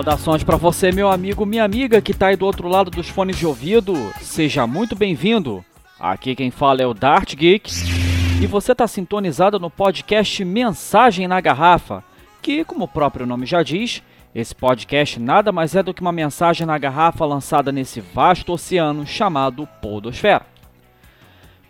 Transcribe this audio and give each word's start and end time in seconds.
Saudações 0.00 0.42
para 0.42 0.56
você, 0.56 0.90
meu 0.90 1.10
amigo, 1.10 1.44
minha 1.44 1.62
amiga 1.62 2.00
que 2.00 2.14
tá 2.14 2.28
aí 2.28 2.36
do 2.36 2.46
outro 2.46 2.66
lado 2.66 2.90
dos 2.90 3.10
fones 3.10 3.36
de 3.36 3.46
ouvido. 3.46 3.94
Seja 4.22 4.66
muito 4.66 4.96
bem-vindo. 4.96 5.62
Aqui 5.98 6.34
quem 6.34 6.50
fala 6.50 6.80
é 6.80 6.86
o 6.86 6.94
Dart 6.94 7.34
Geek 7.34 7.70
e 8.40 8.46
você 8.46 8.74
tá 8.74 8.88
sintonizado 8.88 9.60
no 9.60 9.68
podcast 9.68 10.42
Mensagem 10.42 11.28
na 11.28 11.38
Garrafa, 11.38 12.02
que, 12.40 12.64
como 12.64 12.84
o 12.84 12.88
próprio 12.88 13.26
nome 13.26 13.44
já 13.44 13.62
diz, 13.62 14.02
esse 14.34 14.54
podcast 14.54 15.20
nada 15.20 15.52
mais 15.52 15.76
é 15.76 15.82
do 15.82 15.92
que 15.92 16.00
uma 16.00 16.12
mensagem 16.12 16.66
na 16.66 16.78
garrafa 16.78 17.26
lançada 17.26 17.70
nesse 17.70 18.00
vasto 18.00 18.54
oceano 18.54 19.06
chamado 19.06 19.68
Podosfera. 19.82 20.46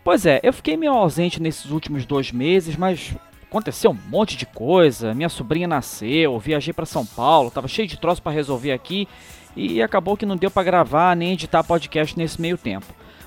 Pois 0.05 0.25
é, 0.25 0.39
eu 0.45 0.53
fiquei 0.53 0.77
meio 0.77 0.93
ausente 0.93 1.43
nesses 1.43 1.73
últimos 1.73 2.07
dois 2.07 2.31
meses, 2.31 2.77
mas 2.77 3.13
aconteceu 3.51 3.91
um 3.91 3.99
monte 4.09 4.37
de 4.37 4.47
coisa. 4.47 5.13
Minha 5.13 5.29
sobrinha 5.29 5.67
nasceu, 5.67 6.39
viajei 6.39 6.73
para 6.73 6.87
São 6.87 7.05
Paulo, 7.05 7.51
tava 7.51 7.67
cheio 7.67 7.89
de 7.89 7.99
troço 7.99 8.23
para 8.23 8.31
resolver 8.31 8.71
aqui 8.71 9.09
e 9.57 9.83
acabou 9.83 10.17
que 10.17 10.25
não 10.25 10.37
deu 10.37 10.51
para 10.51 10.63
gravar 10.63 11.17
nem 11.17 11.33
editar 11.33 11.65
podcast 11.65 12.17
nesse 12.17 12.41
meio 12.41 12.57
tempo. 12.57 12.87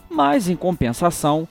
Mas 0.09 0.47
em 0.47 0.55
compensação, 0.55 1.45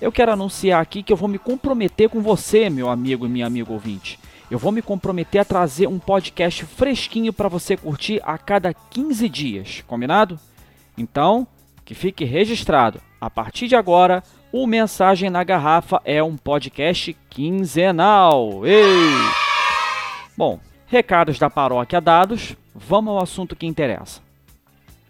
eu 0.00 0.10
quero 0.10 0.32
anunciar 0.32 0.80
aqui 0.80 1.02
que 1.02 1.12
eu 1.12 1.16
vou 1.16 1.28
me 1.28 1.38
comprometer 1.38 2.08
com 2.08 2.22
você, 2.22 2.70
meu 2.70 2.88
amigo 2.88 3.26
e 3.26 3.28
minha 3.28 3.46
amiga 3.46 3.70
ouvinte. 3.70 4.18
Eu 4.50 4.58
vou 4.58 4.72
me 4.72 4.80
comprometer 4.80 5.42
a 5.42 5.44
trazer 5.44 5.86
um 5.86 5.98
podcast 5.98 6.64
fresquinho 6.64 7.32
para 7.32 7.48
você 7.48 7.76
curtir 7.76 8.22
a 8.24 8.38
cada 8.38 8.72
15 8.72 9.28
dias, 9.28 9.84
combinado? 9.86 10.38
Então, 10.96 11.46
que 11.84 11.94
fique 11.94 12.24
registrado. 12.24 13.00
A 13.20 13.28
partir 13.28 13.68
de 13.68 13.76
agora, 13.76 14.22
o 14.56 14.68
Mensagem 14.68 15.30
na 15.30 15.42
Garrafa 15.42 16.00
é 16.04 16.22
um 16.22 16.36
podcast 16.36 17.12
quinzenal. 17.28 18.64
Ei! 18.64 18.78
Bom, 20.36 20.60
recados 20.86 21.40
da 21.40 21.50
paróquia 21.50 22.00
dados, 22.00 22.54
vamos 22.72 23.10
ao 23.10 23.20
assunto 23.20 23.56
que 23.56 23.66
interessa. 23.66 24.20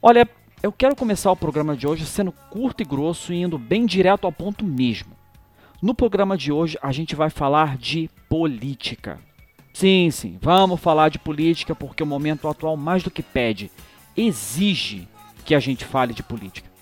Olha, 0.00 0.26
eu 0.62 0.72
quero 0.72 0.96
começar 0.96 1.30
o 1.30 1.36
programa 1.36 1.76
de 1.76 1.86
hoje 1.86 2.06
sendo 2.06 2.32
curto 2.32 2.80
e 2.80 2.86
grosso 2.86 3.34
e 3.34 3.42
indo 3.42 3.58
bem 3.58 3.84
direto 3.84 4.24
ao 4.24 4.32
ponto 4.32 4.64
mesmo. 4.64 5.12
No 5.82 5.94
programa 5.94 6.38
de 6.38 6.50
hoje 6.50 6.78
a 6.80 6.90
gente 6.90 7.14
vai 7.14 7.28
falar 7.28 7.76
de 7.76 8.08
política. 8.30 9.20
Sim, 9.74 10.10
sim, 10.10 10.38
vamos 10.40 10.80
falar 10.80 11.10
de 11.10 11.18
política 11.18 11.74
porque 11.74 12.02
o 12.02 12.06
momento 12.06 12.48
atual 12.48 12.78
mais 12.78 13.02
do 13.02 13.10
que 13.10 13.22
pede, 13.22 13.70
exige 14.16 15.06
que 15.44 15.54
a 15.54 15.60
gente 15.60 15.84
fale 15.84 16.14
de 16.14 16.22
política. 16.22 16.73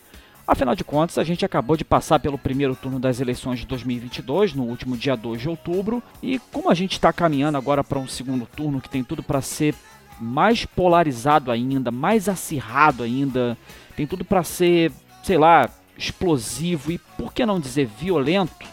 Afinal 0.52 0.74
de 0.74 0.84
contas, 0.84 1.16
a 1.16 1.24
gente 1.24 1.46
acabou 1.46 1.78
de 1.78 1.84
passar 1.84 2.20
pelo 2.20 2.36
primeiro 2.36 2.76
turno 2.76 3.00
das 3.00 3.20
eleições 3.20 3.60
de 3.60 3.66
2022, 3.66 4.52
no 4.52 4.64
último 4.64 4.98
dia 4.98 5.16
2 5.16 5.40
de 5.40 5.48
outubro, 5.48 6.02
e 6.22 6.38
como 6.52 6.68
a 6.68 6.74
gente 6.74 6.92
está 6.92 7.10
caminhando 7.10 7.56
agora 7.56 7.82
para 7.82 7.98
um 7.98 8.06
segundo 8.06 8.44
turno 8.44 8.78
que 8.78 8.90
tem 8.90 9.02
tudo 9.02 9.22
para 9.22 9.40
ser 9.40 9.74
mais 10.20 10.66
polarizado 10.66 11.50
ainda, 11.50 11.90
mais 11.90 12.28
acirrado 12.28 13.02
ainda, 13.02 13.56
tem 13.96 14.06
tudo 14.06 14.26
para 14.26 14.42
ser, 14.42 14.92
sei 15.24 15.38
lá, 15.38 15.70
explosivo 15.96 16.92
e 16.92 16.98
por 16.98 17.32
que 17.32 17.46
não 17.46 17.58
dizer 17.58 17.86
violento? 17.86 18.68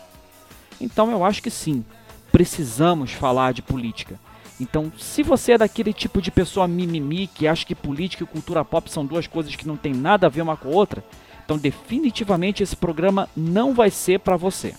Então 0.82 1.10
eu 1.12 1.24
acho 1.24 1.42
que 1.42 1.50
sim, 1.50 1.86
precisamos 2.30 3.14
falar 3.14 3.54
de 3.54 3.62
política. 3.62 4.20
Então, 4.60 4.92
se 4.98 5.24
você 5.24 5.54
é 5.54 5.58
daquele 5.58 5.94
tipo 5.94 6.22
de 6.22 6.30
pessoa 6.30 6.68
mimimi 6.68 7.28
que 7.28 7.48
acha 7.48 7.66
que 7.66 7.74
política 7.74 8.26
e 8.26 8.28
cultura 8.28 8.66
pop 8.66 8.92
são 8.92 9.06
duas 9.06 9.26
coisas 9.28 9.56
que 9.56 9.66
não 9.66 9.78
tem 9.78 9.94
nada 9.94 10.28
a 10.28 10.30
ver 10.30 10.42
uma 10.42 10.58
com 10.58 10.68
a 10.68 10.72
outra, 10.72 11.02
então, 11.50 11.58
definitivamente 11.58 12.62
esse 12.62 12.76
programa 12.76 13.28
não 13.36 13.74
vai 13.74 13.90
ser 13.90 14.20
para 14.20 14.38
você. 14.38 14.76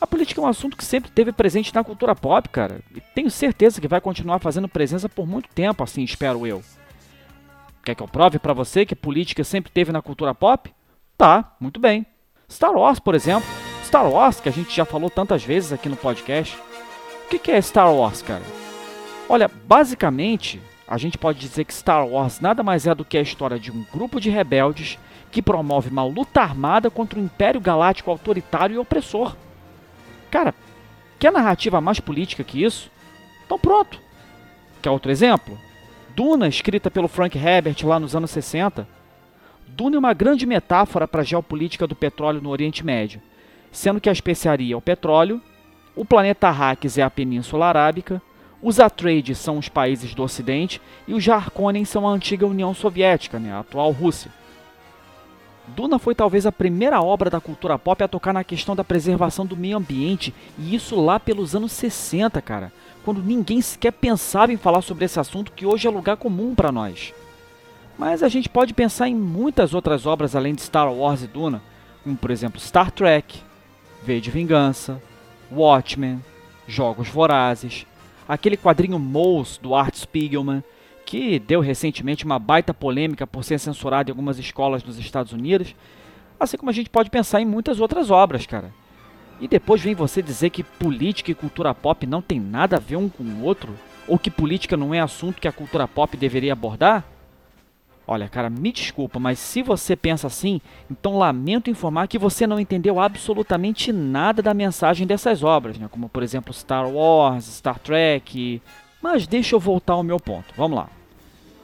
A 0.00 0.06
política 0.06 0.40
é 0.40 0.44
um 0.44 0.48
assunto 0.48 0.76
que 0.76 0.84
sempre 0.84 1.12
teve 1.12 1.30
presente 1.30 1.72
na 1.72 1.84
cultura 1.84 2.12
pop, 2.12 2.48
cara, 2.48 2.80
e 2.92 3.00
tenho 3.14 3.30
certeza 3.30 3.80
que 3.80 3.86
vai 3.86 4.00
continuar 4.00 4.40
fazendo 4.40 4.66
presença 4.66 5.08
por 5.08 5.24
muito 5.24 5.48
tempo, 5.50 5.84
assim 5.84 6.02
espero 6.02 6.44
eu. 6.44 6.60
Quer 7.84 7.94
que 7.94 8.02
eu 8.02 8.08
prove 8.08 8.40
para 8.40 8.52
você 8.52 8.84
que 8.84 8.96
política 8.96 9.44
sempre 9.44 9.70
teve 9.70 9.92
na 9.92 10.02
cultura 10.02 10.34
pop? 10.34 10.74
Tá, 11.16 11.54
muito 11.60 11.78
bem. 11.78 12.04
Star 12.50 12.72
Wars, 12.72 12.98
por 12.98 13.14
exemplo. 13.14 13.48
Star 13.84 14.10
Wars, 14.10 14.40
que 14.40 14.48
a 14.48 14.52
gente 14.52 14.74
já 14.74 14.84
falou 14.84 15.08
tantas 15.08 15.44
vezes 15.44 15.72
aqui 15.72 15.88
no 15.88 15.96
podcast. 15.96 16.58
O 17.26 17.38
que 17.38 17.52
é 17.52 17.62
Star 17.62 17.94
Wars, 17.94 18.22
cara? 18.22 18.42
Olha, 19.28 19.48
basicamente, 19.68 20.60
a 20.88 20.96
gente 20.98 21.18
pode 21.18 21.38
dizer 21.38 21.64
que 21.64 21.74
Star 21.74 22.06
Wars 22.06 22.40
nada 22.40 22.62
mais 22.62 22.86
é 22.86 22.94
do 22.94 23.04
que 23.04 23.18
a 23.18 23.22
história 23.22 23.58
de 23.58 23.72
um 23.72 23.84
grupo 23.92 24.20
de 24.20 24.30
rebeldes 24.30 24.98
que 25.30 25.42
promove 25.42 25.90
uma 25.90 26.04
luta 26.04 26.40
armada 26.40 26.90
contra 26.90 27.18
o 27.18 27.22
Império 27.22 27.60
Galáctico 27.60 28.10
autoritário 28.10 28.74
e 28.74 28.78
opressor. 28.78 29.36
Cara, 30.30 30.54
quer 31.18 31.32
narrativa 31.32 31.80
mais 31.80 31.98
política 31.98 32.44
que 32.44 32.62
isso? 32.62 32.90
Então 33.44 33.58
pronto. 33.58 34.00
Quer 34.80 34.90
outro 34.90 35.10
exemplo? 35.10 35.58
Duna, 36.14 36.48
escrita 36.48 36.90
pelo 36.90 37.08
Frank 37.08 37.36
Herbert 37.36 37.76
lá 37.84 37.98
nos 37.98 38.14
anos 38.14 38.30
60. 38.30 38.86
Duna 39.66 39.96
é 39.96 39.98
uma 39.98 40.14
grande 40.14 40.46
metáfora 40.46 41.08
para 41.08 41.20
a 41.20 41.24
geopolítica 41.24 41.86
do 41.86 41.96
petróleo 41.96 42.40
no 42.40 42.50
Oriente 42.50 42.84
Médio, 42.86 43.20
sendo 43.72 44.00
que 44.00 44.08
a 44.08 44.12
especiaria 44.12 44.74
é 44.74 44.76
o 44.76 44.80
petróleo, 44.80 45.42
o 45.94 46.04
planeta 46.04 46.48
Arrakis 46.48 46.96
é 46.96 47.02
a 47.02 47.10
Península 47.10 47.66
Arábica, 47.66 48.22
os 48.66 48.80
Atreides 48.80 49.38
são 49.38 49.58
os 49.58 49.68
países 49.68 50.12
do 50.12 50.24
Ocidente 50.24 50.82
e 51.06 51.14
os 51.14 51.28
Harkonnen 51.28 51.84
são 51.84 52.04
a 52.04 52.10
antiga 52.10 52.48
União 52.48 52.74
Soviética, 52.74 53.38
né, 53.38 53.52
a 53.52 53.60
atual 53.60 53.92
Rússia. 53.92 54.28
Duna 55.68 56.00
foi 56.00 56.16
talvez 56.16 56.46
a 56.46 56.50
primeira 56.50 57.00
obra 57.00 57.30
da 57.30 57.40
cultura 57.40 57.78
pop 57.78 58.02
a 58.02 58.08
tocar 58.08 58.32
na 58.32 58.42
questão 58.42 58.74
da 58.74 58.82
preservação 58.82 59.46
do 59.46 59.56
meio 59.56 59.76
ambiente, 59.76 60.34
e 60.58 60.74
isso 60.74 61.00
lá 61.00 61.20
pelos 61.20 61.54
anos 61.54 61.70
60, 61.70 62.42
cara, 62.42 62.72
quando 63.04 63.22
ninguém 63.22 63.60
sequer 63.60 63.92
pensava 63.92 64.52
em 64.52 64.56
falar 64.56 64.82
sobre 64.82 65.04
esse 65.04 65.20
assunto 65.20 65.52
que 65.52 65.64
hoje 65.64 65.86
é 65.86 65.90
lugar 65.90 66.16
comum 66.16 66.52
para 66.52 66.72
nós. 66.72 67.14
Mas 67.96 68.20
a 68.20 68.28
gente 68.28 68.48
pode 68.48 68.74
pensar 68.74 69.08
em 69.08 69.14
muitas 69.14 69.74
outras 69.74 70.06
obras 70.06 70.34
além 70.34 70.56
de 70.56 70.62
Star 70.62 70.92
Wars 70.92 71.22
e 71.22 71.28
Duna, 71.28 71.62
como 72.02 72.16
por 72.16 72.32
exemplo 72.32 72.60
Star 72.60 72.90
Trek, 72.90 73.40
V 74.02 74.20
de 74.20 74.30
Vingança, 74.32 75.00
Watchmen, 75.52 76.20
Jogos 76.66 77.08
Vorazes, 77.08 77.86
aquele 78.28 78.56
quadrinho 78.56 78.98
Mouse 78.98 79.60
do 79.60 79.74
Art 79.74 79.94
Spiegelman, 79.94 80.62
que 81.04 81.38
deu 81.38 81.60
recentemente 81.60 82.24
uma 82.24 82.38
baita 82.38 82.74
polêmica 82.74 83.26
por 83.26 83.44
ser 83.44 83.58
censurado 83.58 84.10
em 84.10 84.12
algumas 84.12 84.38
escolas 84.38 84.82
dos 84.82 84.98
Estados 84.98 85.32
Unidos, 85.32 85.74
assim 86.38 86.56
como 86.56 86.70
a 86.70 86.74
gente 86.74 86.90
pode 86.90 87.10
pensar 87.10 87.40
em 87.40 87.46
muitas 87.46 87.80
outras 87.80 88.10
obras, 88.10 88.44
cara. 88.44 88.72
E 89.40 89.46
depois 89.46 89.80
vem 89.80 89.94
você 89.94 90.22
dizer 90.22 90.50
que 90.50 90.62
política 90.62 91.30
e 91.30 91.34
cultura 91.34 91.74
pop 91.74 92.06
não 92.06 92.22
tem 92.22 92.40
nada 92.40 92.76
a 92.76 92.80
ver 92.80 92.96
um 92.96 93.08
com 93.08 93.22
o 93.22 93.42
outro? 93.42 93.74
Ou 94.08 94.18
que 94.18 94.30
política 94.30 94.76
não 94.76 94.94
é 94.94 95.00
assunto 95.00 95.40
que 95.40 95.48
a 95.48 95.52
cultura 95.52 95.86
pop 95.86 96.16
deveria 96.16 96.52
abordar? 96.52 97.04
Olha, 98.08 98.28
cara, 98.28 98.48
me 98.48 98.70
desculpa, 98.70 99.18
mas 99.18 99.38
se 99.40 99.62
você 99.62 99.96
pensa 99.96 100.28
assim, 100.28 100.60
então 100.88 101.18
lamento 101.18 101.68
informar 101.68 102.06
que 102.06 102.18
você 102.18 102.46
não 102.46 102.60
entendeu 102.60 103.00
absolutamente 103.00 103.92
nada 103.92 104.40
da 104.40 104.54
mensagem 104.54 105.06
dessas 105.06 105.42
obras, 105.42 105.76
né? 105.76 105.88
como 105.90 106.08
por 106.08 106.22
exemplo 106.22 106.54
Star 106.54 106.88
Wars, 106.88 107.44
Star 107.46 107.80
Trek. 107.80 108.62
Mas 109.02 109.26
deixa 109.26 109.56
eu 109.56 109.60
voltar 109.60 109.94
ao 109.94 110.04
meu 110.04 110.20
ponto. 110.20 110.54
Vamos 110.56 110.78
lá. 110.78 110.88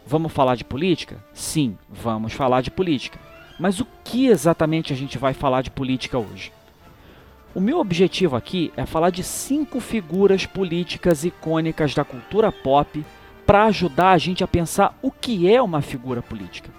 Vamos 0.04 0.32
falar 0.32 0.56
de 0.56 0.64
política? 0.64 1.22
Sim, 1.32 1.78
vamos 1.88 2.32
falar 2.32 2.60
de 2.60 2.72
política. 2.72 3.20
Mas 3.58 3.78
o 3.78 3.86
que 4.02 4.26
exatamente 4.26 4.92
a 4.92 4.96
gente 4.96 5.18
vai 5.18 5.32
falar 5.32 5.62
de 5.62 5.70
política 5.70 6.18
hoje? 6.18 6.52
O 7.54 7.60
meu 7.60 7.78
objetivo 7.78 8.34
aqui 8.34 8.72
é 8.76 8.84
falar 8.84 9.10
de 9.10 9.22
cinco 9.22 9.78
figuras 9.78 10.44
políticas 10.44 11.24
icônicas 11.24 11.94
da 11.94 12.04
cultura 12.04 12.50
pop 12.50 13.04
para 13.46 13.64
ajudar 13.64 14.12
a 14.12 14.18
gente 14.18 14.44
a 14.44 14.48
pensar 14.48 14.96
o 15.02 15.10
que 15.10 15.52
é 15.52 15.60
uma 15.60 15.82
figura 15.82 16.22
política, 16.22 16.70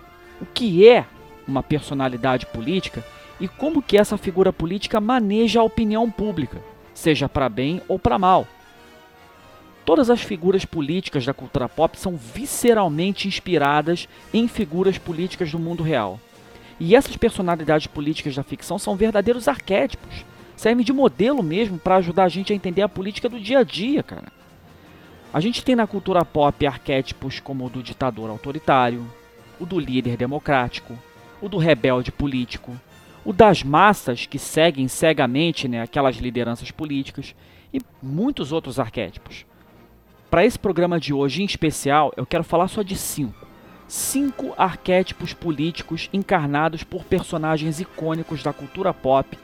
o 0.41 0.45
que 0.45 0.87
é 0.87 1.05
uma 1.47 1.61
personalidade 1.61 2.45
política 2.45 3.03
e 3.39 3.47
como 3.47 3.81
que 3.81 3.97
essa 3.97 4.17
figura 4.17 4.53
política 4.53 5.01
maneja 5.01 5.59
a 5.59 5.63
opinião 5.63 6.09
pública, 6.09 6.61
seja 6.93 7.27
para 7.27 7.49
bem 7.49 7.81
ou 7.87 7.99
para 7.99 8.19
mal. 8.19 8.47
Todas 9.85 10.09
as 10.09 10.21
figuras 10.21 10.63
políticas 10.63 11.25
da 11.25 11.33
cultura 11.33 11.67
pop 11.67 11.99
são 11.99 12.15
visceralmente 12.15 13.27
inspiradas 13.27 14.07
em 14.33 14.47
figuras 14.47 14.97
políticas 14.97 15.51
do 15.51 15.59
mundo 15.59 15.83
real. 15.83 16.19
E 16.79 16.95
essas 16.95 17.17
personalidades 17.17 17.87
políticas 17.87 18.35
da 18.35 18.43
ficção 18.43 18.79
são 18.79 18.95
verdadeiros 18.95 19.47
arquétipos, 19.47 20.25
servem 20.55 20.85
de 20.85 20.93
modelo 20.93 21.43
mesmo 21.43 21.77
para 21.77 21.97
ajudar 21.97 22.23
a 22.23 22.29
gente 22.29 22.53
a 22.53 22.55
entender 22.55 22.81
a 22.81 22.89
política 22.89 23.27
do 23.27 23.39
dia 23.39 23.59
a 23.59 23.63
dia, 23.63 24.01
cara. 24.01 24.31
A 25.33 25.39
gente 25.39 25.65
tem 25.65 25.75
na 25.75 25.87
cultura 25.87 26.23
pop 26.23 26.63
arquétipos 26.67 27.39
como 27.39 27.65
o 27.65 27.69
do 27.69 27.81
ditador 27.81 28.29
autoritário, 28.29 29.03
o 29.59 29.65
do 29.65 29.79
líder 29.79 30.15
democrático, 30.15 30.95
o 31.41 31.49
do 31.49 31.57
rebelde 31.57 32.11
político, 32.11 32.79
o 33.25 33.33
das 33.33 33.63
massas 33.63 34.27
que 34.27 34.37
seguem 34.37 34.87
cegamente 34.87 35.67
né, 35.67 35.81
aquelas 35.81 36.17
lideranças 36.17 36.69
políticas 36.69 37.33
e 37.73 37.81
muitos 37.99 38.51
outros 38.51 38.79
arquétipos. 38.79 39.43
Para 40.29 40.45
esse 40.45 40.59
programa 40.59 40.99
de 40.99 41.11
hoje 41.11 41.41
em 41.41 41.45
especial, 41.45 42.13
eu 42.15 42.27
quero 42.27 42.43
falar 42.43 42.67
só 42.67 42.83
de 42.83 42.95
cinco. 42.95 43.47
Cinco 43.87 44.53
arquétipos 44.55 45.33
políticos 45.33 46.11
encarnados 46.13 46.83
por 46.83 47.03
personagens 47.05 47.79
icônicos 47.79 48.43
da 48.43 48.53
cultura 48.53 48.93
pop 48.93 49.35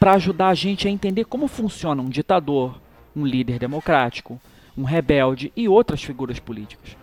para 0.00 0.14
ajudar 0.14 0.48
a 0.48 0.54
gente 0.54 0.88
a 0.88 0.90
entender 0.90 1.26
como 1.26 1.46
funciona 1.46 2.02
um 2.02 2.08
ditador, 2.08 2.80
um 3.14 3.24
líder 3.24 3.60
democrático, 3.60 4.40
um 4.78 4.84
rebelde 4.84 5.52
e 5.56 5.68
outras 5.68 6.02
figuras 6.02 6.38
políticas. 6.38 6.96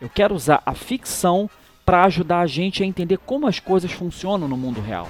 Eu 0.00 0.08
quero 0.08 0.36
usar 0.36 0.62
a 0.64 0.72
ficção 0.72 1.50
para 1.84 2.04
ajudar 2.04 2.40
a 2.40 2.46
gente 2.46 2.82
a 2.82 2.86
entender 2.86 3.18
como 3.18 3.48
as 3.48 3.58
coisas 3.58 3.90
funcionam 3.90 4.46
no 4.46 4.56
mundo 4.56 4.80
real. 4.80 5.08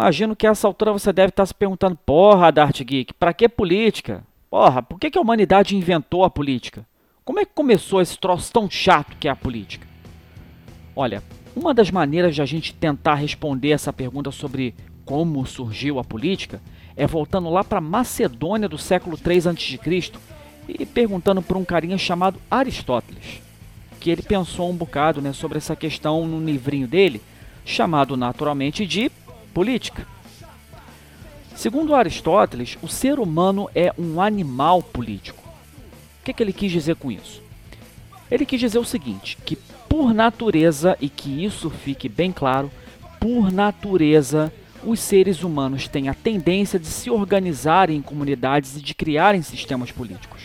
Imagino 0.00 0.34
que 0.34 0.46
a 0.46 0.50
essa 0.50 0.66
altura 0.66 0.94
você 0.94 1.12
deve 1.12 1.28
estar 1.28 1.44
se 1.44 1.54
perguntando: 1.54 1.94
porra, 1.94 2.50
Dart 2.50 2.82
Geek, 2.82 3.12
para 3.12 3.34
que 3.34 3.46
política? 3.46 4.24
Porra, 4.48 4.82
por 4.82 4.98
que, 4.98 5.10
que 5.10 5.18
a 5.18 5.20
humanidade 5.20 5.76
inventou 5.76 6.24
a 6.24 6.30
política? 6.30 6.86
Como 7.22 7.38
é 7.38 7.44
que 7.44 7.52
começou 7.54 8.00
esse 8.00 8.18
troço 8.18 8.50
tão 8.50 8.68
chato 8.70 9.14
que 9.20 9.28
é 9.28 9.30
a 9.30 9.36
política? 9.36 9.86
Olha, 10.96 11.22
uma 11.54 11.74
das 11.74 11.90
maneiras 11.90 12.34
de 12.34 12.40
a 12.40 12.46
gente 12.46 12.72
tentar 12.72 13.16
responder 13.16 13.72
essa 13.72 13.92
pergunta 13.92 14.30
sobre 14.30 14.74
como 15.04 15.44
surgiu 15.44 15.98
a 15.98 16.04
política 16.04 16.62
é 16.96 17.06
voltando 17.06 17.50
lá 17.50 17.62
para 17.62 17.78
Macedônia 17.78 18.70
do 18.70 18.78
século 18.78 19.18
3 19.18 19.48
a.C. 19.48 19.78
e 20.66 20.86
perguntando 20.86 21.42
por 21.42 21.58
um 21.58 21.64
carinha 21.64 21.98
chamado 21.98 22.40
Aristóteles, 22.50 23.42
que 24.00 24.10
ele 24.10 24.22
pensou 24.22 24.70
um 24.70 24.76
bocado 24.76 25.20
né, 25.20 25.34
sobre 25.34 25.58
essa 25.58 25.76
questão 25.76 26.26
no 26.26 26.42
livrinho 26.42 26.88
dele, 26.88 27.20
chamado 27.66 28.16
naturalmente 28.16 28.86
de 28.86 29.10
política. 29.50 30.06
Segundo 31.54 31.94
Aristóteles, 31.94 32.78
o 32.80 32.88
ser 32.88 33.18
humano 33.18 33.68
é 33.74 33.92
um 33.98 34.20
animal 34.20 34.82
político. 34.82 35.42
O 36.20 36.24
que, 36.24 36.32
que 36.32 36.42
ele 36.42 36.52
quis 36.52 36.72
dizer 36.72 36.96
com 36.96 37.10
isso? 37.10 37.42
Ele 38.30 38.46
quis 38.46 38.60
dizer 38.60 38.78
o 38.78 38.84
seguinte: 38.84 39.36
que 39.44 39.56
por 39.88 40.14
natureza, 40.14 40.96
e 41.00 41.08
que 41.08 41.44
isso 41.44 41.68
fique 41.68 42.08
bem 42.08 42.32
claro, 42.32 42.70
por 43.18 43.52
natureza, 43.52 44.52
os 44.84 45.00
seres 45.00 45.42
humanos 45.42 45.88
têm 45.88 46.08
a 46.08 46.14
tendência 46.14 46.78
de 46.78 46.86
se 46.86 47.10
organizarem 47.10 47.98
em 47.98 48.02
comunidades 48.02 48.76
e 48.76 48.80
de 48.80 48.94
criarem 48.94 49.42
sistemas 49.42 49.90
políticos. 49.90 50.42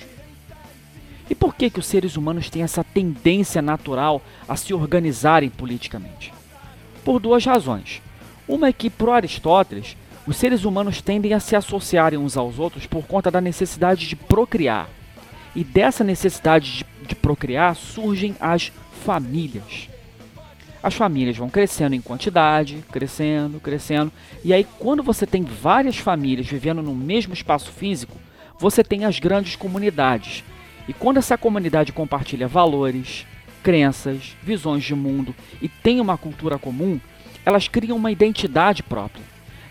E 1.30 1.34
por 1.34 1.56
que, 1.56 1.70
que 1.70 1.80
os 1.80 1.86
seres 1.86 2.18
humanos 2.18 2.50
têm 2.50 2.64
essa 2.64 2.84
tendência 2.84 3.62
natural 3.62 4.22
a 4.48 4.56
se 4.56 4.74
organizarem 4.74 5.50
politicamente? 5.50 6.34
Por 7.04 7.20
duas 7.20 7.46
razões. 7.46 8.02
Uma 8.48 8.68
é 8.68 8.74
que, 8.74 8.90
para 8.90 9.16
Aristóteles, 9.16 9.98
os 10.28 10.38
seres 10.38 10.66
humanos 10.66 11.02
tendem 11.02 11.34
a 11.34 11.40
se 11.40 11.56
associarem 11.56 12.18
uns 12.18 12.36
aos 12.36 12.60
outros 12.60 12.86
por 12.86 13.06
conta 13.06 13.30
da 13.30 13.42
necessidade 13.42 14.08
de 14.08 14.16
procriar. 14.16 14.90
E 15.56 15.64
dessa 15.64 16.04
necessidade 16.04 16.78
de, 16.78 16.86
de 17.08 17.16
procriar 17.16 17.76
surgem 17.76 18.36
as 18.40 18.72
famílias. 19.04 19.88
As 20.82 20.94
famílias 20.94 21.38
vão 21.38 21.50
crescendo 21.50 21.96
em 21.96 22.02
quantidade, 22.02 22.84
crescendo, 22.92 23.60
crescendo, 23.60 24.12
e 24.44 24.54
aí 24.54 24.68
quando 24.78 25.02
você 25.02 25.26
tem 25.26 25.44
várias 25.44 25.98
famílias 25.98 26.46
vivendo 26.46 26.82
no 26.82 26.94
mesmo 26.94 27.34
espaço 27.34 27.72
físico, 27.72 28.16
você 28.60 28.84
tem 28.84 29.06
as 29.06 29.20
grandes 29.20 29.56
comunidades. 29.56 30.44
E 30.88 30.94
quando 30.94 31.18
essa 31.18 31.38
comunidade 31.38 31.92
compartilha 31.92 32.48
valores, 32.48 33.26
crenças, 33.64 34.36
visões 34.44 34.84
de 34.84 34.94
mundo 34.94 35.34
e 35.60 35.68
tem 35.68 36.00
uma 36.00 36.18
cultura 36.20 36.60
comum, 36.60 37.00
elas 37.46 37.68
criam 37.68 37.98
uma 37.98 38.12
identidade 38.12 38.82
própria. 38.82 39.24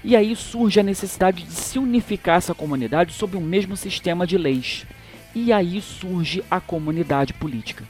E 0.02 0.14
aí 0.14 0.36
surge 0.36 0.78
a 0.78 0.82
necessidade 0.82 1.42
de 1.42 1.52
se 1.52 1.78
unificar 1.78 2.36
essa 2.36 2.54
comunidade 2.54 3.12
sob 3.12 3.36
um 3.36 3.40
mesmo 3.40 3.76
sistema 3.76 4.26
de 4.26 4.38
leis. 4.38 4.86
E 5.34 5.52
aí 5.52 5.80
surge 5.80 6.44
a 6.50 6.60
comunidade 6.60 7.32
política. 7.32 7.84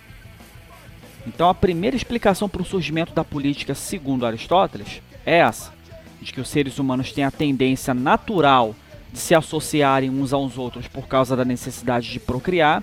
Então 1.27 1.49
a 1.49 1.55
primeira 1.55 1.97
explicação 1.97 2.49
para 2.49 2.63
o 2.63 2.65
surgimento 2.65 3.13
da 3.13 3.25
política, 3.25 3.75
segundo 3.75 4.25
Aristóteles, 4.25 5.03
é 5.27 5.39
essa: 5.39 5.73
de 6.21 6.33
que 6.33 6.41
os 6.41 6.49
seres 6.49 6.79
humanos 6.79 7.13
têm 7.13 7.25
a 7.25 7.31
tendência 7.31 7.93
natural 7.93 8.75
de 9.13 9.19
se 9.19 9.35
associarem 9.35 10.11
uns 10.11 10.33
aos 10.33 10.57
outros 10.59 10.87
por 10.87 11.07
causa 11.07 11.37
da 11.37 11.45
necessidade 11.45 12.11
de 12.11 12.21
procriar, 12.21 12.83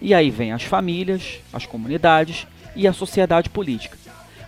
e 0.00 0.14
aí 0.14 0.30
vem 0.30 0.52
as 0.52 0.62
famílias, 0.62 1.40
as 1.52 1.66
comunidades 1.66 2.46
e 2.74 2.86
a 2.86 2.92
sociedade 2.92 3.48
política. 3.48 4.05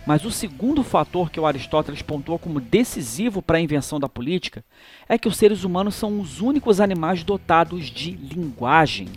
Mas 0.09 0.25
o 0.25 0.31
segundo 0.31 0.81
fator 0.81 1.29
que 1.29 1.39
o 1.39 1.45
Aristóteles 1.45 2.01
pontuou 2.01 2.39
como 2.39 2.59
decisivo 2.59 3.43
para 3.43 3.59
a 3.59 3.61
invenção 3.61 3.99
da 3.99 4.09
política 4.09 4.65
é 5.07 5.19
que 5.19 5.27
os 5.27 5.37
seres 5.37 5.63
humanos 5.63 5.93
são 5.93 6.19
os 6.19 6.41
únicos 6.41 6.81
animais 6.81 7.23
dotados 7.23 7.91
de 7.91 8.13
linguagem. 8.13 9.07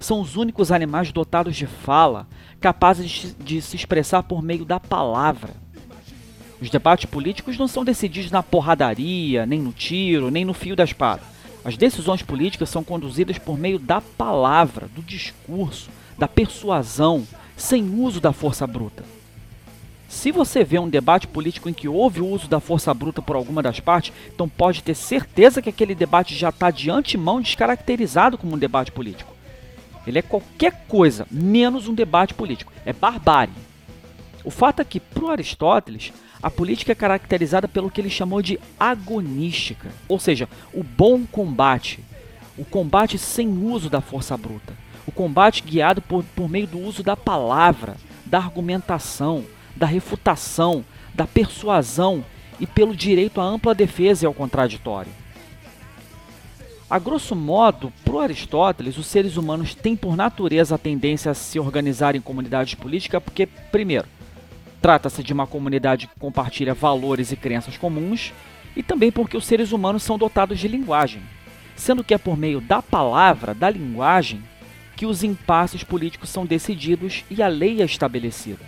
São 0.00 0.20
os 0.20 0.34
únicos 0.34 0.72
animais 0.72 1.12
dotados 1.12 1.54
de 1.54 1.68
fala, 1.68 2.26
capazes 2.60 3.08
de, 3.08 3.32
de 3.34 3.62
se 3.62 3.76
expressar 3.76 4.24
por 4.24 4.42
meio 4.42 4.64
da 4.64 4.80
palavra. 4.80 5.54
Os 6.60 6.68
debates 6.68 7.04
políticos 7.04 7.56
não 7.56 7.68
são 7.68 7.84
decididos 7.84 8.32
na 8.32 8.42
porradaria, 8.42 9.46
nem 9.46 9.60
no 9.60 9.72
tiro, 9.72 10.32
nem 10.32 10.44
no 10.44 10.52
fio 10.52 10.74
da 10.74 10.82
espada. 10.82 11.22
As 11.64 11.76
decisões 11.76 12.22
políticas 12.22 12.68
são 12.70 12.82
conduzidas 12.82 13.38
por 13.38 13.56
meio 13.56 13.78
da 13.78 14.00
palavra, 14.00 14.88
do 14.96 15.00
discurso, 15.00 15.90
da 16.18 16.26
persuasão, 16.26 17.24
sem 17.56 17.88
uso 17.88 18.20
da 18.20 18.32
força 18.32 18.66
bruta. 18.66 19.19
Se 20.10 20.32
você 20.32 20.64
vê 20.64 20.76
um 20.76 20.88
debate 20.88 21.28
político 21.28 21.68
em 21.68 21.72
que 21.72 21.86
houve 21.86 22.20
o 22.20 22.26
uso 22.26 22.48
da 22.48 22.58
força 22.58 22.92
bruta 22.92 23.22
por 23.22 23.36
alguma 23.36 23.62
das 23.62 23.78
partes, 23.78 24.12
então 24.26 24.48
pode 24.48 24.82
ter 24.82 24.96
certeza 24.96 25.62
que 25.62 25.68
aquele 25.68 25.94
debate 25.94 26.34
já 26.34 26.48
está 26.48 26.68
de 26.68 26.90
antemão 26.90 27.40
descaracterizado 27.40 28.36
como 28.36 28.56
um 28.56 28.58
debate 28.58 28.90
político. 28.90 29.32
Ele 30.04 30.18
é 30.18 30.22
qualquer 30.22 30.84
coisa 30.88 31.28
menos 31.30 31.86
um 31.86 31.94
debate 31.94 32.34
político. 32.34 32.72
É 32.84 32.92
barbárie. 32.92 33.54
O 34.42 34.50
fato 34.50 34.82
é 34.82 34.84
que, 34.84 34.98
para 34.98 35.30
Aristóteles, 35.30 36.12
a 36.42 36.50
política 36.50 36.90
é 36.90 36.96
caracterizada 36.96 37.68
pelo 37.68 37.88
que 37.88 38.00
ele 38.00 38.10
chamou 38.10 38.42
de 38.42 38.58
agonística, 38.80 39.92
ou 40.08 40.18
seja, 40.18 40.48
o 40.74 40.82
bom 40.82 41.24
combate, 41.24 42.00
o 42.58 42.64
combate 42.64 43.16
sem 43.16 43.46
uso 43.48 43.88
da 43.88 44.00
força 44.00 44.36
bruta, 44.36 44.74
o 45.06 45.12
combate 45.12 45.62
guiado 45.62 46.02
por, 46.02 46.24
por 46.34 46.48
meio 46.48 46.66
do 46.66 46.80
uso 46.80 47.04
da 47.04 47.16
palavra, 47.16 47.96
da 48.26 48.38
argumentação, 48.38 49.44
da 49.76 49.86
refutação, 49.86 50.84
da 51.14 51.26
persuasão 51.26 52.24
e 52.58 52.66
pelo 52.66 52.94
direito 52.94 53.40
à 53.40 53.44
ampla 53.44 53.74
defesa 53.74 54.24
e 54.24 54.26
ao 54.26 54.34
contraditório. 54.34 55.12
A 56.90 56.98
grosso 56.98 57.36
modo, 57.36 57.92
para 58.04 58.22
Aristóteles, 58.22 58.98
os 58.98 59.06
seres 59.06 59.36
humanos 59.36 59.74
têm 59.76 59.94
por 59.94 60.16
natureza 60.16 60.74
a 60.74 60.78
tendência 60.78 61.30
a 61.30 61.34
se 61.34 61.58
organizar 61.60 62.16
em 62.16 62.20
comunidades 62.20 62.74
políticas 62.74 63.22
porque, 63.22 63.46
primeiro, 63.46 64.08
trata-se 64.82 65.22
de 65.22 65.32
uma 65.32 65.46
comunidade 65.46 66.08
que 66.08 66.18
compartilha 66.18 66.74
valores 66.74 67.30
e 67.30 67.36
crenças 67.36 67.76
comuns, 67.76 68.32
e 68.74 68.82
também 68.82 69.12
porque 69.12 69.36
os 69.36 69.44
seres 69.44 69.70
humanos 69.70 70.02
são 70.02 70.18
dotados 70.18 70.58
de 70.58 70.66
linguagem, 70.66 71.22
sendo 71.76 72.02
que 72.02 72.14
é 72.14 72.18
por 72.18 72.36
meio 72.36 72.60
da 72.60 72.82
palavra, 72.82 73.54
da 73.54 73.70
linguagem, 73.70 74.42
que 74.96 75.06
os 75.06 75.22
impasses 75.22 75.84
políticos 75.84 76.28
são 76.28 76.44
decididos 76.44 77.24
e 77.30 77.42
a 77.42 77.48
lei 77.48 77.80
é 77.80 77.84
estabelecida. 77.84 78.64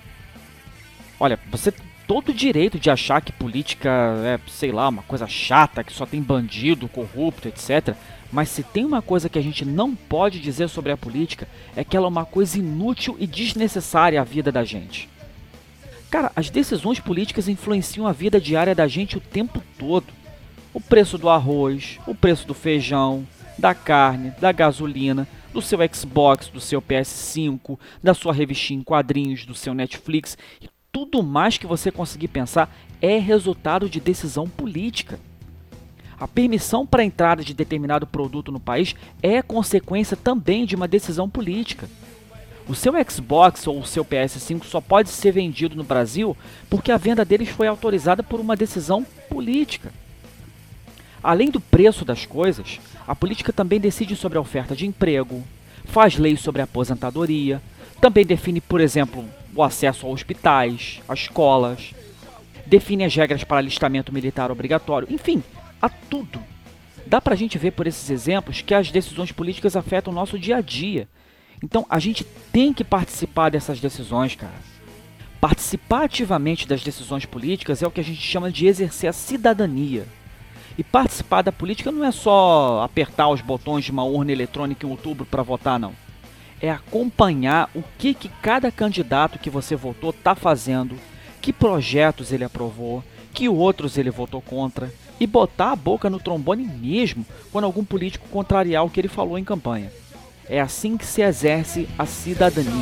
Olha, 1.19 1.38
você 1.50 1.73
todo 2.07 2.35
direito 2.35 2.78
de 2.78 2.90
achar 2.90 3.23
que 3.23 3.33
política 3.33 3.88
é, 4.25 4.38
sei 4.49 4.73
lá, 4.73 4.88
uma 4.88 5.02
coisa 5.02 5.26
chata, 5.26 5.85
que 5.85 5.92
só 5.92 6.04
tem 6.04 6.21
bandido, 6.21 6.88
corrupto, 6.88 7.49
etc. 7.49 7.95
Mas 8.31 8.49
se 8.49 8.62
tem 8.62 8.85
uma 8.85 9.00
coisa 9.00 9.28
que 9.28 9.38
a 9.38 9.42
gente 9.42 9.64
não 9.64 9.95
pode 9.95 10.40
dizer 10.40 10.69
sobre 10.69 10.92
a 10.92 10.97
política, 10.97 11.49
é 11.76 11.85
que 11.85 11.97
ela 11.97 12.07
é 12.07 12.09
uma 12.09 12.25
coisa 12.25 12.59
inútil 12.59 13.16
e 13.19 13.26
desnecessária 13.26 14.21
à 14.21 14.25
vida 14.25 14.50
da 14.50 14.64
gente. 14.64 15.09
Cara, 16.11 16.31
as 16.37 16.50
decisões 16.50 17.00
políticas 17.00 17.49
influenciam 17.49 18.07
a 18.07 18.12
vida 18.12 18.40
diária 18.40 18.75
da 18.75 18.87
gente 18.87 19.16
o 19.16 19.21
tempo 19.21 19.62
todo. 19.78 20.07
O 20.75 20.81
preço 20.81 21.16
do 21.16 21.28
arroz, 21.28 21.99
o 22.07 22.14
preço 22.14 22.47
do 22.47 22.52
feijão, 22.52 23.26
da 23.59 23.75
carne, 23.75 24.33
da 24.40 24.52
gasolina, 24.52 25.26
do 25.52 25.62
seu 25.62 25.78
Xbox, 25.92 26.49
do 26.49 26.61
seu 26.61 26.81
PS5, 26.81 27.78
da 28.02 28.14
sua 28.14 28.33
revistinha 28.33 28.81
em 28.81 28.83
quadrinhos, 28.83 29.45
do 29.45 29.54
seu 29.54 29.75
Netflix 29.75 30.37
tudo 30.93 31.23
mais 31.23 31.57
que 31.57 31.67
você 31.67 31.91
conseguir 31.91 32.29
pensar 32.29 32.71
é 33.01 33.19
resultado 33.19 33.89
de 33.89 33.99
decisão 33.99 34.47
política. 34.47 35.19
A 36.21 36.29
permissão 36.29 36.87
para 36.87 37.03
a 37.03 37.05
entrada 37.05 37.43
de 37.43 37.55
determinado 37.55 38.07
produto 38.07 38.53
no 38.53 38.61
país 38.61 38.95
é 39.23 39.41
consequência 39.41 40.17
também 40.17 40.67
de 40.67 40.77
uma 40.77 40.87
decisão 40.87 41.29
política. 41.29 41.89
O 42.69 42.75
seu 42.75 42.93
Xbox 43.11 43.67
ou 43.67 43.81
o 43.81 43.87
seu 43.87 44.05
PS5 44.05 44.65
só 44.65 44.81
pode 44.81 45.09
ser 45.09 45.33
vendido 45.33 45.75
no 45.75 45.83
Brasil 45.83 46.37
porque 46.69 46.93
a 46.93 46.99
venda 46.99 47.25
deles 47.25 47.49
foi 47.49 47.67
autorizada 47.67 48.23
por 48.23 48.39
uma 48.39 48.55
decisão 48.55 49.05
política. 49.29 49.91
Além 51.23 51.51
do 51.51 51.61
preço 51.61 52.05
das 52.05 52.27
coisas, 52.27 52.79
a 53.09 53.17
política 53.17 53.53
também 53.53 53.81
decide 53.81 54.15
sobre 54.15 54.37
a 54.37 54.41
oferta 54.41 54.77
de 54.77 54.87
emprego, 54.87 55.43
faz 55.87 56.19
leis 56.19 56.41
sobre 56.41 56.61
a 56.61 56.65
aposentadoria, 56.65 57.61
também 58.01 58.25
define, 58.25 58.61
por 58.61 58.81
exemplo, 58.81 59.25
o 59.55 59.63
acesso 59.63 60.07
a 60.07 60.11
hospitais, 60.11 61.01
a 61.09 61.15
escolas, 61.15 61.95
define 62.67 63.05
as 63.05 63.15
regras 63.15 63.45
para 63.45 63.59
alistamento 63.59 64.13
militar 64.13 64.51
obrigatório, 64.51 65.09
enfim, 65.11 65.43
a 65.81 65.89
tudo. 65.89 66.43
Dá 67.07 67.21
pra 67.21 67.35
gente 67.35 67.59
ver 67.59 67.73
por 67.73 67.87
esses 67.87 68.09
exemplos 68.09 68.63
que 68.63 68.75
as 68.75 68.91
decisões 68.91 69.33
políticas 69.33 69.77
afetam 69.77 70.13
o 70.13 70.17
nosso 70.17 70.39
dia 70.39 70.57
a 70.57 70.61
dia. 70.61 71.09
Então 71.63 71.87
a 71.89 71.99
gente 71.99 72.25
tem 72.53 72.73
que 72.73 72.85
participar 72.85 73.51
dessas 73.51 73.81
decisões, 73.81 74.35
cara. 74.35 74.73
Participar 75.41 76.05
ativamente 76.05 76.69
das 76.69 76.83
decisões 76.83 77.27
políticas 77.27 77.83
é 77.83 77.87
o 77.87 77.91
que 77.91 78.01
a 78.01 78.05
gente 78.05 78.21
chama 78.21 78.51
de 78.51 78.67
exercer 78.67 79.11
a 79.11 79.13
cidadania. 79.13 80.07
E 80.79 80.85
participar 80.85 81.43
da 81.43 81.53
política 81.53 81.93
não 81.93 82.05
é 82.05 82.13
só 82.13 82.83
apertar 82.83 83.29
os 83.29 83.41
botões 83.41 83.85
de 83.85 83.91
uma 83.91 84.05
urna 84.05 84.33
eletrônica 84.33 84.87
em 84.87 84.91
outubro 84.91 85.27
para 85.27 85.43
votar, 85.43 85.79
não. 85.79 85.93
É 86.62 86.71
acompanhar 86.71 87.69
o 87.75 87.83
que, 87.99 88.14
que 88.14 88.28
cada 88.40 88.71
candidato 88.71 89.38
que 89.38 89.50
você 89.50 89.76
votou 89.76 90.11
está 90.11 90.35
fazendo, 90.35 90.97
que 91.40 91.52
projetos 91.52 92.33
ele 92.33 92.45
aprovou, 92.45 93.02
que 93.35 93.49
outros 93.49 93.99
ele 93.99 94.11
votou 94.11 94.40
contra, 94.40 94.90
e 95.19 95.26
botar 95.26 95.73
a 95.73 95.76
boca 95.76 96.09
no 96.09 96.21
trombone 96.21 96.64
mesmo 96.64 97.26
quando 97.50 97.64
algum 97.64 97.85
político 97.85 98.28
contrariar 98.28 98.85
o 98.85 98.90
que 98.90 99.00
ele 99.00 99.09
falou 99.09 99.37
em 99.37 99.45
campanha. 99.45 99.92
É 100.49 100.61
assim 100.61 100.97
que 100.97 101.04
se 101.07 101.21
exerce 101.21 101.88
a 101.99 102.07
cidadania. 102.07 102.73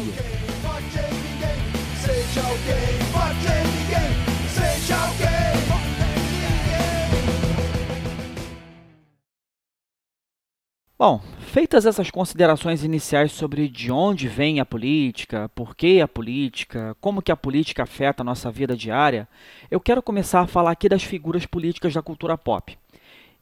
Bom, 11.00 11.18
feitas 11.38 11.86
essas 11.86 12.10
considerações 12.10 12.84
iniciais 12.84 13.32
sobre 13.32 13.70
de 13.70 13.90
onde 13.90 14.28
vem 14.28 14.60
a 14.60 14.66
política, 14.66 15.50
por 15.54 15.74
que 15.74 15.98
a 15.98 16.06
política, 16.06 16.94
como 17.00 17.22
que 17.22 17.32
a 17.32 17.36
política 17.36 17.84
afeta 17.84 18.22
a 18.22 18.24
nossa 18.24 18.50
vida 18.50 18.76
diária, 18.76 19.26
eu 19.70 19.80
quero 19.80 20.02
começar 20.02 20.42
a 20.42 20.46
falar 20.46 20.72
aqui 20.72 20.90
das 20.90 21.02
figuras 21.02 21.46
políticas 21.46 21.94
da 21.94 22.02
cultura 22.02 22.36
pop. 22.36 22.76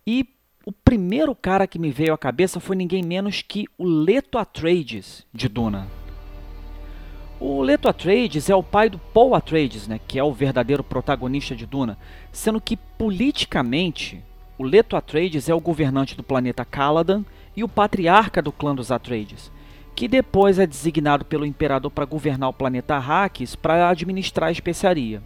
E 0.06 0.24
o 0.64 0.70
primeiro 0.70 1.34
cara 1.34 1.66
que 1.66 1.80
me 1.80 1.90
veio 1.90 2.14
à 2.14 2.16
cabeça 2.16 2.60
foi 2.60 2.76
ninguém 2.76 3.02
menos 3.02 3.42
que 3.42 3.66
o 3.76 3.84
Leto 3.84 4.38
Atreides 4.38 5.26
de 5.34 5.48
Duna. 5.48 5.88
O 7.40 7.60
Leto 7.60 7.88
Atreides 7.88 8.48
é 8.48 8.54
o 8.54 8.62
pai 8.62 8.88
do 8.88 9.00
Paul 9.00 9.34
Atreides, 9.34 9.88
né, 9.88 9.98
que 10.06 10.16
é 10.16 10.22
o 10.22 10.32
verdadeiro 10.32 10.84
protagonista 10.84 11.56
de 11.56 11.66
Duna, 11.66 11.98
sendo 12.30 12.60
que 12.60 12.76
politicamente 12.76 14.22
o 14.56 14.62
Leto 14.62 14.94
Atreides 14.94 15.48
é 15.48 15.54
o 15.54 15.60
governante 15.60 16.16
do 16.16 16.22
planeta 16.22 16.64
Caladan 16.64 17.24
e 17.58 17.64
o 17.64 17.68
patriarca 17.68 18.40
do 18.40 18.52
clã 18.52 18.72
dos 18.72 18.92
Atreides, 18.92 19.50
que 19.96 20.06
depois 20.06 20.60
é 20.60 20.66
designado 20.66 21.24
pelo 21.24 21.44
imperador 21.44 21.90
para 21.90 22.04
governar 22.04 22.48
o 22.48 22.52
planeta 22.52 22.94
Arrakis 22.94 23.56
para 23.56 23.88
administrar 23.88 24.48
a 24.48 24.52
especiaria. 24.52 25.20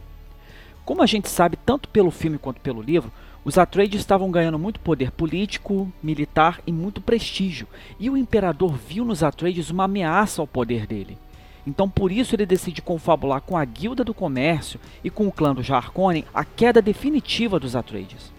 Como 0.83 1.03
a 1.03 1.07
gente 1.07 1.29
sabe 1.29 1.59
tanto 1.59 1.91
pelo 1.91 2.11
filme 2.11 2.39
quanto 2.39 2.59
pelo 2.62 2.81
livro, 2.81 3.12
os 3.45 3.59
Atreides 3.59 4.01
estavam 4.01 4.31
ganhando 4.31 4.59
muito 4.59 4.81
poder 4.81 5.11
político, 5.11 5.93
militar 6.03 6.59
e 6.67 6.73
muito 6.73 7.03
prestígio, 7.03 7.67
e 8.01 8.09
o 8.09 8.17
imperador 8.17 8.79
viu 8.79 9.05
nos 9.05 9.23
Atreides 9.23 9.69
uma 9.69 9.85
ameaça 9.85 10.41
ao 10.41 10.47
poder 10.47 10.87
dele. 10.87 11.19
Então 11.67 11.87
por 11.87 12.11
isso 12.11 12.35
ele 12.35 12.47
decide 12.47 12.81
confabular 12.81 13.43
com 13.43 13.59
a 13.59 13.65
Guilda 13.67 14.03
do 14.03 14.15
Comércio 14.15 14.81
e 15.05 15.11
com 15.11 15.27
o 15.27 15.33
clã 15.33 15.55
dos 15.55 15.71
Harkonnen 15.71 16.25
a 16.33 16.47
queda 16.47 16.81
definitiva 16.81 17.61
dos 17.61 17.77
Atreides. 17.77 18.33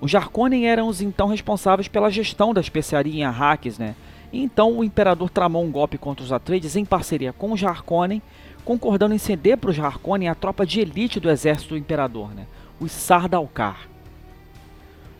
Os 0.00 0.10
Jarkonen 0.10 0.66
eram 0.66 0.88
os 0.88 1.00
então 1.00 1.28
responsáveis 1.28 1.88
pela 1.88 2.10
gestão 2.10 2.52
da 2.52 2.60
especiaria 2.60 3.14
em 3.14 3.24
Arrakis, 3.24 3.78
né? 3.78 3.94
Então 4.32 4.78
o 4.78 4.84
imperador 4.84 5.30
tramou 5.30 5.64
um 5.64 5.70
golpe 5.70 5.96
contra 5.96 6.24
os 6.24 6.32
Atreides 6.32 6.76
em 6.76 6.84
parceria 6.84 7.32
com 7.32 7.52
os 7.52 7.64
Harkonnen, 7.64 8.20
concordando 8.64 9.14
em 9.14 9.18
ceder 9.18 9.56
para 9.56 9.70
os 9.70 9.78
Harkonnen 9.78 10.28
a 10.28 10.34
tropa 10.34 10.66
de 10.66 10.80
elite 10.80 11.18
do 11.18 11.30
exército 11.30 11.70
do 11.70 11.78
imperador, 11.78 12.34
né? 12.34 12.46
Os 12.78 12.92
Sardaukar. 12.92 13.88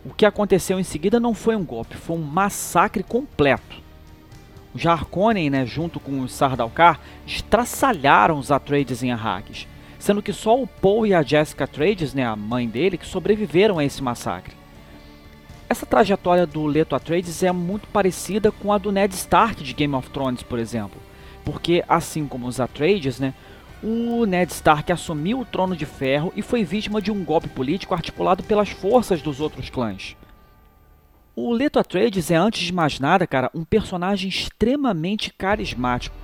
O 0.04 0.12
que 0.12 0.26
aconteceu 0.26 0.78
em 0.78 0.84
seguida 0.84 1.18
não 1.18 1.32
foi 1.32 1.56
um 1.56 1.64
golpe, 1.64 1.96
foi 1.96 2.16
um 2.16 2.22
massacre 2.22 3.02
completo. 3.02 3.76
Os 4.74 4.86
Harkonnen, 4.86 5.48
né, 5.48 5.64
junto 5.64 5.98
com 5.98 6.20
os 6.20 6.32
Sardaukar, 6.32 7.00
estraçalharam 7.26 8.38
os 8.38 8.52
Atreides 8.52 9.02
em 9.02 9.10
Arrakis, 9.10 9.66
sendo 9.98 10.22
que 10.22 10.32
só 10.32 10.60
o 10.60 10.66
Paul 10.66 11.06
e 11.06 11.14
a 11.14 11.22
Jessica 11.22 11.64
Atreides, 11.64 12.12
né, 12.12 12.26
a 12.26 12.36
mãe 12.36 12.68
dele, 12.68 12.98
que 12.98 13.06
sobreviveram 13.06 13.78
a 13.78 13.84
esse 13.84 14.02
massacre. 14.02 14.54
Essa 15.68 15.84
trajetória 15.84 16.46
do 16.46 16.64
Leto 16.64 16.94
Atreides 16.94 17.42
é 17.42 17.50
muito 17.50 17.88
parecida 17.88 18.52
com 18.52 18.72
a 18.72 18.78
do 18.78 18.92
Ned 18.92 19.12
Stark 19.14 19.64
de 19.64 19.74
Game 19.74 19.94
of 19.94 20.08
Thrones, 20.10 20.42
por 20.42 20.60
exemplo. 20.60 21.00
Porque, 21.44 21.84
assim 21.88 22.26
como 22.26 22.46
os 22.46 22.60
Atreides, 22.60 23.18
né, 23.18 23.34
o 23.82 24.24
Ned 24.24 24.52
Stark 24.52 24.92
assumiu 24.92 25.40
o 25.40 25.44
trono 25.44 25.76
de 25.76 25.84
ferro 25.84 26.32
e 26.36 26.42
foi 26.42 26.62
vítima 26.62 27.02
de 27.02 27.10
um 27.10 27.24
golpe 27.24 27.48
político 27.48 27.94
articulado 27.94 28.44
pelas 28.44 28.68
forças 28.68 29.20
dos 29.20 29.40
outros 29.40 29.68
clãs. 29.68 30.16
O 31.34 31.52
Leto 31.52 31.80
Atreides 31.80 32.30
é, 32.30 32.36
antes 32.36 32.62
de 32.62 32.72
mais 32.72 33.00
nada, 33.00 33.26
cara, 33.26 33.50
um 33.52 33.64
personagem 33.64 34.28
extremamente 34.28 35.32
carismático. 35.32 36.16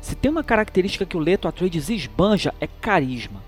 Se 0.00 0.14
tem 0.14 0.30
uma 0.30 0.44
característica 0.44 1.04
que 1.04 1.16
o 1.16 1.20
Leto 1.20 1.48
Atreides 1.48 1.90
esbanja 1.90 2.54
é 2.60 2.66
carisma. 2.66 3.42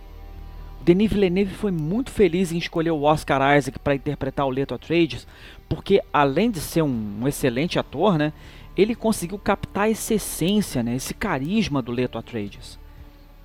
Denis 0.88 1.12
Villeneuve 1.12 1.52
foi 1.52 1.70
muito 1.70 2.10
feliz 2.10 2.50
em 2.50 2.56
escolher 2.56 2.92
o 2.92 3.02
Oscar 3.02 3.54
Isaac 3.58 3.78
para 3.78 3.94
interpretar 3.94 4.46
o 4.46 4.50
Leto 4.50 4.74
Atreides, 4.74 5.26
porque 5.68 6.02
além 6.10 6.50
de 6.50 6.60
ser 6.60 6.80
um, 6.80 7.18
um, 7.20 7.28
excelente 7.28 7.78
ator, 7.78 8.16
né, 8.16 8.32
ele 8.74 8.94
conseguiu 8.94 9.38
captar 9.38 9.90
essa 9.90 10.14
essência, 10.14 10.82
né, 10.82 10.96
esse 10.96 11.12
carisma 11.12 11.82
do 11.82 11.92
Leto 11.92 12.16
Atreides. 12.16 12.78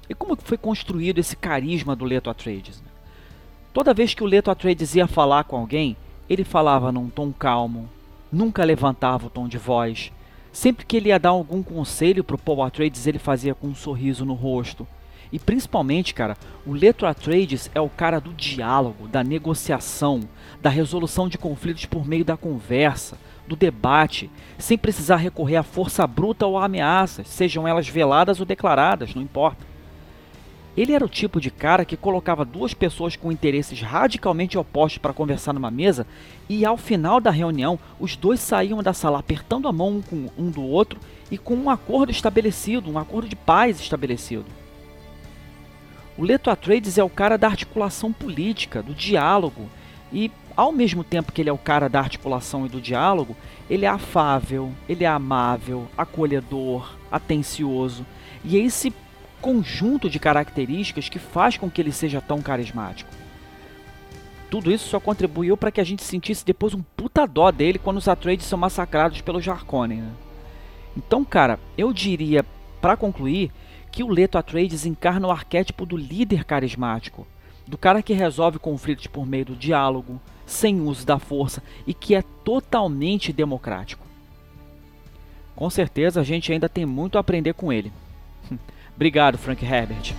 E 0.10 0.16
como 0.16 0.38
foi 0.42 0.58
construído 0.58 1.20
esse 1.20 1.36
carisma 1.36 1.98
do 1.98 2.06
Leto 2.06 2.30
Atreides? 2.30 2.80
Né? 2.80 2.88
Toda 3.74 3.94
vez 3.94 4.14
que 4.14 4.24
o 4.24 4.28
Leto 4.28 4.50
Atreides 4.50 4.96
ia 4.96 5.06
falar 5.06 5.44
com 5.44 5.58
alguém, 5.58 5.98
ele 6.30 6.46
falava 6.46 6.94
num 6.94 7.10
tom 7.10 7.34
calmo, 7.34 7.90
nunca 8.32 8.64
levantava 8.64 9.28
o 9.28 9.30
tom 9.30 9.50
de 9.50 9.58
voz. 9.58 10.14
Sempre 10.54 10.86
que 10.86 10.96
ele 10.96 11.10
ia 11.10 11.20
dar 11.20 11.32
algum 11.32 11.62
conselho 11.62 12.24
para 12.24 12.38
o 12.38 12.40
Paul 12.40 12.64
Atreides, 12.64 13.06
ele 13.06 13.20
fazia 13.20 13.54
com 13.54 13.68
um 13.68 13.76
sorriso 13.76 14.24
no 14.24 14.34
rosto 14.34 14.88
e 15.34 15.40
principalmente, 15.40 16.14
cara, 16.14 16.38
o 16.64 16.74
Leto 16.74 17.08
Atreides 17.08 17.68
é 17.74 17.82
o 17.82 17.90
cara 17.90 18.22
do 18.22 18.32
diálogo, 18.32 19.08
da 19.08 19.24
negociação, 19.24 20.20
da 20.62 20.70
resolução 20.70 21.28
de 21.28 21.40
conflitos 21.40 21.86
por 21.86 22.08
meio 22.08 22.24
da 22.24 22.38
conversa, 22.38 23.18
do 23.48 23.56
debate, 23.56 24.30
sem 24.60 24.78
precisar 24.78 25.16
recorrer 25.16 25.56
à 25.56 25.64
força 25.64 26.06
bruta 26.06 26.46
ou 26.46 26.56
a 26.56 26.66
ameaças, 26.66 27.28
sejam 27.28 27.68
elas 27.68 27.90
veladas 27.90 28.40
ou 28.40 28.46
declaradas, 28.46 29.16
não 29.16 29.24
importa. 29.24 29.66
Ele 30.78 30.94
era 30.94 31.04
o 31.04 31.10
tipo 31.10 31.42
de 31.42 31.50
cara 31.50 31.84
que 31.84 31.98
colocava 31.98 32.46
duas 32.46 32.76
pessoas 32.76 33.16
com 33.16 33.32
interesses 33.32 33.82
radicalmente 33.82 34.56
opostos 34.56 35.00
para 35.00 35.14
conversar 35.14 35.54
numa 35.54 35.72
mesa 35.72 36.06
e 36.48 36.64
ao 36.64 36.78
final 36.78 37.20
da 37.20 37.32
reunião 37.32 37.80
os 38.00 38.16
dois 38.16 38.40
saíam 38.40 38.84
da 38.84 38.94
sala 38.94 39.18
apertando 39.18 39.68
a 39.68 39.72
mão 39.72 40.04
um, 40.12 40.30
um 40.38 40.50
do 40.52 40.62
outro 40.62 41.00
e 41.32 41.40
com 41.40 41.56
um 41.56 41.72
acordo 41.72 42.12
estabelecido, 42.12 42.92
um 42.92 43.00
acordo 43.00 43.28
de 43.28 43.36
paz 43.36 43.80
estabelecido. 43.80 44.46
O 46.18 46.24
Leto 46.24 46.50
Atreides 46.50 46.98
é 46.98 47.04
o 47.04 47.10
cara 47.10 47.38
da 47.38 47.48
articulação 47.48 48.14
política, 48.14 48.84
do 48.84 48.94
diálogo, 48.94 49.70
e 50.12 50.32
ao 50.56 50.72
mesmo 50.72 51.04
tempo 51.04 51.32
que 51.32 51.42
ele 51.42 51.50
é 51.50 51.54
o 51.54 51.58
cara 51.58 51.90
da 51.90 52.00
articulação 52.00 52.66
e 52.66 52.70
do 52.70 52.80
diálogo, 52.80 53.36
ele 53.70 53.86
é 53.86 53.90
afável, 53.90 54.72
ele 54.88 55.04
é 55.04 55.08
amável, 55.08 55.88
acolhedor, 55.98 56.96
atencioso, 57.12 58.06
e 58.44 58.58
é 58.58 58.62
esse 58.62 58.94
conjunto 59.42 60.10
de 60.10 60.20
características 60.20 61.10
que 61.10 61.20
faz 61.20 61.58
com 61.58 61.70
que 61.70 61.82
ele 61.82 61.92
seja 61.92 62.22
tão 62.22 62.42
carismático. 62.42 63.10
Tudo 64.50 64.72
isso 64.72 64.88
só 64.88 65.00
contribuiu 65.00 65.58
para 65.58 65.72
que 65.72 65.82
a 65.82 65.84
gente 65.84 66.04
sentisse 66.04 66.46
depois 66.46 66.76
um 66.76 66.84
puta 66.96 67.26
dó 67.26 67.50
dele 67.50 67.80
quando 67.80 67.98
os 67.98 68.08
Atreides 68.08 68.46
são 68.46 68.60
massacrados 68.60 69.20
pelos 69.20 69.44
Jarkonen. 69.44 70.02
Né? 70.02 70.12
Então, 70.96 71.26
cara, 71.26 71.60
eu 71.76 71.92
diria, 71.92 72.46
para 72.80 72.96
concluir, 72.96 73.52
que 73.94 74.04
o 74.04 74.10
Leto 74.10 74.40
Atreides 74.40 74.88
encarna 74.88 75.28
o 75.28 75.32
arquétipo 75.32 75.86
do 75.86 75.96
líder 75.96 76.46
carismático, 76.46 77.28
do 77.68 77.78
cara 77.78 78.02
que 78.02 78.12
resolve 78.12 78.58
conflitos 78.58 79.06
por 79.06 79.24
meio 79.24 79.46
do 79.46 79.56
diálogo, 79.56 80.20
sem 80.48 80.82
uso 80.82 81.06
da 81.06 81.20
força 81.20 81.62
e 81.86 81.94
que 81.94 82.16
é 82.16 82.24
totalmente 82.44 83.32
democrático. 83.32 84.04
Com 85.56 85.70
certeza 85.70 86.22
a 86.22 86.24
gente 86.24 86.52
ainda 86.52 86.68
tem 86.68 86.88
muito 86.88 87.20
a 87.20 87.22
aprender 87.22 87.54
com 87.54 87.72
ele. 87.72 87.94
Obrigado, 88.96 89.38
Frank 89.38 89.64
Herbert. 89.64 90.16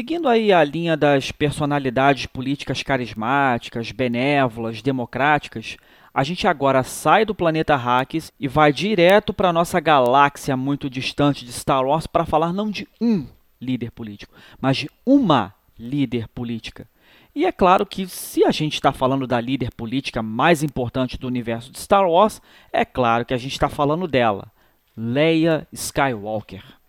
Seguindo 0.00 0.30
aí 0.30 0.50
a 0.50 0.64
linha 0.64 0.96
das 0.96 1.30
personalidades 1.30 2.24
políticas 2.24 2.82
carismáticas, 2.82 3.92
benévolas, 3.92 4.80
democráticas, 4.80 5.76
a 6.14 6.24
gente 6.24 6.48
agora 6.48 6.82
sai 6.82 7.26
do 7.26 7.34
planeta 7.34 7.76
Hacks 7.76 8.32
e 8.40 8.48
vai 8.48 8.72
direto 8.72 9.34
para 9.34 9.52
nossa 9.52 9.78
galáxia 9.78 10.56
muito 10.56 10.88
distante 10.88 11.44
de 11.44 11.52
Star 11.52 11.84
Wars 11.84 12.06
para 12.06 12.24
falar 12.24 12.50
não 12.50 12.70
de 12.70 12.88
um 12.98 13.26
líder 13.60 13.90
político, 13.90 14.34
mas 14.58 14.78
de 14.78 14.90
uma 15.04 15.54
líder 15.78 16.28
política. 16.28 16.88
E 17.34 17.44
é 17.44 17.52
claro 17.52 17.84
que 17.84 18.08
se 18.08 18.42
a 18.42 18.50
gente 18.50 18.76
está 18.76 18.92
falando 18.92 19.26
da 19.26 19.38
líder 19.38 19.70
política 19.70 20.22
mais 20.22 20.62
importante 20.62 21.18
do 21.18 21.26
universo 21.26 21.70
de 21.70 21.78
Star 21.78 22.08
Wars, 22.08 22.40
é 22.72 22.86
claro 22.86 23.26
que 23.26 23.34
a 23.34 23.38
gente 23.38 23.52
está 23.52 23.68
falando 23.68 24.08
dela, 24.08 24.50
Leia 24.96 25.68
Skywalker. 25.70 26.79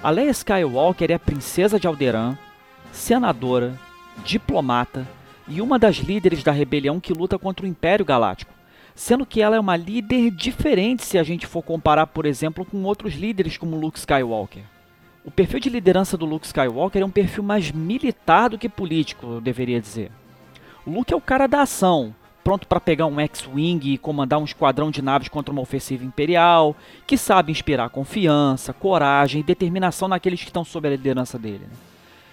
A 0.00 0.10
Leia 0.10 0.30
Skywalker 0.30 1.10
é 1.10 1.14
a 1.14 1.18
princesa 1.18 1.78
de 1.78 1.88
Alderaan, 1.88 2.38
senadora, 2.92 3.76
diplomata 4.24 5.04
e 5.48 5.60
uma 5.60 5.76
das 5.76 5.96
líderes 5.96 6.44
da 6.44 6.52
rebelião 6.52 7.00
que 7.00 7.12
luta 7.12 7.36
contra 7.36 7.66
o 7.66 7.68
Império 7.68 8.04
Galáctico, 8.04 8.54
sendo 8.94 9.26
que 9.26 9.42
ela 9.42 9.56
é 9.56 9.60
uma 9.60 9.76
líder 9.76 10.30
diferente 10.30 11.04
se 11.04 11.18
a 11.18 11.24
gente 11.24 11.48
for 11.48 11.62
comparar, 11.62 12.06
por 12.06 12.26
exemplo, 12.26 12.64
com 12.64 12.84
outros 12.84 13.14
líderes 13.14 13.56
como 13.56 13.76
Luke 13.76 13.98
Skywalker. 13.98 14.62
O 15.24 15.32
perfil 15.32 15.58
de 15.58 15.68
liderança 15.68 16.16
do 16.16 16.26
Luke 16.26 16.46
Skywalker 16.46 17.02
é 17.02 17.04
um 17.04 17.10
perfil 17.10 17.42
mais 17.42 17.72
militar 17.72 18.50
do 18.50 18.58
que 18.58 18.68
político, 18.68 19.26
eu 19.26 19.40
deveria 19.40 19.80
dizer. 19.80 20.12
O 20.86 20.92
Luke 20.92 21.12
é 21.12 21.16
o 21.16 21.20
cara 21.20 21.48
da 21.48 21.62
ação, 21.62 22.14
pronto 22.48 22.66
para 22.66 22.80
pegar 22.80 23.04
um 23.04 23.20
X-Wing 23.20 23.92
e 23.92 23.98
comandar 23.98 24.38
um 24.38 24.44
esquadrão 24.46 24.90
de 24.90 25.02
naves 25.02 25.28
contra 25.28 25.52
uma 25.52 25.60
ofensiva 25.60 26.02
imperial, 26.02 26.74
que 27.06 27.18
sabe 27.18 27.52
inspirar 27.52 27.90
confiança, 27.90 28.72
coragem 28.72 29.42
e 29.42 29.44
determinação 29.44 30.08
naqueles 30.08 30.40
que 30.40 30.46
estão 30.46 30.64
sob 30.64 30.88
a 30.88 30.92
liderança 30.92 31.38
dele. 31.38 31.66
Né? 31.70 31.76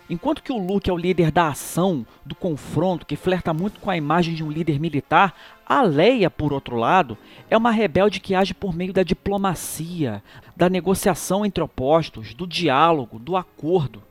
Enquanto 0.09 0.41
que 0.41 0.53
o 0.53 0.57
Luke 0.57 0.89
é 0.89 0.93
o 0.93 0.97
líder 0.97 1.31
da 1.31 1.49
ação, 1.49 2.05
do 2.25 2.33
confronto, 2.33 3.05
que 3.05 3.17
flerta 3.17 3.53
muito 3.53 3.81
com 3.81 3.89
a 3.89 3.97
imagem 3.97 4.33
de 4.33 4.41
um 4.41 4.49
líder 4.49 4.79
militar, 4.79 5.35
a 5.65 5.81
Leia, 5.81 6.29
por 6.29 6.53
outro 6.53 6.77
lado, 6.77 7.17
é 7.49 7.57
uma 7.57 7.71
rebelde 7.71 8.21
que 8.21 8.33
age 8.33 8.53
por 8.53 8.73
meio 8.73 8.93
da 8.93 9.03
diplomacia, 9.03 10.23
da 10.55 10.69
negociação 10.69 11.45
entre 11.45 11.61
opostos, 11.61 12.33
do 12.33 12.47
diálogo, 12.47 13.19
do 13.19 13.35
acordo. 13.35 14.01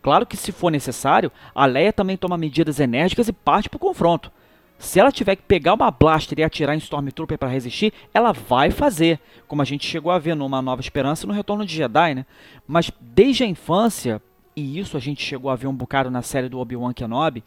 Claro 0.00 0.24
que, 0.24 0.36
se 0.36 0.52
for 0.52 0.70
necessário, 0.70 1.32
a 1.52 1.66
Leia 1.66 1.92
também 1.92 2.16
toma 2.16 2.38
medidas 2.38 2.78
enérgicas 2.78 3.26
e 3.26 3.32
parte 3.32 3.68
para 3.68 3.76
o 3.78 3.80
confronto. 3.80 4.30
Se 4.82 4.98
ela 4.98 5.12
tiver 5.12 5.36
que 5.36 5.44
pegar 5.44 5.74
uma 5.74 5.92
blaster 5.92 6.40
e 6.40 6.42
atirar 6.42 6.74
em 6.74 6.78
Stormtrooper 6.78 7.38
para 7.38 7.48
resistir, 7.48 7.92
ela 8.12 8.32
vai 8.32 8.72
fazer, 8.72 9.20
como 9.46 9.62
a 9.62 9.64
gente 9.64 9.86
chegou 9.86 10.10
a 10.10 10.18
ver 10.18 10.34
numa 10.34 10.60
Nova 10.60 10.80
Esperança 10.80 11.24
no 11.24 11.32
Retorno 11.32 11.64
de 11.64 11.72
Jedi, 11.72 12.16
né? 12.16 12.26
Mas 12.66 12.90
desde 13.00 13.44
a 13.44 13.46
infância, 13.46 14.20
e 14.56 14.80
isso 14.80 14.96
a 14.96 15.00
gente 15.00 15.24
chegou 15.24 15.52
a 15.52 15.54
ver 15.54 15.68
um 15.68 15.74
bocado 15.74 16.10
na 16.10 16.20
série 16.20 16.48
do 16.48 16.58
Obi-Wan 16.58 16.92
Kenobi, 16.92 17.44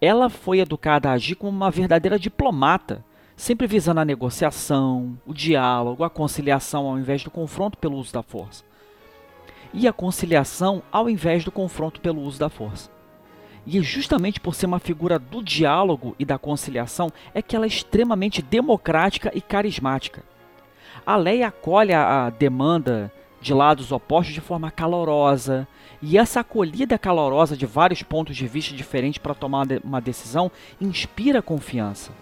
ela 0.00 0.30
foi 0.30 0.60
educada 0.60 1.10
a 1.10 1.14
agir 1.14 1.34
como 1.34 1.50
uma 1.50 1.68
verdadeira 1.68 2.16
diplomata, 2.16 3.04
sempre 3.36 3.66
visando 3.66 3.98
a 3.98 4.04
negociação, 4.04 5.18
o 5.26 5.34
diálogo, 5.34 6.04
a 6.04 6.08
conciliação 6.08 6.86
ao 6.86 6.96
invés 6.96 7.24
do 7.24 7.30
confronto 7.30 7.76
pelo 7.76 7.96
uso 7.96 8.12
da 8.12 8.22
força. 8.22 8.62
E 9.74 9.88
a 9.88 9.92
conciliação 9.92 10.80
ao 10.92 11.10
invés 11.10 11.44
do 11.44 11.50
confronto 11.50 12.00
pelo 12.00 12.22
uso 12.22 12.38
da 12.38 12.48
força. 12.48 12.97
E 13.66 13.80
justamente 13.82 14.40
por 14.40 14.54
ser 14.54 14.66
uma 14.66 14.78
figura 14.78 15.18
do 15.18 15.42
diálogo 15.42 16.14
e 16.18 16.24
da 16.24 16.38
conciliação 16.38 17.10
é 17.34 17.42
que 17.42 17.54
ela 17.54 17.66
é 17.66 17.68
extremamente 17.68 18.40
democrática 18.40 19.30
e 19.34 19.40
carismática. 19.40 20.22
A 21.04 21.16
Leia 21.16 21.48
acolhe 21.48 21.92
a 21.92 22.30
demanda 22.30 23.12
de 23.40 23.54
lados 23.54 23.92
opostos 23.92 24.34
de 24.34 24.40
forma 24.40 24.70
calorosa, 24.70 25.66
e 26.00 26.18
essa 26.18 26.40
acolhida 26.40 26.98
calorosa 26.98 27.56
de 27.56 27.66
vários 27.66 28.02
pontos 28.02 28.36
de 28.36 28.46
vista 28.46 28.74
diferentes 28.74 29.18
para 29.18 29.34
tomar 29.34 29.66
uma 29.84 30.00
decisão 30.00 30.50
inspira 30.80 31.42
confiança. 31.42 32.12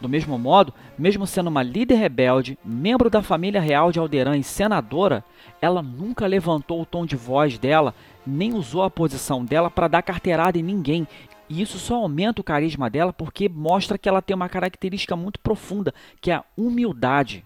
Do 0.00 0.08
mesmo 0.08 0.38
modo, 0.38 0.72
mesmo 0.96 1.26
sendo 1.26 1.48
uma 1.48 1.62
líder 1.62 1.96
rebelde, 1.96 2.58
membro 2.64 3.10
da 3.10 3.20
família 3.20 3.60
real 3.60 3.90
de 3.90 3.98
Alderan 3.98 4.36
e 4.36 4.44
senadora, 4.44 5.24
ela 5.60 5.82
nunca 5.82 6.26
levantou 6.26 6.80
o 6.80 6.86
tom 6.86 7.04
de 7.04 7.16
voz 7.16 7.58
dela, 7.58 7.94
nem 8.28 8.52
usou 8.52 8.82
a 8.82 8.90
posição 8.90 9.44
dela 9.44 9.70
para 9.70 9.88
dar 9.88 10.02
carteirada 10.02 10.58
em 10.58 10.62
ninguém. 10.62 11.06
E 11.48 11.62
isso 11.62 11.78
só 11.78 11.96
aumenta 11.96 12.40
o 12.40 12.44
carisma 12.44 12.90
dela 12.90 13.12
porque 13.12 13.48
mostra 13.48 13.96
que 13.96 14.08
ela 14.08 14.20
tem 14.20 14.36
uma 14.36 14.48
característica 14.48 15.16
muito 15.16 15.40
profunda, 15.40 15.94
que 16.20 16.30
é 16.30 16.34
a 16.34 16.44
humildade. 16.56 17.44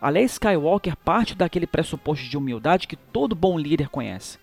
A 0.00 0.08
Leia 0.10 0.26
Skywalker 0.26 0.96
parte 0.96 1.34
daquele 1.34 1.66
pressuposto 1.66 2.28
de 2.28 2.36
humildade 2.36 2.86
que 2.86 2.96
todo 2.96 3.34
bom 3.34 3.58
líder 3.58 3.88
conhece. 3.88 4.38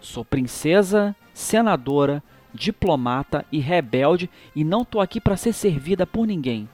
Sou 0.00 0.24
princesa, 0.24 1.14
senadora, 1.34 2.22
diplomata 2.52 3.44
e 3.52 3.58
rebelde 3.58 4.28
e 4.54 4.64
não 4.64 4.84
tô 4.84 5.00
aqui 5.00 5.20
para 5.20 5.36
ser 5.36 5.52
servida 5.52 6.06
por 6.06 6.26
ninguém. 6.26 6.68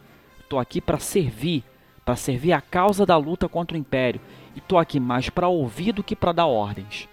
Tô 0.48 0.59
aqui 0.59 0.81
para 0.81 0.98
servir, 0.98 1.64
para 2.05 2.16
servir 2.16 2.52
a 2.52 2.61
causa 2.61 3.05
da 3.05 3.16
luta 3.16 3.48
contra 3.48 3.76
o 3.76 3.81
império 3.81 4.20
e 4.55 4.61
tô 4.61 4.79
aqui 4.79 5.00
mais 5.00 5.29
para 5.29 5.48
ouvir 5.48 5.92
do 5.92 6.02
que 6.02 6.16
para 6.16 6.33
dar 6.33 6.46
ordens. 6.46 7.09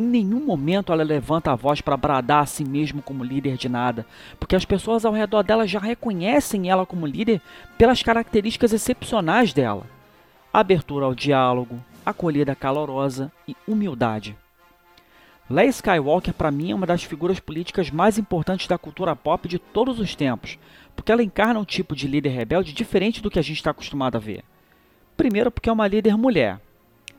Em 0.00 0.02
nenhum 0.02 0.42
momento 0.46 0.94
ela 0.94 1.02
levanta 1.02 1.52
a 1.52 1.54
voz 1.54 1.82
para 1.82 1.94
bradar 1.94 2.44
a 2.44 2.46
si 2.46 2.64
mesmo 2.64 3.02
como 3.02 3.22
líder 3.22 3.58
de 3.58 3.68
nada, 3.68 4.06
porque 4.38 4.56
as 4.56 4.64
pessoas 4.64 5.04
ao 5.04 5.12
redor 5.12 5.42
dela 5.42 5.68
já 5.68 5.78
reconhecem 5.78 6.70
ela 6.70 6.86
como 6.86 7.06
líder 7.06 7.38
pelas 7.76 8.02
características 8.02 8.72
excepcionais 8.72 9.52
dela: 9.52 9.84
abertura 10.50 11.04
ao 11.04 11.14
diálogo, 11.14 11.84
acolhida 12.04 12.54
calorosa 12.54 13.30
e 13.46 13.54
humildade. 13.68 14.34
Leia 15.50 15.68
Skywalker, 15.68 16.32
para 16.32 16.50
mim, 16.50 16.70
é 16.70 16.74
uma 16.74 16.86
das 16.86 17.04
figuras 17.04 17.38
políticas 17.38 17.90
mais 17.90 18.16
importantes 18.16 18.66
da 18.66 18.78
cultura 18.78 19.14
pop 19.14 19.46
de 19.46 19.58
todos 19.58 20.00
os 20.00 20.14
tempos, 20.14 20.58
porque 20.96 21.12
ela 21.12 21.22
encarna 21.22 21.60
um 21.60 21.64
tipo 21.64 21.94
de 21.94 22.08
líder 22.08 22.30
rebelde 22.30 22.72
diferente 22.72 23.20
do 23.20 23.30
que 23.30 23.38
a 23.38 23.42
gente 23.42 23.58
está 23.58 23.70
acostumado 23.70 24.16
a 24.16 24.18
ver. 24.18 24.44
Primeiro, 25.14 25.50
porque 25.50 25.68
é 25.68 25.72
uma 25.74 25.86
líder 25.86 26.16
mulher. 26.16 26.58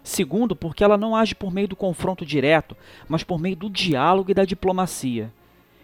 Segundo, 0.04 0.56
porque 0.56 0.84
ela 0.84 0.98
não 0.98 1.16
age 1.16 1.36
por 1.36 1.54
meio 1.54 1.68
do 1.68 1.76
confronto 1.76 2.26
direto, 2.26 2.76
mas 3.08 3.24
por 3.24 3.40
meio 3.40 3.56
do 3.56 3.70
diálogo 3.70 4.32
e 4.32 4.34
da 4.34 4.46
diplomacia. 4.46 5.32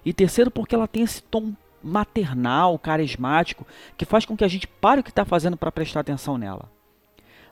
E 0.04 0.12
terceiro, 0.12 0.50
porque 0.50 0.74
ela 0.74 0.88
tem 0.88 1.04
esse 1.04 1.22
tom 1.22 1.54
maternal, 1.84 2.78
carismático, 2.80 3.66
que 3.96 4.06
faz 4.06 4.26
com 4.26 4.36
que 4.36 4.44
a 4.44 4.48
gente 4.48 4.68
pare 4.68 5.02
o 5.02 5.04
que 5.04 5.10
está 5.10 5.24
fazendo 5.24 5.56
para 5.56 5.72
prestar 5.72 6.00
atenção 6.00 6.38
nela. 6.38 6.70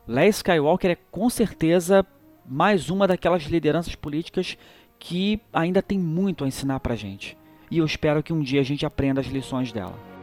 Leia 0.08 0.30
Skywalker 0.30 0.92
é 0.92 0.98
com 1.12 1.30
certeza 1.30 2.06
mais 2.46 2.90
uma 2.90 3.08
daquelas 3.08 3.44
lideranças 3.44 3.96
políticas 3.96 4.58
que 5.00 5.40
ainda 5.52 5.82
tem 5.82 5.98
muito 6.00 6.44
a 6.44 6.48
ensinar 6.48 6.80
pra 6.80 6.96
gente. 6.96 7.38
E 7.70 7.80
eu 7.80 7.86
espero 7.86 8.22
que 8.22 8.34
um 8.34 8.42
dia 8.42 8.62
a 8.62 8.64
gente 8.64 8.86
aprenda 8.86 9.22
as 9.22 9.28
lições 9.28 9.72
dela. 9.72 10.15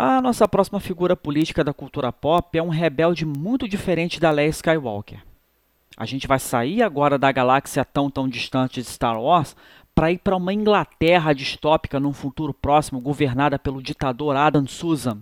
A 0.00 0.22
nossa 0.22 0.46
próxima 0.46 0.78
figura 0.78 1.16
política 1.16 1.64
da 1.64 1.74
cultura 1.74 2.12
pop 2.12 2.56
é 2.56 2.62
um 2.62 2.68
rebelde 2.68 3.26
muito 3.26 3.66
diferente 3.66 4.20
da 4.20 4.30
Leia 4.30 4.50
Skywalker. 4.50 5.18
A 5.96 6.06
gente 6.06 6.28
vai 6.28 6.38
sair 6.38 6.84
agora 6.84 7.18
da 7.18 7.32
galáxia 7.32 7.84
tão 7.84 8.08
tão 8.08 8.28
distante 8.28 8.80
de 8.80 8.86
Star 8.86 9.20
Wars 9.20 9.56
para 9.96 10.12
ir 10.12 10.18
para 10.18 10.36
uma 10.36 10.54
Inglaterra 10.54 11.32
distópica 11.32 11.98
num 11.98 12.12
futuro 12.12 12.54
próximo 12.54 13.00
governada 13.00 13.58
pelo 13.58 13.82
ditador 13.82 14.36
Adam 14.36 14.68
Susan, 14.68 15.18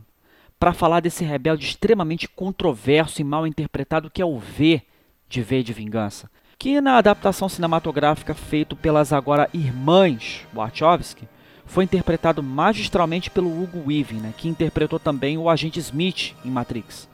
para 0.60 0.74
falar 0.74 1.00
desse 1.00 1.24
rebelde 1.24 1.64
extremamente 1.64 2.28
controverso 2.28 3.22
e 3.22 3.24
mal 3.24 3.46
interpretado 3.46 4.10
que 4.10 4.20
é 4.20 4.26
o 4.26 4.38
V 4.38 4.82
de 5.26 5.40
V 5.40 5.62
de 5.62 5.72
Vingança, 5.72 6.30
que 6.58 6.82
na 6.82 6.98
adaptação 6.98 7.48
cinematográfica 7.48 8.34
feita 8.34 8.76
pelas 8.76 9.10
agora 9.10 9.48
irmãs 9.54 10.46
Wachowski 10.52 11.26
foi 11.66 11.84
interpretado 11.84 12.42
magistralmente 12.42 13.30
pelo 13.30 13.48
Hugo 13.48 13.84
Weaving, 13.86 14.20
né, 14.20 14.34
que 14.36 14.48
interpretou 14.48 14.98
também 14.98 15.36
o 15.36 15.50
agente 15.50 15.78
Smith 15.80 16.34
em 16.44 16.50
Matrix. 16.50 17.08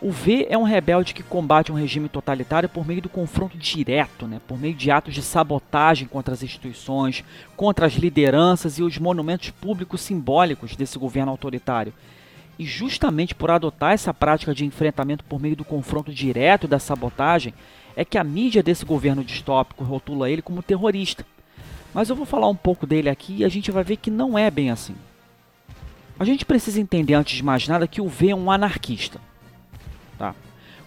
O 0.00 0.12
V 0.12 0.46
é 0.48 0.56
um 0.56 0.62
rebelde 0.62 1.12
que 1.12 1.24
combate 1.24 1.72
um 1.72 1.74
regime 1.74 2.08
totalitário 2.08 2.68
por 2.68 2.86
meio 2.86 3.02
do 3.02 3.08
confronto 3.08 3.58
direto, 3.58 4.28
né, 4.28 4.40
por 4.46 4.56
meio 4.56 4.72
de 4.72 4.92
atos 4.92 5.12
de 5.12 5.22
sabotagem 5.22 6.06
contra 6.06 6.32
as 6.32 6.42
instituições, 6.42 7.24
contra 7.56 7.84
as 7.86 7.94
lideranças 7.94 8.78
e 8.78 8.82
os 8.82 8.96
monumentos 8.96 9.50
públicos 9.50 10.00
simbólicos 10.00 10.76
desse 10.76 10.96
governo 10.96 11.32
autoritário. 11.32 11.92
E 12.56 12.64
justamente 12.64 13.34
por 13.34 13.50
adotar 13.50 13.92
essa 13.92 14.14
prática 14.14 14.54
de 14.54 14.64
enfrentamento 14.64 15.24
por 15.24 15.40
meio 15.40 15.56
do 15.56 15.64
confronto 15.64 16.12
direto 16.12 16.64
e 16.64 16.68
da 16.68 16.78
sabotagem, 16.78 17.52
é 17.96 18.04
que 18.04 18.16
a 18.16 18.22
mídia 18.22 18.62
desse 18.62 18.84
governo 18.84 19.24
distópico 19.24 19.82
rotula 19.82 20.30
ele 20.30 20.42
como 20.42 20.62
terrorista. 20.62 21.26
Mas 21.92 22.10
eu 22.10 22.16
vou 22.16 22.26
falar 22.26 22.48
um 22.48 22.54
pouco 22.54 22.86
dele 22.86 23.08
aqui 23.08 23.38
e 23.38 23.44
a 23.44 23.48
gente 23.48 23.70
vai 23.70 23.82
ver 23.82 23.96
que 23.96 24.10
não 24.10 24.38
é 24.38 24.50
bem 24.50 24.70
assim. 24.70 24.94
A 26.18 26.24
gente 26.24 26.44
precisa 26.44 26.80
entender 26.80 27.14
antes 27.14 27.36
de 27.36 27.44
mais 27.44 27.66
nada 27.68 27.86
que 27.86 28.00
o 28.00 28.08
V 28.08 28.30
é 28.30 28.34
um 28.34 28.50
anarquista. 28.50 29.20
Tá? 30.18 30.34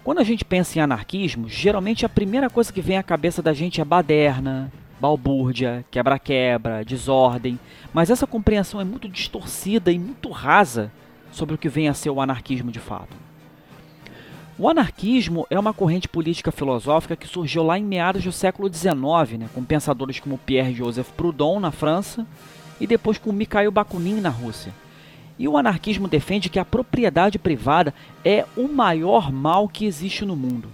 Quando 0.03 0.19
a 0.19 0.23
gente 0.23 0.43
pensa 0.43 0.77
em 0.77 0.81
anarquismo, 0.81 1.47
geralmente 1.47 2.05
a 2.05 2.09
primeira 2.09 2.49
coisa 2.49 2.71
que 2.73 2.81
vem 2.81 2.97
à 2.97 3.03
cabeça 3.03 3.41
da 3.41 3.53
gente 3.53 3.79
é 3.79 3.85
baderna, 3.85 4.71
balbúrdia, 4.99 5.85
quebra-quebra, 5.89 6.83
desordem, 6.83 7.59
mas 7.93 8.09
essa 8.09 8.27
compreensão 8.27 8.81
é 8.81 8.83
muito 8.83 9.07
distorcida 9.07 9.91
e 9.91 9.97
muito 9.97 10.29
rasa 10.29 10.91
sobre 11.31 11.55
o 11.55 11.57
que 11.57 11.69
vem 11.69 11.87
a 11.87 11.93
ser 11.93 12.09
o 12.09 12.21
anarquismo 12.21 12.71
de 12.71 12.79
fato. 12.79 13.20
O 14.61 14.69
anarquismo 14.69 15.47
é 15.49 15.57
uma 15.57 15.73
corrente 15.73 16.07
política 16.07 16.51
filosófica 16.51 17.15
que 17.15 17.27
surgiu 17.27 17.63
lá 17.63 17.79
em 17.79 17.83
meados 17.83 18.23
do 18.23 18.31
século 18.31 18.71
XIX, 18.71 19.39
né, 19.39 19.49
com 19.55 19.63
pensadores 19.63 20.19
como 20.19 20.37
Pierre-Joseph 20.37 21.09
Proudhon 21.17 21.59
na 21.59 21.71
França 21.71 22.27
e 22.79 22.85
depois 22.85 23.17
com 23.17 23.31
Mikhail 23.31 23.71
Bakunin 23.71 24.21
na 24.21 24.29
Rússia. 24.29 24.71
E 25.39 25.47
o 25.47 25.57
anarquismo 25.57 26.07
defende 26.07 26.47
que 26.47 26.59
a 26.59 26.63
propriedade 26.63 27.39
privada 27.39 27.91
é 28.23 28.45
o 28.55 28.67
maior 28.67 29.31
mal 29.31 29.67
que 29.67 29.83
existe 29.83 30.23
no 30.25 30.35
mundo. 30.35 30.69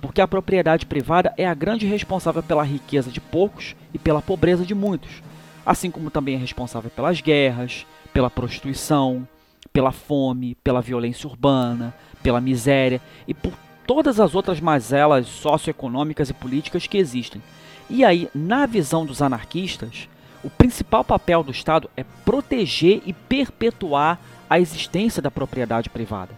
Porque 0.00 0.20
a 0.20 0.28
propriedade 0.28 0.86
privada 0.86 1.34
é 1.36 1.44
a 1.44 1.54
grande 1.54 1.86
responsável 1.86 2.40
pela 2.44 2.62
riqueza 2.62 3.10
de 3.10 3.20
poucos 3.20 3.74
e 3.92 3.98
pela 3.98 4.22
pobreza 4.22 4.64
de 4.64 4.76
muitos, 4.76 5.24
assim 5.66 5.90
como 5.90 6.08
também 6.08 6.36
é 6.36 6.38
responsável 6.38 6.88
pelas 6.88 7.20
guerras, 7.20 7.84
pela 8.12 8.30
prostituição, 8.30 9.26
pela 9.72 9.90
fome, 9.90 10.56
pela 10.62 10.80
violência 10.80 11.28
urbana, 11.28 11.92
pela 12.28 12.42
miséria 12.42 13.00
e 13.26 13.32
por 13.32 13.54
todas 13.86 14.20
as 14.20 14.34
outras 14.34 14.60
mazelas 14.60 15.26
socioeconômicas 15.28 16.28
e 16.28 16.34
políticas 16.34 16.86
que 16.86 16.98
existem. 16.98 17.42
E 17.88 18.04
aí, 18.04 18.28
na 18.34 18.66
visão 18.66 19.06
dos 19.06 19.22
anarquistas, 19.22 20.10
o 20.44 20.50
principal 20.50 21.02
papel 21.02 21.42
do 21.42 21.50
Estado 21.50 21.88
é 21.96 22.04
proteger 22.26 23.00
e 23.06 23.14
perpetuar 23.14 24.20
a 24.50 24.60
existência 24.60 25.22
da 25.22 25.30
propriedade 25.30 25.88
privada. 25.88 26.34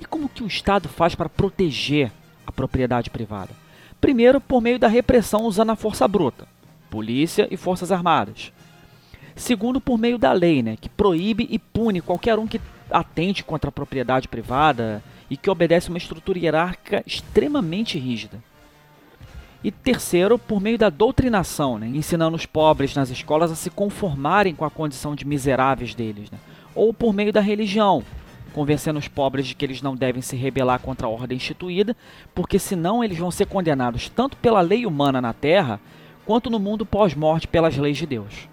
E 0.00 0.06
como 0.06 0.30
que 0.30 0.42
o 0.42 0.46
Estado 0.46 0.88
faz 0.88 1.14
para 1.14 1.28
proteger 1.28 2.10
a 2.46 2.50
propriedade 2.50 3.10
privada? 3.10 3.50
Primeiro, 4.00 4.40
por 4.40 4.62
meio 4.62 4.78
da 4.78 4.88
repressão 4.88 5.42
usando 5.42 5.72
a 5.72 5.76
força 5.76 6.08
bruta, 6.08 6.48
polícia 6.88 7.46
e 7.50 7.56
forças 7.58 7.92
armadas. 7.92 8.50
Segundo, 9.36 9.78
por 9.78 9.98
meio 9.98 10.16
da 10.16 10.32
lei, 10.32 10.62
né, 10.62 10.78
que 10.80 10.88
proíbe 10.88 11.46
e 11.50 11.58
pune 11.58 12.00
qualquer 12.00 12.38
um 12.38 12.46
que 12.46 12.58
atente 12.90 13.44
contra 13.44 13.68
a 13.68 13.72
propriedade 13.72 14.28
privada 14.28 15.02
e 15.30 15.36
que 15.36 15.50
obedece 15.50 15.88
uma 15.88 15.98
estrutura 15.98 16.38
hierárquica 16.38 17.02
extremamente 17.06 17.98
rígida. 17.98 18.38
E 19.62 19.70
terceiro, 19.70 20.38
por 20.38 20.60
meio 20.60 20.78
da 20.78 20.88
doutrinação, 20.88 21.78
né, 21.78 21.86
ensinando 21.86 22.36
os 22.36 22.46
pobres 22.46 22.94
nas 22.94 23.10
escolas 23.10 23.52
a 23.52 23.54
se 23.54 23.68
conformarem 23.68 24.54
com 24.54 24.64
a 24.64 24.70
condição 24.70 25.14
de 25.14 25.26
miseráveis 25.26 25.94
deles. 25.94 26.30
Né, 26.30 26.38
ou 26.74 26.94
por 26.94 27.12
meio 27.12 27.32
da 27.32 27.40
religião, 27.40 28.02
convencendo 28.52 28.98
os 28.98 29.08
pobres 29.08 29.46
de 29.46 29.54
que 29.54 29.64
eles 29.64 29.82
não 29.82 29.94
devem 29.94 30.22
se 30.22 30.34
rebelar 30.34 30.80
contra 30.80 31.06
a 31.06 31.10
ordem 31.10 31.36
instituída, 31.36 31.96
porque 32.34 32.58
senão 32.58 33.04
eles 33.04 33.18
vão 33.18 33.30
ser 33.30 33.46
condenados 33.46 34.08
tanto 34.08 34.36
pela 34.36 34.60
lei 34.60 34.86
humana 34.86 35.20
na 35.20 35.32
terra, 35.32 35.80
quanto 36.24 36.50
no 36.50 36.58
mundo 36.58 36.86
pós-morte 36.86 37.46
pelas 37.46 37.76
leis 37.76 37.98
de 37.98 38.06
Deus. 38.06 38.49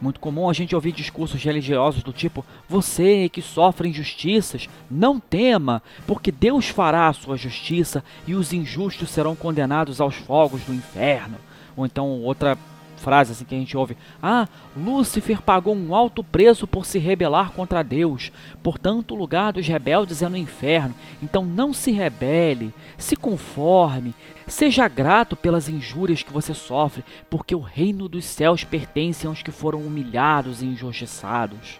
Muito 0.00 0.18
comum 0.18 0.48
a 0.48 0.52
gente 0.52 0.74
ouvir 0.74 0.92
discursos 0.92 1.42
religiosos 1.42 2.02
do 2.02 2.12
tipo: 2.12 2.44
Você 2.68 3.28
que 3.28 3.42
sofre 3.42 3.88
injustiças, 3.88 4.68
não 4.90 5.20
tema, 5.20 5.82
porque 6.06 6.32
Deus 6.32 6.68
fará 6.68 7.08
a 7.08 7.12
sua 7.12 7.36
justiça 7.36 8.02
e 8.26 8.34
os 8.34 8.52
injustos 8.52 9.10
serão 9.10 9.36
condenados 9.36 10.00
aos 10.00 10.14
fogos 10.14 10.62
do 10.62 10.72
inferno. 10.72 11.36
Ou 11.76 11.84
então 11.84 12.08
outra 12.22 12.56
frase 13.00 13.32
assim 13.32 13.44
que 13.44 13.54
a 13.54 13.58
gente 13.58 13.76
ouve: 13.76 13.96
Ah, 14.22 14.46
Lúcifer 14.76 15.42
pagou 15.42 15.74
um 15.74 15.94
alto 15.94 16.22
preço 16.22 16.66
por 16.66 16.86
se 16.86 16.98
rebelar 16.98 17.50
contra 17.52 17.82
Deus. 17.82 18.30
Portanto, 18.62 19.14
o 19.14 19.18
lugar 19.18 19.52
dos 19.52 19.66
rebeldes 19.66 20.22
é 20.22 20.28
no 20.28 20.36
inferno. 20.36 20.94
Então 21.22 21.44
não 21.44 21.72
se 21.72 21.90
rebele, 21.90 22.72
se 22.96 23.16
conforme, 23.16 24.14
seja 24.50 24.88
grato 24.88 25.36
pelas 25.36 25.68
injúrias 25.68 26.22
que 26.22 26.32
você 26.32 26.52
sofre, 26.52 27.04
porque 27.28 27.54
o 27.54 27.60
reino 27.60 28.08
dos 28.08 28.24
céus 28.24 28.64
pertence 28.64 29.26
aos 29.26 29.42
que 29.42 29.50
foram 29.50 29.80
humilhados 29.80 30.62
e 30.62 30.66
injustiçados. 30.66 31.78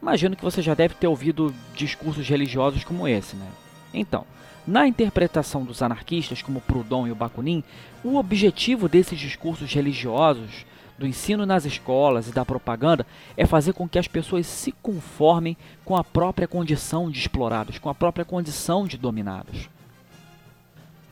Imagino 0.00 0.34
que 0.34 0.42
você 0.42 0.62
já 0.62 0.74
deve 0.74 0.94
ter 0.94 1.06
ouvido 1.06 1.54
discursos 1.74 2.26
religiosos 2.26 2.84
como 2.84 3.06
esse, 3.06 3.36
né? 3.36 3.46
Então, 3.92 4.24
na 4.66 4.86
interpretação 4.86 5.64
dos 5.64 5.82
anarquistas, 5.82 6.42
como 6.42 6.60
Proudhon 6.60 7.06
e 7.06 7.12
o 7.12 7.14
Bakunin, 7.16 7.62
o 8.02 8.16
objetivo 8.16 8.88
desses 8.88 9.18
discursos 9.18 9.72
religiosos, 9.72 10.64
do 10.98 11.06
ensino 11.06 11.46
nas 11.46 11.64
escolas 11.64 12.28
e 12.28 12.32
da 12.32 12.44
propaganda, 12.44 13.06
é 13.34 13.46
fazer 13.46 13.72
com 13.72 13.88
que 13.88 13.98
as 13.98 14.06
pessoas 14.06 14.46
se 14.46 14.70
conformem 14.70 15.56
com 15.82 15.96
a 15.96 16.04
própria 16.04 16.46
condição 16.46 17.10
de 17.10 17.18
explorados, 17.18 17.78
com 17.78 17.88
a 17.88 17.94
própria 17.94 18.24
condição 18.24 18.86
de 18.86 18.98
dominados. 18.98 19.68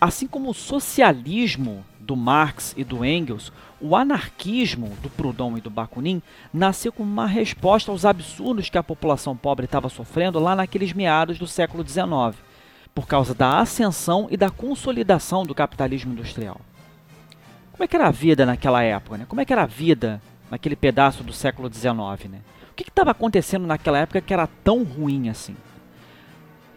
Assim 0.01 0.27
como 0.27 0.51
o 0.51 0.55
socialismo 0.55 1.85
do 1.99 2.15
Marx 2.15 2.73
e 2.77 2.85
do 2.85 3.05
Engels, 3.05 3.53
o 3.81 3.97
anarquismo 3.97 4.97
do 5.03 5.11
Proudhon 5.11 5.59
e 5.59 5.61
do 5.61 5.71
Bakunin 5.71 6.23
nasceu 6.53 6.93
como 6.93 7.11
uma 7.11 7.27
resposta 7.27 7.91
aos 7.91 8.05
absurdos 8.05 8.71
que 8.71 8.79
a 8.79 8.83
população 8.83 9.37
pobre 9.37 9.65
estava 9.65 9.89
sofrendo 9.89 10.39
lá 10.39 10.55
naqueles 10.55 10.93
meados 10.93 11.39
do 11.39 11.47
século 11.47 11.87
XIX 11.87 12.39
por 12.95 13.07
causa 13.07 13.35
da 13.35 13.61
ascensão 13.61 14.27
e 14.31 14.37
da 14.37 14.51
consolidação 14.51 15.45
do 15.45 15.55
capitalismo 15.55 16.13
industrial. 16.13 16.61
Como 17.73 17.85
é 17.85 17.87
que 17.87 17.95
era 17.95 18.09
a 18.09 18.13
vida 18.13 18.45
naquela 18.45 18.83
época? 18.83 19.19
Né? 19.19 19.27
Como 19.29 19.41
é 19.41 19.45
que 19.45 19.53
era 19.53 19.63
a 19.63 19.67
vida 19.67 20.21
naquele 20.51 20.75
pedaço 20.75 21.23
do 21.23 21.33
século 21.33 21.73
XIX? 21.73 22.31
Né? 22.31 22.41
O 22.71 22.75
que 22.75 22.83
estava 22.83 23.13
acontecendo 23.13 23.67
naquela 23.67 23.99
época 23.99 24.21
que 24.21 24.33
era 24.33 24.49
tão 24.65 24.83
ruim 24.83 25.29
assim? 25.29 25.57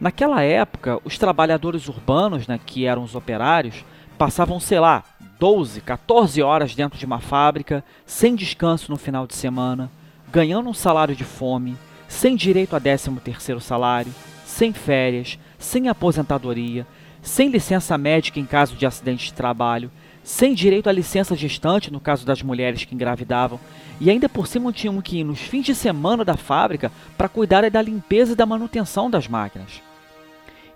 Naquela 0.02 0.42
época, 0.42 1.00
os 1.06 1.20
trabalhadores 1.20 1.88
urbanos, 1.88 2.48
né, 2.48 2.60
que 2.66 2.88
eram 2.88 3.04
os 3.04 3.14
operários, 3.14 3.86
passavam, 4.18 4.60
sei 4.60 4.80
lá, 4.80 5.04
12, 5.40 5.80
14 5.82 6.42
horas 6.42 6.74
dentro 6.74 6.98
de 6.98 7.06
uma 7.06 7.20
fábrica, 7.20 7.86
sem 8.04 8.36
descanso 8.36 8.90
no 8.90 8.98
final 8.98 9.28
de 9.28 9.36
semana, 9.36 9.92
ganhando 10.32 10.68
um 10.68 10.74
salário 10.74 11.16
de 11.16 11.24
fome, 11.24 11.78
sem 12.08 12.36
direito 12.36 12.76
a 12.76 12.80
13 12.80 13.12
terceiro 13.24 13.62
salário, 13.62 14.12
sem 14.44 14.74
férias, 14.74 15.38
sem 15.60 15.88
aposentadoria, 15.88 16.88
sem 17.22 17.50
licença 17.50 17.96
médica 17.96 18.40
em 18.40 18.46
caso 18.46 18.76
de 18.76 18.88
acidente 18.88 19.26
de 19.26 19.34
trabalho, 19.36 19.92
sem 20.24 20.56
direito 20.56 20.90
à 20.90 20.92
licença 20.92 21.36
gestante 21.36 21.94
no 21.94 22.00
caso 22.00 22.26
das 22.26 22.42
mulheres 22.42 22.84
que 22.86 22.96
engravidavam, 22.96 23.60
e 24.00 24.10
ainda 24.10 24.28
por 24.28 24.48
cima 24.48 24.74
tinham 24.74 25.00
que 25.00 25.20
ir 25.20 25.24
nos 25.24 25.42
fins 25.42 25.64
de 25.64 25.76
semana 25.76 26.26
da 26.26 26.36
fábrica 26.36 26.92
para 27.16 27.30
cuidar 27.30 27.70
da 27.70 27.82
limpeza 27.84 28.34
e 28.34 28.36
da 28.36 28.48
manutenção 28.48 29.08
das 29.08 29.28
máquinas. 29.28 29.90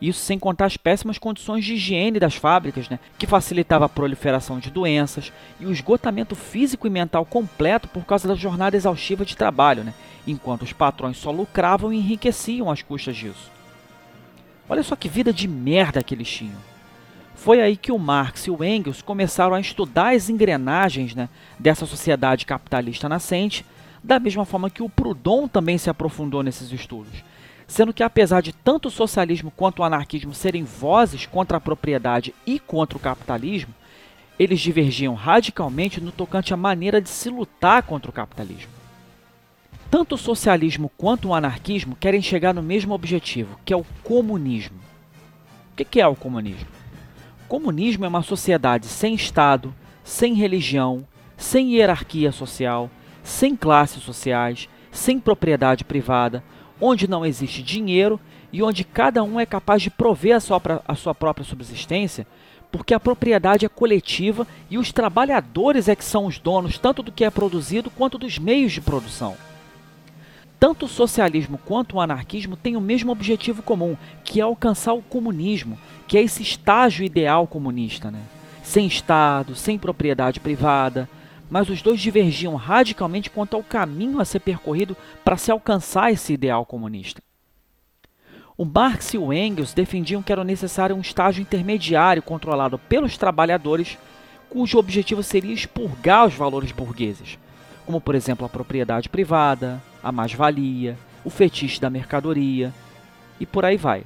Isso 0.02 0.20
sem 0.20 0.38
contar 0.38 0.66
as 0.66 0.78
péssimas 0.78 1.18
condições 1.18 1.64
de 1.64 1.74
higiene 1.74 2.20
das 2.20 2.36
fábricas, 2.36 2.90
né, 2.90 3.00
que 3.18 3.26
facilitava 3.26 3.86
a 3.86 3.90
proliferação 3.90 4.60
de 4.60 4.70
doenças 4.70 5.32
e 5.60 5.66
o 5.66 5.72
esgotamento 5.72 6.36
físico 6.36 6.86
e 6.86 6.90
mental 6.90 7.26
completo 7.26 7.88
por 7.88 8.06
causa 8.06 8.28
da 8.28 8.36
jornada 8.36 8.76
exaustiva 8.76 9.26
de 9.26 9.38
trabalho, 9.38 9.84
né, 9.84 9.94
enquanto 10.28 10.64
os 10.64 10.74
patrões 10.74 11.18
só 11.18 11.32
lucravam 11.32 11.94
e 11.94 11.98
enriqueciam 11.98 12.70
às 12.70 12.82
custas 12.82 13.16
disso. 13.16 13.52
Olha 14.68 14.84
só 14.84 14.96
que 14.96 15.08
vida 15.08 15.32
de 15.32 15.48
merda 15.48 16.04
que 16.04 16.14
eles 16.14 16.30
tinham. 16.30 16.76
Foi 17.36 17.62
aí 17.62 17.78
que 17.78 17.92
o 17.92 18.00
Marx 18.00 18.48
e 18.48 18.52
o 18.52 18.64
Engels 18.64 19.02
começaram 19.02 19.54
a 19.54 19.60
estudar 19.60 20.16
as 20.16 20.30
engrenagens 20.30 21.14
né, 21.14 21.30
dessa 21.60 21.86
sociedade 21.86 22.46
capitalista 22.46 23.08
nascente, 23.08 23.66
da 24.04 24.20
mesma 24.20 24.46
forma 24.46 24.70
que 24.70 24.82
o 24.82 24.90
Proudhon 24.90 25.48
também 25.48 25.78
se 25.78 25.90
aprofundou 25.90 26.42
nesses 26.42 26.72
estudos. 26.72 27.24
Sendo 27.68 27.94
que, 27.94 28.04
apesar 28.04 28.42
de 28.42 28.54
tanto 28.54 28.88
o 28.88 28.92
socialismo 28.92 29.52
quanto 29.52 29.80
o 29.80 29.84
anarquismo 29.84 30.34
serem 30.34 30.64
vozes 30.64 31.26
contra 31.26 31.58
a 31.58 31.62
propriedade 31.62 32.34
e 32.46 32.60
contra 32.60 32.98
o 32.98 33.02
capitalismo, 33.02 33.74
eles 34.38 34.60
divergiam 34.60 35.14
radicalmente 35.14 36.02
no 36.02 36.12
tocante 36.12 36.54
à 36.54 36.58
maneira 36.58 37.02
de 37.02 37.10
se 37.10 37.30
lutar 37.30 37.84
contra 37.84 38.10
o 38.10 38.14
capitalismo. 38.14 38.70
Tanto 39.90 40.16
o 40.16 40.18
socialismo 40.18 40.92
quanto 40.98 41.30
o 41.30 41.34
anarquismo 41.34 41.96
querem 41.96 42.22
chegar 42.22 42.54
no 42.54 42.62
mesmo 42.62 42.94
objetivo, 42.94 43.60
que 43.64 43.74
é 43.74 43.78
o 43.78 43.86
comunismo. 44.04 44.78
O 45.72 45.76
que 45.86 46.02
é 46.02 46.08
o 46.08 46.16
comunismo? 46.16 46.68
O 47.46 47.48
comunismo 47.48 48.06
é 48.06 48.08
uma 48.08 48.24
sociedade 48.24 48.88
sem 48.88 49.14
Estado, 49.14 49.74
sem 50.04 50.34
religião, 50.34 51.06
sem 51.38 51.76
hierarquia 51.76 52.32
social, 52.32 52.90
sem 53.24 53.56
classes 53.56 54.04
sociais, 54.04 54.70
sem 54.92 55.20
propriedade 55.20 55.84
privada, 55.84 56.44
onde 56.80 57.08
não 57.08 57.26
existe 57.26 57.62
dinheiro 57.62 58.20
e 58.52 58.64
onde 58.64 58.84
cada 58.84 59.24
um 59.24 59.40
é 59.40 59.46
capaz 59.46 59.82
de 59.82 59.90
prover 59.90 60.36
a 60.36 60.40
sua, 60.40 60.62
a 60.88 60.96
sua 60.96 61.14
própria 61.14 61.46
subsistência, 61.46 62.26
porque 62.72 62.94
a 62.94 63.00
propriedade 63.00 63.66
é 63.66 63.70
coletiva 63.70 64.46
e 64.70 64.78
os 64.78 64.92
trabalhadores 64.92 65.88
é 65.88 65.96
que 65.96 66.04
são 66.04 66.26
os 66.26 66.38
donos 66.40 66.78
tanto 66.78 67.02
do 67.02 67.12
que 67.12 67.24
é 67.24 67.30
produzido 67.30 67.90
quanto 67.90 68.18
dos 68.18 68.38
meios 68.38 68.74
de 68.74 68.82
produção. 68.82 69.36
tanto 70.60 70.86
o 70.86 70.90
socialismo 70.90 71.60
quanto 71.64 71.98
o 71.98 72.02
anarquismo 72.02 72.56
têm 72.56 72.76
o 72.76 72.82
mesmo 72.82 73.12
objetivo 73.12 73.62
comum, 73.62 73.96
que 74.24 74.40
é 74.40 74.44
alcançar 74.44 74.94
o 74.94 75.02
comunismo, 75.02 75.78
que 76.08 76.18
é 76.18 76.24
esse 76.24 76.42
estágio 76.42 77.06
ideal 77.06 77.46
comunista, 77.46 78.10
né? 78.10 78.22
sem 78.64 78.88
Estado, 78.88 79.54
sem 79.56 79.78
propriedade 79.78 80.40
privada, 80.40 81.08
mas 81.50 81.70
os 81.70 81.82
dois 81.82 82.00
divergiam 82.00 82.56
radicalmente 82.56 83.30
quanto 83.30 83.56
ao 83.56 83.64
caminho 83.64 84.20
a 84.20 84.26
ser 84.26 84.40
percorrido 84.40 84.96
para 85.24 85.38
se 85.38 85.52
alcançar 85.52 86.12
esse 86.12 86.34
ideal 86.34 86.66
comunista. 86.66 87.22
O 88.58 88.64
Marx 88.64 89.14
e 89.14 89.18
o 89.18 89.34
Engels 89.34 89.74
defendiam 89.74 90.24
que 90.24 90.32
era 90.32 90.44
necessário 90.44 90.96
um 90.96 91.02
estágio 91.02 91.42
intermediário 91.42 92.24
controlado 92.24 92.80
pelos 92.80 93.18
trabalhadores, 93.18 93.98
cujo 94.50 94.78
objetivo 94.78 95.22
seria 95.22 95.54
expurgar 95.54 96.26
os 96.26 96.34
valores 96.34 96.72
burgueses, 96.72 97.38
como 97.86 98.00
por 98.00 98.16
exemplo 98.16 98.46
a 98.46 98.50
propriedade 98.50 99.10
privada, 99.10 99.84
a 100.02 100.12
mais-valia, 100.12 100.98
o 101.26 101.30
fetiche 101.30 101.82
da 101.82 101.90
mercadoria 101.90 102.74
e 103.40 103.46
por 103.46 103.66
aí 103.66 103.76
vai. 103.76 104.06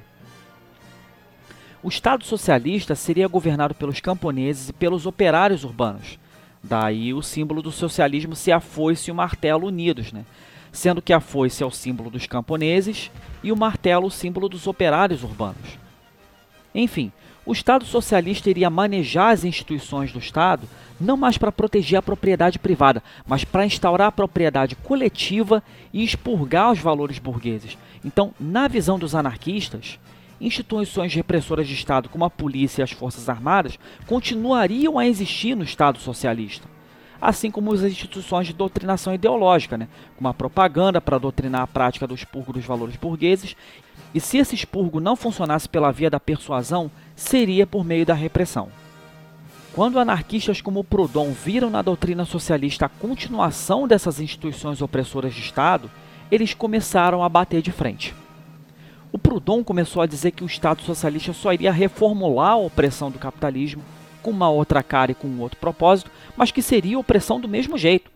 O 1.82 1.88
Estado 1.88 2.24
socialista 2.24 2.94
seria 2.94 3.26
governado 3.28 3.74
pelos 3.74 4.00
camponeses 4.00 4.68
e 4.68 4.72
pelos 4.72 5.06
operários 5.06 5.64
urbanos. 5.64 6.18
Daí 6.62 7.14
o 7.14 7.22
símbolo 7.22 7.62
do 7.62 7.72
socialismo 7.72 8.36
ser 8.36 8.52
a 8.52 8.60
foice 8.60 9.10
e 9.10 9.12
o 9.12 9.14
martelo 9.14 9.66
unidos, 9.66 10.12
né? 10.12 10.24
sendo 10.72 11.02
que 11.02 11.12
a 11.12 11.20
foice 11.20 11.62
é 11.62 11.66
o 11.66 11.70
símbolo 11.70 12.10
dos 12.10 12.26
camponeses 12.26 13.10
e 13.42 13.50
o 13.50 13.56
martelo 13.56 14.06
o 14.06 14.10
símbolo 14.10 14.48
dos 14.48 14.66
operários 14.66 15.22
urbanos. 15.22 15.78
Enfim, 16.74 17.10
o 17.44 17.52
Estado 17.52 17.84
socialista 17.84 18.50
iria 18.50 18.70
manejar 18.70 19.30
as 19.30 19.44
instituições 19.44 20.12
do 20.12 20.18
Estado 20.18 20.68
não 21.00 21.16
mais 21.16 21.38
para 21.38 21.50
proteger 21.50 21.98
a 21.98 22.02
propriedade 22.02 22.58
privada, 22.58 23.02
mas 23.26 23.42
para 23.42 23.64
instaurar 23.64 24.08
a 24.08 24.12
propriedade 24.12 24.76
coletiva 24.76 25.62
e 25.92 26.04
expurgar 26.04 26.70
os 26.70 26.78
valores 26.78 27.18
burgueses. 27.18 27.76
Então, 28.04 28.32
na 28.38 28.68
visão 28.68 28.98
dos 28.98 29.14
anarquistas, 29.14 29.98
instituições 30.40 31.14
repressoras 31.14 31.68
de 31.68 31.74
Estado 31.74 32.08
como 32.08 32.24
a 32.24 32.30
polícia 32.30 32.80
e 32.80 32.84
as 32.84 32.90
forças 32.90 33.28
armadas 33.28 33.78
continuariam 34.06 34.98
a 34.98 35.06
existir 35.06 35.54
no 35.54 35.64
Estado 35.64 35.98
socialista, 35.98 36.66
assim 37.20 37.50
como 37.50 37.72
as 37.72 37.82
instituições 37.82 38.46
de 38.46 38.52
doutrinação 38.52 39.14
ideológica, 39.14 39.76
né, 39.76 39.88
como 40.16 40.28
a 40.28 40.34
propaganda 40.34 41.00
para 41.00 41.18
doutrinar 41.18 41.62
a 41.62 41.66
prática 41.66 42.06
do 42.06 42.14
expurgo 42.14 42.52
dos 42.52 42.64
valores 42.64 42.96
burgueses, 42.96 43.54
e 44.14 44.20
se 44.20 44.38
esse 44.38 44.54
expurgo 44.54 44.98
não 44.98 45.14
funcionasse 45.14 45.68
pela 45.68 45.92
via 45.92 46.10
da 46.10 46.18
persuasão, 46.18 46.90
seria 47.14 47.66
por 47.66 47.84
meio 47.84 48.06
da 48.06 48.14
repressão. 48.14 48.68
Quando 49.72 50.00
anarquistas 50.00 50.60
como 50.60 50.82
Proudhon 50.82 51.30
viram 51.30 51.70
na 51.70 51.80
doutrina 51.80 52.24
socialista 52.24 52.86
a 52.86 52.88
continuação 52.88 53.86
dessas 53.86 54.18
instituições 54.18 54.82
opressoras 54.82 55.32
de 55.32 55.40
Estado, 55.40 55.88
eles 56.28 56.54
começaram 56.54 57.22
a 57.22 57.28
bater 57.28 57.62
de 57.62 57.70
frente. 57.70 58.14
O 59.12 59.18
Proudhon 59.18 59.64
começou 59.64 60.02
a 60.02 60.06
dizer 60.06 60.30
que 60.30 60.44
o 60.44 60.46
Estado 60.46 60.82
socialista 60.82 61.32
só 61.32 61.52
iria 61.52 61.72
reformular 61.72 62.52
a 62.52 62.56
opressão 62.56 63.10
do 63.10 63.18
capitalismo 63.18 63.82
com 64.22 64.30
uma 64.30 64.48
outra 64.48 64.82
cara 64.82 65.10
e 65.10 65.14
com 65.14 65.26
um 65.26 65.40
outro 65.40 65.58
propósito, 65.58 66.10
mas 66.36 66.52
que 66.52 66.62
seria 66.62 66.98
opressão 66.98 67.40
do 67.40 67.48
mesmo 67.48 67.76
jeito. 67.76 68.10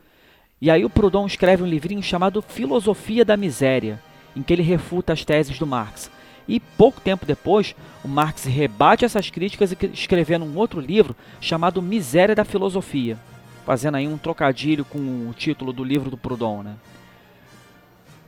E 0.60 0.70
aí 0.70 0.84
o 0.84 0.90
Proudhon 0.90 1.26
escreve 1.26 1.64
um 1.64 1.66
livrinho 1.66 2.02
chamado 2.02 2.40
Filosofia 2.40 3.24
da 3.24 3.36
Miséria, 3.36 4.00
em 4.36 4.42
que 4.42 4.52
ele 4.52 4.62
refuta 4.62 5.12
as 5.12 5.24
teses 5.24 5.58
do 5.58 5.66
Marx. 5.66 6.10
E 6.46 6.60
pouco 6.60 7.00
tempo 7.00 7.26
depois, 7.26 7.74
o 8.04 8.08
Marx 8.08 8.44
rebate 8.44 9.04
essas 9.04 9.30
críticas 9.30 9.74
escrevendo 9.92 10.44
um 10.44 10.56
outro 10.56 10.78
livro 10.78 11.16
chamado 11.40 11.82
Miséria 11.82 12.34
da 12.34 12.44
Filosofia, 12.44 13.18
fazendo 13.66 13.96
aí 13.96 14.06
um 14.06 14.18
trocadilho 14.18 14.84
com 14.84 14.98
o 14.98 15.34
título 15.36 15.72
do 15.72 15.82
livro 15.82 16.10
do 16.10 16.18
Proudhon, 16.18 16.62
né? 16.62 16.74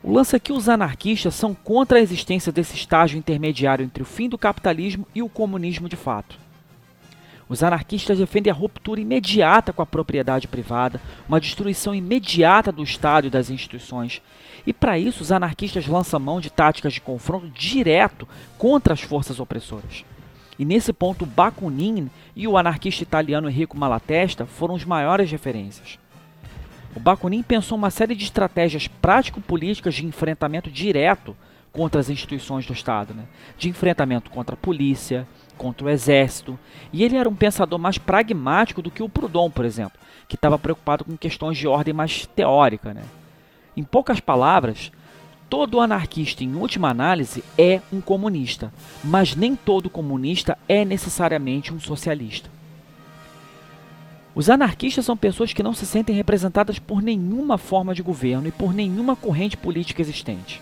O 0.07 0.13
lance 0.13 0.37
é 0.37 0.39
que 0.39 0.53
os 0.53 0.69
anarquistas 0.69 1.35
são 1.35 1.53
contra 1.53 1.99
a 1.99 2.01
existência 2.01 2.53
desse 2.53 2.77
estágio 2.77 3.19
intermediário 3.19 3.85
entre 3.85 4.05
o 4.05 4.07
fim 4.07 4.29
do 4.29 4.39
capitalismo 4.39 5.05
e 5.13 5.21
o 5.21 5.29
comunismo 5.29 5.89
de 5.89 5.97
fato. 5.97 6.39
Os 7.49 7.61
anarquistas 7.61 8.17
defendem 8.17 8.53
a 8.53 8.55
ruptura 8.55 9.01
imediata 9.01 9.73
com 9.73 9.83
a 9.83 9.87
propriedade 9.87 10.47
privada, 10.47 11.03
uma 11.29 11.41
destruição 11.41 11.93
imediata 11.93 12.71
do 12.71 12.85
Estado 12.85 13.27
e 13.27 13.31
das 13.31 13.51
instituições. 13.51 14.23
E 14.65 14.73
para 14.73 14.97
isso, 14.97 15.25
os 15.25 15.33
anarquistas 15.33 15.89
lançam 15.89 16.21
mão 16.21 16.41
de 16.41 16.51
táticas 16.51 16.93
de 16.93 17.01
confronto 17.01 17.49
direto 17.49 18.29
contra 18.57 18.95
as 18.95 19.01
forças 19.01 19.41
opressoras. 19.41 20.05
E 20.57 20.65
nesse 20.65 20.93
ponto, 20.93 21.27
Bakunin 21.27 22.09
e 22.37 22.47
o 22.47 22.57
anarquista 22.57 23.03
italiano 23.03 23.51
Enrico 23.51 23.77
Malatesta 23.77 24.47
foram 24.47 24.75
os 24.77 24.85
maiores 24.85 25.29
referências. 25.29 25.99
O 26.97 27.01
Bakunin 27.01 27.43
pensou 27.43 27.77
uma 27.77 27.91
série 27.91 28.15
de 28.15 28.25
estratégias 28.25 28.89
prático-políticas 28.89 29.95
de 29.95 30.07
enfrentamento 30.07 30.71
direto 30.71 31.37
contra 31.71 32.01
as 32.01 32.09
instituições 32.09 32.65
do 32.65 32.73
Estado, 32.73 33.13
né? 33.13 33.25
de 33.59 33.69
enfrentamento 33.69 34.31
contra 34.31 34.55
a 34.55 34.57
polícia, 34.57 35.29
contra 35.59 35.87
o 35.87 35.91
exército. 35.91 36.59
E 36.91 37.05
ele 37.05 37.19
era 37.19 37.29
um 37.29 37.37
pensador 37.37 37.79
mais 37.79 37.99
pragmático 37.99 38.81
do 38.81 38.91
que 38.91 39.03
o 39.03 39.11
Proudhon, 39.11 39.51
por 39.51 39.67
exemplo, 39.67 40.01
que 40.27 40.37
estava 40.37 40.59
preocupado 40.59 41.05
com 41.05 41.19
questões 41.19 41.59
de 41.59 41.69
ordem 41.69 41.93
mais 41.93 42.25
teórica. 42.35 42.95
Né? 42.95 43.03
Em 43.77 43.85
poucas 43.85 44.19
palavras, 44.19 44.91
todo 45.51 45.81
anarquista, 45.81 46.45
em 46.45 46.55
última 46.55 46.89
análise, 46.89 47.45
é 47.59 47.83
um 47.93 48.01
comunista, 48.01 48.73
mas 49.05 49.37
nem 49.37 49.55
todo 49.55 49.91
comunista 49.91 50.57
é 50.67 50.83
necessariamente 50.83 51.75
um 51.75 51.79
socialista. 51.79 52.56
Os 54.37 54.51
anarquistas 54.51 55.07
são 55.07 55.17
pessoas 55.17 55.55
que 55.55 55.63
não 55.63 55.73
se 55.73 55.87
sentem 55.87 56.15
representadas 56.15 56.79
por 56.79 57.01
nenhuma 57.01 57.57
forma 57.57 57.95
de 57.95 58.03
governo 58.03 58.47
e 58.47 58.53
por 58.53 58.75
nenhuma 58.75 59.17
corrente 59.17 59.57
política 59.57 60.03
existente. 60.03 60.61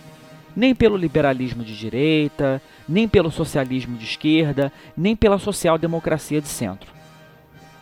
Nem 0.54 0.72
pelo 0.72 0.96
liberalismo 0.96 1.64
de 1.64 1.76
direita, 1.76 2.62
nem 2.88 3.08
pelo 3.08 3.32
socialismo 3.32 3.98
de 3.98 4.04
esquerda, 4.04 4.72
nem 4.96 5.16
pela 5.16 5.40
social-democracia 5.40 6.40
de 6.40 6.46
centro. 6.46 6.94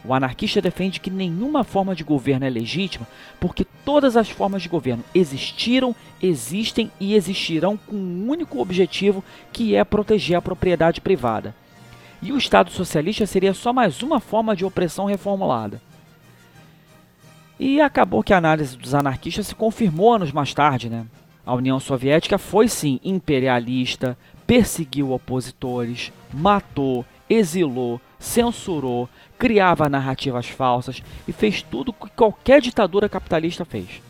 O 0.02 0.14
anarquista 0.14 0.62
defende 0.62 0.98
que 0.98 1.10
nenhuma 1.10 1.62
forma 1.62 1.94
de 1.94 2.02
governo 2.02 2.46
é 2.46 2.48
legítima 2.48 3.06
porque 3.38 3.66
todas 3.84 4.16
as 4.16 4.30
formas 4.30 4.62
de 4.62 4.70
governo 4.70 5.04
existiram, 5.14 5.94
existem 6.22 6.90
e 6.98 7.14
existirão 7.14 7.76
com 7.76 7.96
um 7.96 8.30
único 8.30 8.62
objetivo 8.62 9.22
que 9.52 9.76
é 9.76 9.84
proteger 9.84 10.38
a 10.38 10.42
propriedade 10.42 11.02
privada 11.02 11.54
e 12.22 12.32
o 12.32 12.38
Estado 12.38 12.70
socialista 12.70 13.26
seria 13.26 13.52
só 13.52 13.72
mais 13.72 14.02
uma 14.02 14.20
forma 14.20 14.54
de 14.54 14.64
opressão 14.64 15.06
reformulada. 15.06 15.82
E 17.58 17.80
acabou 17.80 18.22
que 18.22 18.32
a 18.32 18.38
análise 18.38 18.76
dos 18.76 18.94
anarquistas 18.94 19.48
se 19.48 19.54
confirmou 19.54 20.14
anos 20.14 20.32
mais 20.32 20.54
tarde. 20.54 20.88
Né? 20.88 21.04
A 21.44 21.54
União 21.54 21.78
Soviética 21.80 22.38
foi 22.38 22.68
sim 22.68 23.00
imperialista, 23.04 24.16
perseguiu 24.46 25.12
opositores, 25.12 26.12
matou, 26.32 27.04
exilou, 27.28 28.00
censurou, 28.18 29.08
criava 29.38 29.88
narrativas 29.88 30.46
falsas 30.46 31.02
e 31.26 31.32
fez 31.32 31.62
tudo 31.62 31.88
o 31.88 31.92
que 31.92 32.10
qualquer 32.14 32.60
ditadura 32.60 33.08
capitalista 33.08 33.64
fez. 33.64 34.00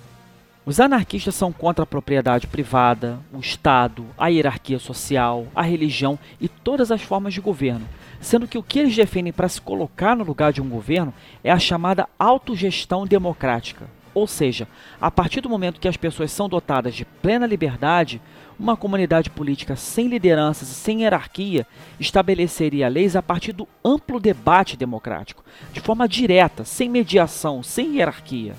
Os 0.65 0.79
anarquistas 0.79 1.35
são 1.35 1.53
contra 1.53 1.83
a 1.83 1.87
propriedade 1.87 2.47
privada, 2.47 3.19
o 3.33 3.41
Estado, 3.41 4.07
a 4.17 4.29
hierarquia 4.29 4.79
social, 4.79 5.47
a 5.55 5.63
religião 5.63 6.17
e 6.41 6.49
todas 6.49 6.93
as 6.93 7.03
formas 7.03 7.35
de 7.35 7.41
governo, 7.41 7.87
sendo 8.23 8.47
que 8.47 8.57
o 8.57 8.63
que 8.63 8.79
eles 8.79 8.97
defendem 8.97 9.33
para 9.33 9.49
se 9.49 9.61
colocar 9.61 10.17
no 10.17 10.25
lugar 10.25 10.53
de 10.53 10.63
um 10.63 10.69
governo 10.69 11.13
é 11.43 11.51
a 11.51 11.59
chamada 11.59 12.09
autogestão 12.19 13.05
democrática. 13.05 13.87
Ou 14.15 14.27
seja, 14.27 14.69
a 15.01 15.11
partir 15.11 15.41
do 15.41 15.49
momento 15.49 15.81
que 15.81 15.89
as 15.89 15.97
pessoas 15.97 16.31
são 16.31 16.49
dotadas 16.49 16.95
de 16.95 17.05
plena 17.05 17.47
liberdade, 17.47 18.21
uma 18.59 18.77
comunidade 18.77 19.29
política 19.29 19.75
sem 19.75 20.07
lideranças 20.07 20.71
e 20.71 20.75
sem 20.75 21.03
hierarquia 21.03 21.67
estabeleceria 21.99 22.89
leis 22.89 23.17
a 23.17 23.23
partir 23.23 23.53
do 23.53 23.67
amplo 23.85 24.21
debate 24.21 24.77
democrático, 24.77 25.43
de 25.73 25.81
forma 25.81 26.07
direta, 26.07 26.65
sem 26.65 26.89
mediação, 26.89 27.63
sem 27.63 27.97
hierarquia. 27.97 28.55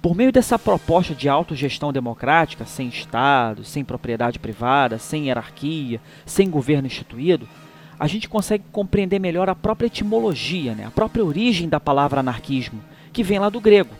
Por 0.00 0.14
meio 0.14 0.32
dessa 0.32 0.58
proposta 0.58 1.14
de 1.14 1.28
autogestão 1.28 1.92
democrática, 1.92 2.64
sem 2.64 2.88
Estado, 2.88 3.64
sem 3.64 3.84
propriedade 3.84 4.38
privada, 4.38 4.98
sem 4.98 5.26
hierarquia, 5.26 6.00
sem 6.26 6.50
governo 6.50 6.86
instituído, 6.86 7.48
a 8.02 8.08
gente 8.08 8.28
consegue 8.28 8.64
compreender 8.72 9.20
melhor 9.20 9.48
a 9.48 9.54
própria 9.54 9.86
etimologia, 9.86 10.74
né? 10.74 10.84
a 10.84 10.90
própria 10.90 11.24
origem 11.24 11.68
da 11.68 11.78
palavra 11.78 12.18
anarquismo, 12.18 12.82
que 13.12 13.22
vem 13.22 13.38
lá 13.38 13.48
do 13.48 13.60
grego, 13.60 13.94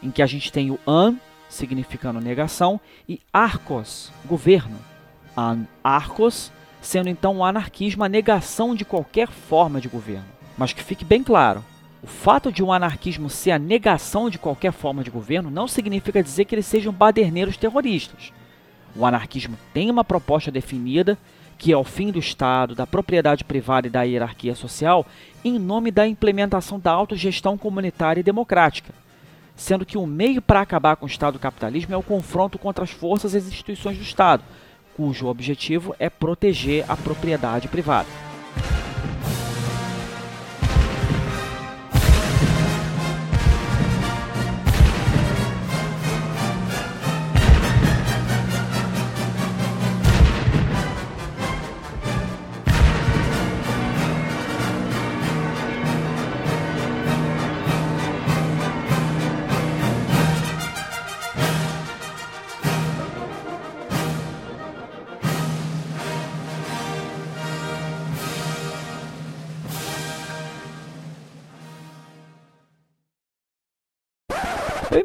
em 0.00 0.08
que 0.08 0.22
a 0.22 0.26
gente 0.26 0.52
tem 0.52 0.70
o 0.70 0.78
an, 0.86 1.16
significando 1.48 2.20
negação, 2.20 2.80
e 3.08 3.18
arcos, 3.32 4.12
governo. 4.24 4.78
An 5.36 5.66
arcos, 5.82 6.52
sendo 6.80 7.08
então 7.08 7.38
o 7.38 7.44
anarquismo 7.44 8.04
a 8.04 8.08
negação 8.08 8.72
de 8.72 8.84
qualquer 8.84 9.26
forma 9.26 9.80
de 9.80 9.88
governo. 9.88 10.28
Mas 10.56 10.72
que 10.72 10.84
fique 10.84 11.04
bem 11.04 11.24
claro, 11.24 11.64
o 12.04 12.06
fato 12.06 12.52
de 12.52 12.62
um 12.62 12.72
anarquismo 12.72 13.28
ser 13.28 13.50
a 13.50 13.58
negação 13.58 14.30
de 14.30 14.38
qualquer 14.38 14.70
forma 14.70 15.02
de 15.02 15.10
governo 15.10 15.50
não 15.50 15.66
significa 15.66 16.22
dizer 16.22 16.44
que 16.44 16.54
eles 16.54 16.66
sejam 16.66 16.92
baderneiros 16.92 17.56
terroristas. 17.56 18.32
O 18.94 19.04
anarquismo 19.04 19.58
tem 19.74 19.90
uma 19.90 20.04
proposta 20.04 20.52
definida 20.52 21.18
que 21.60 21.70
é 21.70 21.76
o 21.76 21.84
fim 21.84 22.10
do 22.10 22.18
Estado, 22.18 22.74
da 22.74 22.86
propriedade 22.86 23.44
privada 23.44 23.86
e 23.86 23.90
da 23.90 24.00
hierarquia 24.00 24.54
social, 24.54 25.04
em 25.44 25.58
nome 25.58 25.90
da 25.90 26.08
implementação 26.08 26.80
da 26.80 26.90
autogestão 26.90 27.58
comunitária 27.58 28.20
e 28.20 28.24
democrática. 28.24 28.94
sendo 29.54 29.84
que 29.84 29.98
o 29.98 30.06
meio 30.06 30.40
para 30.40 30.62
acabar 30.62 30.96
com 30.96 31.04
o 31.04 31.08
Estado 31.08 31.38
capitalismo 31.38 31.92
é 31.92 31.96
o 31.98 32.02
confronto 32.02 32.58
contra 32.58 32.82
as 32.82 32.90
forças 32.90 33.34
e 33.34 33.36
instituições 33.36 33.98
do 33.98 34.02
Estado, 34.02 34.42
cujo 34.96 35.26
objetivo 35.26 35.94
é 35.98 36.08
proteger 36.08 36.82
a 36.88 36.96
propriedade 36.96 37.68
privada. 37.68 38.08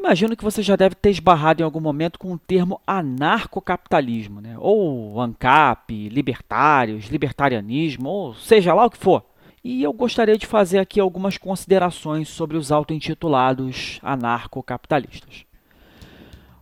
Imagino 0.06 0.38
que 0.38 0.44
você 0.44 0.62
já 0.62 0.76
deve 0.76 0.94
ter 0.94 1.10
esbarrado 1.10 1.62
em 1.62 1.65
algum 1.65 1.80
momento 1.80 2.20
com 2.20 2.32
o 2.32 2.38
termo 2.38 2.80
anarcocapitalismo, 2.86 4.39
né? 4.39 4.56
ou 4.60 5.20
ANCAP, 5.20 6.10
libertários, 6.10 7.08
libertarianismo, 7.08 8.08
ou 8.08 8.36
seja 8.36 8.74
lá 8.74 8.86
o 8.86 8.89
que 8.89 8.98
for. 8.98 9.26
E 9.63 9.82
eu 9.82 9.91
gostaria 9.91 10.38
de 10.38 10.46
fazer 10.46 10.78
aqui 10.78 11.00
algumas 11.00 11.39
considerações 11.39 12.30
sobre 12.30 12.56
os 12.56 12.72
auto-intitulados 12.72 14.00
anarcocapitalistas. 14.04 15.44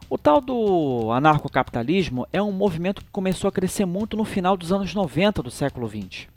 O 0.09 0.17
tal 0.17 0.39
do 0.39 1.11
anarcocapitalismo 1.11 2.25
é 2.31 2.41
um 2.41 2.51
movimento 2.51 3.03
que 3.03 3.11
começou 3.11 3.49
a 3.49 3.51
crescer 3.51 3.85
muito 3.85 4.15
no 4.15 4.23
final 4.23 4.55
dos 4.55 4.71
anos 4.71 4.93
90 4.93 5.43
do 5.43 5.51
século 5.51 5.89
XX 5.89 6.32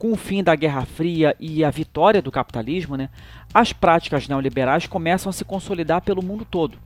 com 0.00 0.12
o 0.12 0.16
fim 0.16 0.42
da 0.42 0.56
Guerra 0.56 0.86
Fria 0.86 1.36
e 1.38 1.62
a 1.62 1.68
vitória 1.68 2.22
do 2.22 2.32
capitalismo, 2.32 2.96
né, 2.96 3.10
as 3.52 3.70
práticas 3.70 4.26
neoliberais 4.26 4.86
começam 4.86 5.28
a 5.28 5.32
se 5.32 5.44
consolidar 5.44 6.00
pelo 6.00 6.24
mundo 6.24 6.42
todo. 6.42 6.78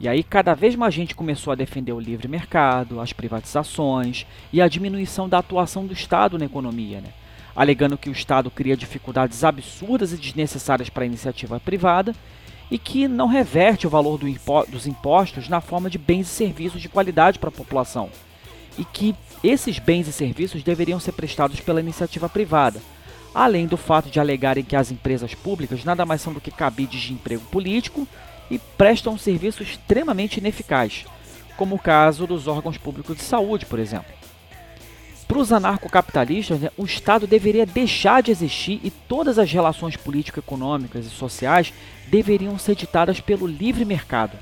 E 0.00 0.08
aí 0.08 0.24
cada 0.24 0.52
vez 0.52 0.74
mais 0.74 0.92
gente 0.92 1.14
começou 1.14 1.52
a 1.52 1.56
defender 1.56 1.92
o 1.92 2.00
livre 2.00 2.26
mercado, 2.26 3.00
as 3.00 3.12
privatizações 3.12 4.26
e 4.52 4.60
a 4.60 4.66
diminuição 4.66 5.28
da 5.28 5.38
atuação 5.38 5.86
do 5.86 5.92
Estado 5.92 6.36
na 6.36 6.44
economia, 6.44 7.00
né, 7.00 7.10
alegando 7.54 7.96
que 7.96 8.10
o 8.10 8.12
Estado 8.12 8.50
cria 8.50 8.76
dificuldades 8.76 9.44
absurdas 9.44 10.12
e 10.12 10.16
desnecessárias 10.16 10.90
para 10.90 11.04
a 11.04 11.06
iniciativa 11.06 11.60
privada 11.60 12.16
e 12.68 12.78
que 12.78 13.06
não 13.06 13.28
reverte 13.28 13.86
o 13.86 13.90
valor 13.90 14.18
do 14.18 14.26
impo 14.26 14.66
dos 14.66 14.88
impostos 14.88 15.48
na 15.48 15.60
forma 15.60 15.88
de 15.88 15.98
bens 15.98 16.26
e 16.26 16.34
serviços 16.34 16.82
de 16.82 16.88
qualidade 16.88 17.38
para 17.38 17.48
a 17.48 17.52
população 17.52 18.10
e 18.76 18.84
que 18.84 19.14
esses 19.42 19.78
bens 19.78 20.06
e 20.06 20.12
serviços 20.12 20.62
deveriam 20.62 21.00
ser 21.00 21.12
prestados 21.12 21.60
pela 21.60 21.80
iniciativa 21.80 22.28
privada, 22.28 22.80
além 23.34 23.66
do 23.66 23.76
fato 23.76 24.10
de 24.10 24.20
alegarem 24.20 24.64
que 24.64 24.76
as 24.76 24.90
empresas 24.90 25.34
públicas 25.34 25.84
nada 25.84 26.04
mais 26.04 26.20
são 26.20 26.32
do 26.32 26.40
que 26.40 26.50
cabides 26.50 27.00
de 27.00 27.12
emprego 27.12 27.42
político 27.46 28.06
e 28.50 28.58
prestam 28.58 29.14
um 29.14 29.18
serviço 29.18 29.62
extremamente 29.62 30.38
ineficaz, 30.38 31.04
como 31.56 31.76
o 31.76 31.78
caso 31.78 32.26
dos 32.26 32.46
órgãos 32.46 32.76
públicos 32.76 33.16
de 33.16 33.22
saúde, 33.22 33.66
por 33.66 33.78
exemplo. 33.78 34.20
Para 35.26 35.38
os 35.38 35.52
anarcocapitalistas, 35.52 36.58
né, 36.58 36.70
o 36.76 36.84
Estado 36.84 37.24
deveria 37.24 37.64
deixar 37.64 38.20
de 38.20 38.32
existir 38.32 38.80
e 38.82 38.90
todas 38.90 39.38
as 39.38 39.50
relações 39.50 39.96
político-econômicas 39.96 41.06
e 41.06 41.10
sociais 41.10 41.72
deveriam 42.08 42.58
ser 42.58 42.74
ditadas 42.74 43.20
pelo 43.20 43.46
livre 43.46 43.84
mercado. 43.84 44.36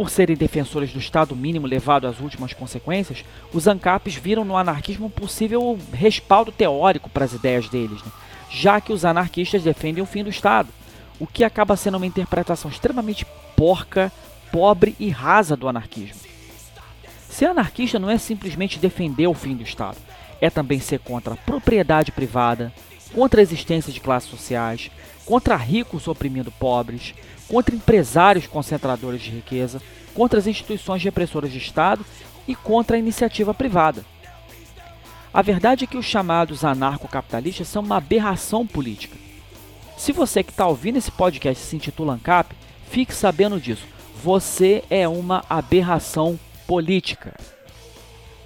Por 0.00 0.08
serem 0.08 0.34
defensores 0.34 0.94
do 0.94 0.98
Estado 0.98 1.36
mínimo 1.36 1.66
levado 1.66 2.06
às 2.06 2.20
últimas 2.20 2.54
consequências, 2.54 3.22
os 3.52 3.66
ANCAPs 3.66 4.14
viram 4.14 4.46
no 4.46 4.56
anarquismo 4.56 5.04
um 5.04 5.10
possível 5.10 5.78
respaldo 5.92 6.50
teórico 6.50 7.10
para 7.10 7.26
as 7.26 7.34
ideias 7.34 7.68
deles, 7.68 8.02
né? 8.02 8.10
já 8.48 8.80
que 8.80 8.94
os 8.94 9.04
anarquistas 9.04 9.62
defendem 9.62 10.02
o 10.02 10.06
fim 10.06 10.24
do 10.24 10.30
Estado, 10.30 10.70
o 11.18 11.26
que 11.26 11.44
acaba 11.44 11.76
sendo 11.76 11.98
uma 11.98 12.06
interpretação 12.06 12.70
extremamente 12.70 13.26
porca, 13.54 14.10
pobre 14.50 14.96
e 14.98 15.10
rasa 15.10 15.54
do 15.54 15.68
anarquismo. 15.68 16.22
Ser 17.28 17.48
anarquista 17.48 17.98
não 17.98 18.08
é 18.08 18.16
simplesmente 18.16 18.78
defender 18.78 19.26
o 19.26 19.34
fim 19.34 19.54
do 19.54 19.64
Estado, 19.64 19.98
é 20.40 20.48
também 20.48 20.80
ser 20.80 21.00
contra 21.00 21.34
a 21.34 21.36
propriedade 21.36 22.10
privada, 22.10 22.72
contra 23.12 23.38
a 23.38 23.42
existência 23.42 23.92
de 23.92 24.00
classes 24.00 24.30
sociais, 24.30 24.90
contra 25.26 25.56
ricos 25.56 26.08
oprimindo 26.08 26.50
pobres, 26.52 27.14
contra 27.50 27.74
empresários 27.74 28.46
concentradores 28.46 29.20
de 29.20 29.30
riqueza, 29.30 29.82
contra 30.14 30.38
as 30.38 30.46
instituições 30.46 31.02
repressoras 31.02 31.50
de 31.50 31.58
Estado 31.58 32.06
e 32.46 32.54
contra 32.54 32.96
a 32.96 32.98
iniciativa 32.98 33.52
privada. 33.52 34.04
A 35.34 35.42
verdade 35.42 35.84
é 35.84 35.86
que 35.86 35.96
os 35.96 36.06
chamados 36.06 36.64
anarcocapitalistas 36.64 37.66
são 37.66 37.82
uma 37.82 37.96
aberração 37.96 38.64
política. 38.64 39.16
Se 39.96 40.12
você 40.12 40.44
que 40.44 40.50
está 40.50 40.66
ouvindo 40.66 40.96
esse 40.96 41.10
podcast 41.10 41.62
se 41.62 41.74
intitula 41.74 42.14
ANCAP, 42.14 42.54
fique 42.88 43.14
sabendo 43.14 43.60
disso. 43.60 43.84
Você 44.22 44.84
é 44.88 45.08
uma 45.08 45.44
aberração 45.48 46.38
política. 46.66 47.34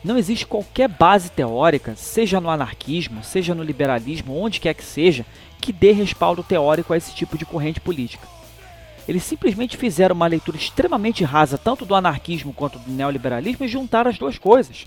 Não 0.02 0.16
existe 0.16 0.46
qualquer 0.46 0.88
base 0.88 1.30
teórica, 1.30 1.94
seja 1.94 2.40
no 2.40 2.50
anarquismo, 2.50 3.22
seja 3.22 3.54
no 3.54 3.62
liberalismo, 3.62 4.38
onde 4.38 4.60
quer 4.60 4.74
que 4.74 4.84
seja, 4.84 5.24
que 5.60 5.72
dê 5.72 5.92
respaldo 5.92 6.42
teórico 6.42 6.92
a 6.92 6.96
esse 6.96 7.14
tipo 7.14 7.38
de 7.38 7.46
corrente 7.46 7.80
política. 7.80 8.26
Eles 9.06 9.22
simplesmente 9.22 9.76
fizeram 9.76 10.14
uma 10.14 10.26
leitura 10.26 10.56
extremamente 10.56 11.24
rasa 11.24 11.58
tanto 11.58 11.84
do 11.84 11.94
anarquismo 11.94 12.52
quanto 12.52 12.78
do 12.78 12.90
neoliberalismo 12.90 13.64
e 13.64 13.68
juntaram 13.68 14.10
as 14.10 14.18
duas 14.18 14.38
coisas. 14.38 14.86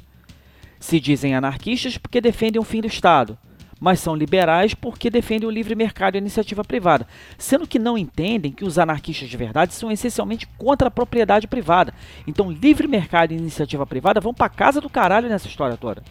Se 0.79 0.99
dizem 0.99 1.35
anarquistas 1.35 1.97
porque 1.97 2.21
defendem 2.21 2.59
o 2.59 2.65
fim 2.65 2.81
do 2.81 2.87
Estado, 2.87 3.37
mas 3.79 3.99
são 3.99 4.15
liberais 4.15 4.73
porque 4.73 5.09
defendem 5.09 5.47
o 5.47 5.51
livre 5.51 5.75
mercado 5.75 6.15
e 6.15 6.17
a 6.17 6.21
iniciativa 6.21 6.63
privada, 6.63 7.07
sendo 7.37 7.67
que 7.67 7.77
não 7.77 7.97
entendem 7.97 8.51
que 8.51 8.65
os 8.65 8.79
anarquistas 8.79 9.29
de 9.29 9.37
verdade 9.37 9.73
são 9.73 9.91
essencialmente 9.91 10.47
contra 10.57 10.87
a 10.87 10.91
propriedade 10.91 11.47
privada. 11.47 11.93
Então, 12.25 12.51
livre 12.51 12.87
mercado 12.87 13.31
e 13.31 13.37
iniciativa 13.37 13.85
privada 13.85 14.19
vão 14.19 14.33
para 14.33 14.49
casa 14.49 14.81
do 14.81 14.89
caralho 14.89 15.29
nessa 15.29 15.47
história 15.47 15.77
toda. 15.77 16.03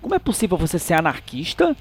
Como 0.00 0.14
é 0.14 0.18
possível 0.18 0.58
você 0.58 0.78
ser 0.78 0.94
anarquista 0.94 1.76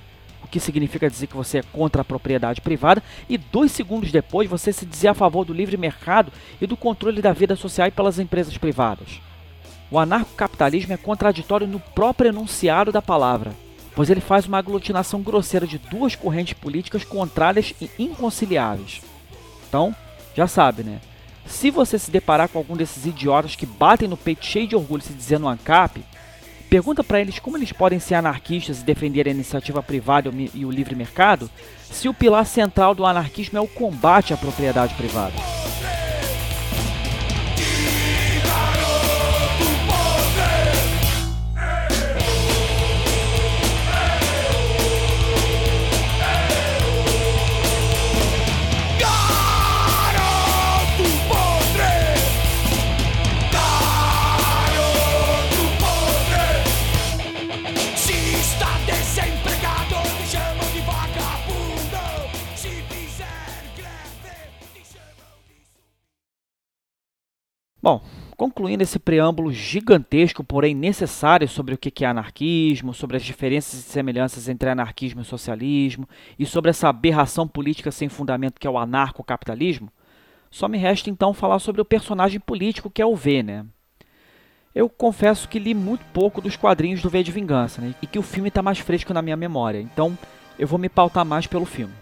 que 0.51 0.59
significa 0.59 1.09
dizer 1.09 1.27
que 1.27 1.35
você 1.35 1.59
é 1.59 1.63
contra 1.63 2.01
a 2.01 2.05
propriedade 2.05 2.59
privada, 2.61 3.01
e 3.29 3.37
dois 3.37 3.71
segundos 3.71 4.11
depois 4.11 4.49
você 4.49 4.73
se 4.73 4.85
dizer 4.85 5.07
a 5.07 5.13
favor 5.13 5.45
do 5.45 5.53
livre 5.53 5.77
mercado 5.77 6.31
e 6.59 6.67
do 6.67 6.75
controle 6.75 7.21
da 7.21 7.31
vida 7.31 7.55
social 7.55 7.89
pelas 7.91 8.19
empresas 8.19 8.57
privadas. 8.57 9.21
O 9.89 9.97
anarcocapitalismo 9.97 10.93
é 10.93 10.97
contraditório 10.97 11.65
no 11.65 11.79
próprio 11.79 12.29
enunciado 12.29 12.91
da 12.91 13.01
palavra, 13.01 13.53
pois 13.95 14.09
ele 14.09 14.21
faz 14.21 14.45
uma 14.45 14.57
aglutinação 14.57 15.21
grosseira 15.21 15.65
de 15.65 15.77
duas 15.77 16.15
correntes 16.15 16.53
políticas 16.53 17.03
contrárias 17.03 17.73
e 17.81 17.89
inconciliáveis. 17.97 19.01
Então, 19.67 19.95
já 20.35 20.47
sabe, 20.47 20.83
né? 20.83 20.99
Se 21.45 21.69
você 21.71 21.97
se 21.97 22.11
deparar 22.11 22.47
com 22.47 22.57
algum 22.57 22.75
desses 22.75 23.05
idiotas 23.05 23.55
que 23.55 23.65
batem 23.65 24.07
no 24.07 24.15
peito 24.15 24.45
cheio 24.45 24.67
de 24.67 24.75
orgulho 24.75 25.01
se 25.01 25.13
dizendo 25.13 25.47
ANCAP, 25.47 26.03
Pergunta 26.71 27.03
para 27.03 27.19
eles 27.19 27.37
como 27.37 27.57
eles 27.57 27.73
podem 27.73 27.99
ser 27.99 28.15
anarquistas 28.15 28.79
e 28.79 28.85
defender 28.85 29.27
a 29.27 29.31
iniciativa 29.31 29.83
privada 29.83 30.31
e 30.53 30.65
o 30.65 30.71
livre 30.71 30.95
mercado, 30.95 31.49
se 31.83 32.07
o 32.07 32.13
pilar 32.13 32.45
central 32.45 32.95
do 32.95 33.05
anarquismo 33.05 33.57
é 33.57 33.61
o 33.61 33.67
combate 33.67 34.33
à 34.33 34.37
propriedade 34.37 34.93
privada. 34.93 35.33
Bom, 67.81 68.03
concluindo 68.37 68.83
esse 68.83 68.99
preâmbulo 68.99 69.51
gigantesco, 69.51 70.43
porém 70.43 70.75
necessário 70.75 71.47
sobre 71.47 71.73
o 71.73 71.77
que 71.77 72.05
é 72.05 72.07
anarquismo, 72.07 72.93
sobre 72.93 73.17
as 73.17 73.23
diferenças 73.23 73.79
e 73.79 73.83
semelhanças 73.83 74.47
entre 74.47 74.69
anarquismo 74.69 75.21
e 75.21 75.25
socialismo 75.25 76.07
e 76.37 76.45
sobre 76.45 76.69
essa 76.69 76.89
aberração 76.89 77.47
política 77.47 77.91
sem 77.91 78.07
fundamento 78.07 78.59
que 78.59 78.67
é 78.67 78.69
o 78.69 78.77
anarcocapitalismo, 78.77 79.91
só 80.51 80.67
me 80.67 80.77
resta 80.77 81.09
então 81.09 81.33
falar 81.33 81.57
sobre 81.59 81.81
o 81.81 81.85
personagem 81.85 82.39
político 82.39 82.89
que 82.89 83.01
é 83.01 83.05
o 83.05 83.15
V, 83.15 83.41
né? 83.41 83.65
Eu 84.75 84.87
confesso 84.87 85.49
que 85.49 85.59
li 85.59 85.73
muito 85.73 86.05
pouco 86.13 86.39
dos 86.39 86.55
quadrinhos 86.55 87.01
do 87.01 87.09
V 87.09 87.23
de 87.23 87.31
Vingança, 87.31 87.81
né? 87.81 87.95
E 88.01 88.07
que 88.07 88.19
o 88.19 88.23
filme 88.23 88.49
está 88.49 88.61
mais 88.61 88.79
fresco 88.79 89.13
na 89.13 89.21
minha 89.21 89.35
memória, 89.35 89.81
então 89.81 90.17
eu 90.59 90.67
vou 90.67 90.77
me 90.77 90.87
pautar 90.87 91.25
mais 91.25 91.47
pelo 91.47 91.65
filme. 91.65 91.93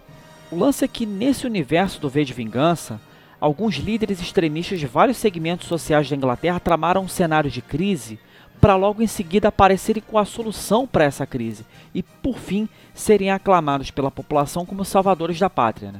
O 0.52 0.58
lance 0.58 0.84
é 0.84 0.88
que 0.88 1.06
nesse 1.06 1.48
universo 1.48 2.02
do 2.02 2.10
V 2.10 2.26
de 2.26 2.34
Vingança, 2.34 3.00
alguns 3.40 3.76
líderes 3.76 4.20
extremistas 4.22 4.80
de 4.80 4.88
vários 4.88 5.18
segmentos 5.18 5.68
sociais 5.68 6.10
da 6.10 6.16
Inglaterra 6.16 6.60
tramaram 6.60 7.04
um 7.04 7.08
cenário 7.08 7.50
de 7.50 7.62
crise 7.62 8.20
para 8.60 8.76
logo 8.76 9.02
em 9.02 9.08
seguida 9.08 9.48
aparecerem 9.48 10.04
com 10.06 10.18
a 10.18 10.26
solução 10.26 10.86
para 10.86 11.06
essa 11.06 11.26
crise 11.26 11.66
e, 11.94 12.04
por 12.04 12.38
fim, 12.38 12.68
serem 12.94 13.32
aclamados 13.32 13.90
pela 13.90 14.12
população 14.12 14.66
como 14.66 14.84
salvadores 14.84 15.40
da 15.40 15.50
pátria. 15.50 15.94
Né? 15.94 16.00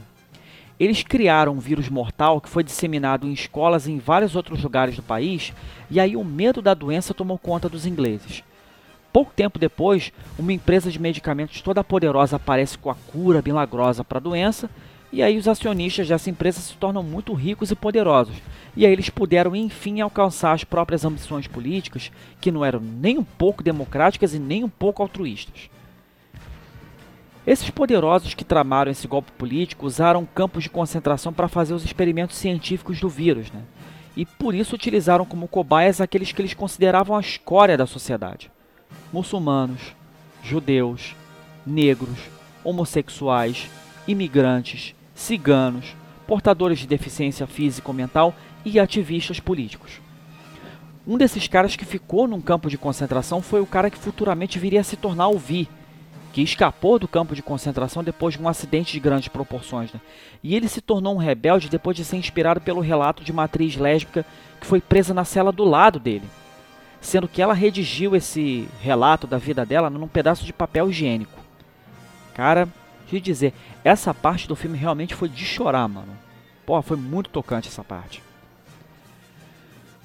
Eles 0.80 1.04
criaram 1.04 1.54
um 1.54 1.60
vírus 1.60 1.90
mortal 1.90 2.42
que 2.42 2.50
foi 2.50 2.64
disseminado 2.64 3.26
em 3.26 3.34
escolas 3.34 3.88
em 3.88 3.98
vários 3.98 4.36
outros 4.36 4.62
lugares 4.62 4.96
do 4.96 5.02
país, 5.02 5.54
e 5.90 6.00
aí 6.00 6.16
o 6.16 6.24
medo 6.24 6.62
da 6.62 6.74
doença 6.74 7.14
tomou 7.14 7.38
conta 7.38 7.70
dos 7.70 7.86
ingleses. 7.86 8.44
Pouco 9.12 9.32
tempo 9.36 9.58
depois, 9.58 10.14
uma 10.38 10.54
empresa 10.54 10.92
de 10.92 11.00
medicamentos 11.00 11.62
toda 11.62 11.84
poderosa 11.84 12.36
aparece 12.36 12.78
com 12.78 12.90
a 12.90 12.96
cura 12.96 13.42
milagrosa 13.44 14.04
para 14.04 14.20
a 14.20 14.22
doença, 14.22 14.70
e 15.12 15.24
aí 15.24 15.38
os 15.38 15.48
acionistas 15.48 16.08
dessa 16.08 16.30
empresa 16.30 16.60
se 16.60 16.76
tornam 16.76 17.02
muito 17.02 17.34
ricos 17.34 17.72
e 17.72 17.76
poderosos. 17.76 18.36
E 18.76 18.86
aí 18.86 18.92
eles 18.92 19.10
puderam 19.10 19.56
enfim 19.56 20.02
alcançar 20.02 20.54
as 20.54 20.64
próprias 20.64 21.04
ambições 21.04 21.48
políticas, 21.48 22.12
que 22.40 22.52
não 22.52 22.64
eram 22.64 22.80
nem 22.80 23.18
um 23.18 23.24
pouco 23.24 23.64
democráticas 23.64 24.34
e 24.34 24.40
nem 24.40 24.64
um 24.64 24.70
pouco 24.70 25.02
altruístas. 25.02 25.70
Esses 27.48 27.70
poderosos 27.72 28.36
que 28.36 28.44
tramaram 28.44 28.92
esse 28.92 29.08
golpe 29.08 29.32
político 29.32 29.88
usaram 29.88 30.26
campos 30.26 30.64
de 30.64 30.70
concentração 30.70 31.34
para 31.34 31.48
fazer 31.48 31.74
os 31.74 31.84
experimentos 31.84 32.38
científicos 32.38 33.00
do 33.00 33.10
vírus, 33.10 33.52
né? 33.52 33.64
e 34.20 34.26
por 34.26 34.54
isso 34.54 34.76
utilizaram 34.76 35.24
como 35.24 35.48
cobaias 35.48 36.02
aqueles 36.02 36.34
que 36.34 36.42
eles 36.42 36.54
consideravam 36.54 37.16
a 37.16 37.22
escória 37.22 37.78
da 37.78 37.86
sociedade: 37.86 38.52
muçulmanos, 39.14 39.96
judeus, 40.44 41.16
negros, 41.66 42.20
homossexuais, 42.64 43.70
imigrantes, 44.06 44.94
ciganos, 45.20 45.98
portadores 46.26 46.80
de 46.80 46.88
deficiência 46.88 47.46
física 47.46 47.90
ou 47.90 47.94
mental 47.94 48.34
e 48.64 48.80
ativistas 48.80 49.40
políticos. 49.40 50.00
Um 51.06 51.18
desses 51.18 51.48
caras 51.48 51.76
que 51.76 51.84
ficou 51.84 52.26
num 52.26 52.40
campo 52.40 52.70
de 52.70 52.78
concentração 52.78 53.42
foi 53.42 53.60
o 53.60 53.66
cara 53.66 53.90
que 53.90 53.98
futuramente 53.98 54.58
viria 54.58 54.80
a 54.80 54.84
se 54.84 54.96
tornar 54.96 55.28
o 55.28 55.38
Vi, 55.38 55.68
que 56.32 56.42
escapou 56.42 56.98
do 56.98 57.08
campo 57.08 57.36
de 57.36 57.44
concentração 57.44 58.02
depois 58.02 58.36
de 58.36 58.42
um 58.42 58.48
acidente 58.48 58.94
de 58.94 59.00
grandes 59.00 59.28
proporções. 59.28 59.92
Né? 59.92 60.00
E 60.42 60.56
ele 60.56 60.70
se 60.70 60.80
tornou 60.80 61.16
um 61.16 61.20
rebelde 61.20 61.68
depois 61.68 61.98
de 61.98 62.06
ser 62.06 62.16
inspirado 62.16 62.62
pelo 62.62 62.80
relato 62.80 63.24
de 63.24 63.32
uma 63.32 63.44
atriz 63.44 63.76
lésbica 63.76 64.26
que 64.62 64.68
foi 64.68 64.80
presa 64.80 65.14
na 65.14 65.26
cela 65.26 65.52
do 65.52 65.66
lado 65.66 66.00
dele, 66.00 66.28
sendo 67.02 67.28
que 67.28 67.42
ela 67.42 67.54
redigiu 67.54 68.16
esse 68.16 68.70
relato 68.80 69.28
da 69.28 69.38
vida 69.38 69.66
dela 69.66 69.90
num 69.90 70.08
pedaço 70.08 70.46
de 70.46 70.54
papel 70.54 70.90
higiênico. 70.90 71.40
Cara, 72.34 72.70
de 73.18 73.22
dizer, 73.22 73.54
essa 73.84 74.14
parte 74.14 74.48
do 74.48 74.56
filme 74.56 74.78
realmente 74.78 75.16
foi 75.16 75.30
de 75.30 75.46
chorar, 75.46 75.88
mano. 75.88 76.18
Pô, 76.66 76.82
foi 76.82 76.98
muito 76.98 77.30
tocante 77.30 77.68
essa 77.68 77.84
parte. 77.84 78.22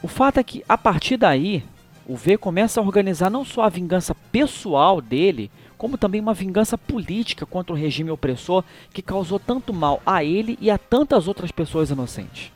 O 0.03 0.09
fato 0.09 0.39
é 0.39 0.45
que 0.45 0.65
a 0.69 0.77
partir 0.77 1.17
daí, 1.17 1.65
o 2.07 2.17
V 2.17 2.37
começa 2.37 2.81
a 2.81 2.85
organizar 2.85 3.31
não 3.31 3.45
só 3.45 3.63
a 3.63 3.69
vingança 3.69 4.15
pessoal 4.31 5.01
dele, 5.01 5.51
como 5.79 5.99
também 5.99 6.21
uma 6.21 6.35
vingança 6.35 6.77
política 6.77 7.47
contra 7.47 7.73
o 7.73 7.77
regime 7.77 8.11
opressor 8.11 8.63
que 8.93 9.03
causou 9.03 9.39
tanto 9.39 9.73
mal 9.73 10.03
a 10.05 10.23
ele 10.23 10.59
e 10.61 10.71
a 10.71 10.79
tantas 10.79 11.27
outras 11.27 11.51
pessoas 11.51 11.91
inocentes. 11.91 12.53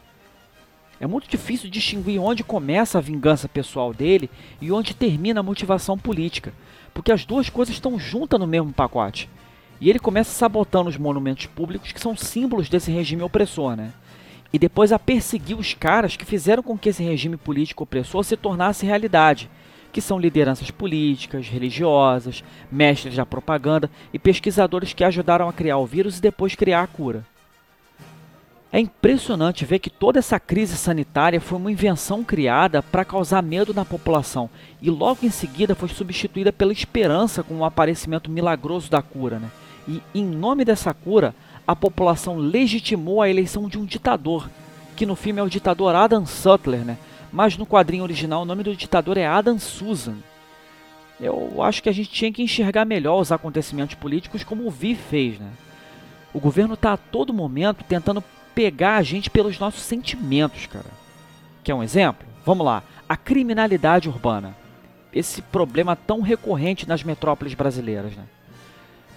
É 1.01 1.07
muito 1.07 1.28
difícil 1.28 1.70
distinguir 1.70 2.20
onde 2.20 2.42
começa 2.42 2.99
a 2.99 3.03
vingança 3.03 3.49
pessoal 3.49 3.94
dele 3.94 4.28
e 4.61 4.72
onde 4.72 4.94
termina 4.94 5.40
a 5.40 5.42
motivação 5.44 5.96
política, 5.96 6.53
porque 6.92 7.12
as 7.12 7.24
duas 7.24 7.49
coisas 7.49 7.74
estão 7.74 7.99
juntas 7.99 8.38
no 8.40 8.46
mesmo 8.46 8.72
pacote. 8.72 9.28
E 9.81 9.89
ele 9.89 9.99
começa 9.99 10.31
sabotando 10.31 10.89
os 10.89 10.97
monumentos 10.97 11.47
públicos 11.47 11.93
que 11.93 12.01
são 12.01 12.16
símbolos 12.16 12.68
desse 12.68 12.91
regime 12.91 13.22
opressor, 13.22 13.76
né? 13.76 13.93
E 14.53 14.59
depois 14.59 14.93
a 14.93 14.99
perseguir 14.99 15.59
os 15.59 15.74
caras 15.74 16.16
que 16.16 16.24
fizeram 16.24 16.62
com 16.62 16.76
que 16.76 16.89
esse 16.89 17.03
regime 17.03 17.37
político 17.37 17.85
opressor 17.85 18.24
se 18.24 18.37
tornasse 18.37 18.87
realidade, 18.87 19.51
que 19.93 20.01
são 20.01 20.18
lideranças 20.18 20.70
políticas, 20.70 21.49
religiosas, 21.49 22.43
mestres 22.70 23.14
da 23.14 23.26
propaganda 23.26 23.91
e 24.12 24.18
pesquisadores 24.18 24.93
que 24.93 25.05
ajudaram 25.05 25.49
a 25.49 25.53
criar 25.53 25.79
o 25.79 25.87
vírus 25.87 26.18
e 26.18 26.22
depois 26.22 26.55
criar 26.55 26.83
a 26.83 26.87
cura. 26.87 27.24
É 28.70 28.79
impressionante 28.79 29.64
ver 29.64 29.79
que 29.79 29.89
toda 29.89 30.18
essa 30.18 30.39
crise 30.39 30.76
sanitária 30.76 31.41
foi 31.41 31.57
uma 31.57 31.72
invenção 31.72 32.22
criada 32.22 32.83
para 32.83 33.05
causar 33.05 33.43
medo 33.43 33.72
na 33.72 33.83
população 33.83 34.51
e 34.83 34.91
logo 34.91 35.24
em 35.24 35.31
seguida 35.31 35.74
foi 35.74 35.89
substituída 35.89 36.53
pela 36.53 36.72
esperança 36.72 37.43
com 37.43 37.57
o 37.57 37.64
aparecimento 37.64 38.31
milagroso 38.31 38.91
da 38.91 39.01
cura. 39.01 39.39
Né? 39.39 39.51
E 39.89 40.03
em 40.14 40.24
nome 40.24 40.66
dessa 40.66 40.93
cura, 40.93 41.34
a 41.66 41.74
população 41.74 42.36
legitimou 42.36 43.22
a 43.22 43.30
eleição 43.30 43.68
de 43.68 43.78
um 43.78 43.86
ditador, 43.86 44.51
que 44.95 45.07
no 45.07 45.16
filme 45.16 45.41
é 45.41 45.43
o 45.43 45.49
ditador 45.49 45.95
Adam 45.95 46.26
Sutler, 46.26 46.84
né? 46.84 46.99
mas 47.32 47.57
no 47.57 47.66
quadrinho 47.66 48.03
original 48.03 48.43
o 48.43 48.45
nome 48.45 48.62
do 48.62 48.76
ditador 48.76 49.16
é 49.16 49.26
Adam 49.26 49.59
Susan. 49.59 50.16
Eu 51.18 51.62
acho 51.62 51.82
que 51.82 51.89
a 51.89 51.93
gente 51.93 52.11
tinha 52.11 52.30
que 52.30 52.43
enxergar 52.43 52.84
melhor 52.84 53.18
os 53.18 53.32
acontecimentos 53.32 53.95
políticos 53.95 54.45
como 54.45 54.66
o 54.66 54.70
Vi 54.70 54.95
fez. 54.95 55.39
Né? 55.39 55.51
O 56.34 56.39
governo 56.39 56.74
está 56.74 56.93
a 56.93 56.97
todo 56.99 57.32
momento 57.32 57.82
tentando 57.82 58.22
pegar 58.55 58.97
a 58.97 59.03
gente 59.03 59.30
pelos 59.30 59.59
nossos 59.59 59.82
sentimentos, 59.82 60.66
cara. 60.66 60.86
Quer 61.64 61.74
um 61.74 61.82
exemplo? 61.82 62.26
Vamos 62.45 62.64
lá. 62.64 62.82
A 63.09 63.16
criminalidade 63.16 64.09
urbana. 64.09 64.55
Esse 65.12 65.43
problema 65.43 65.97
tão 65.97 66.20
recorrente 66.20 66.86
nas 66.86 67.03
metrópoles 67.03 67.55
brasileiras, 67.55 68.12
né? 68.12 68.24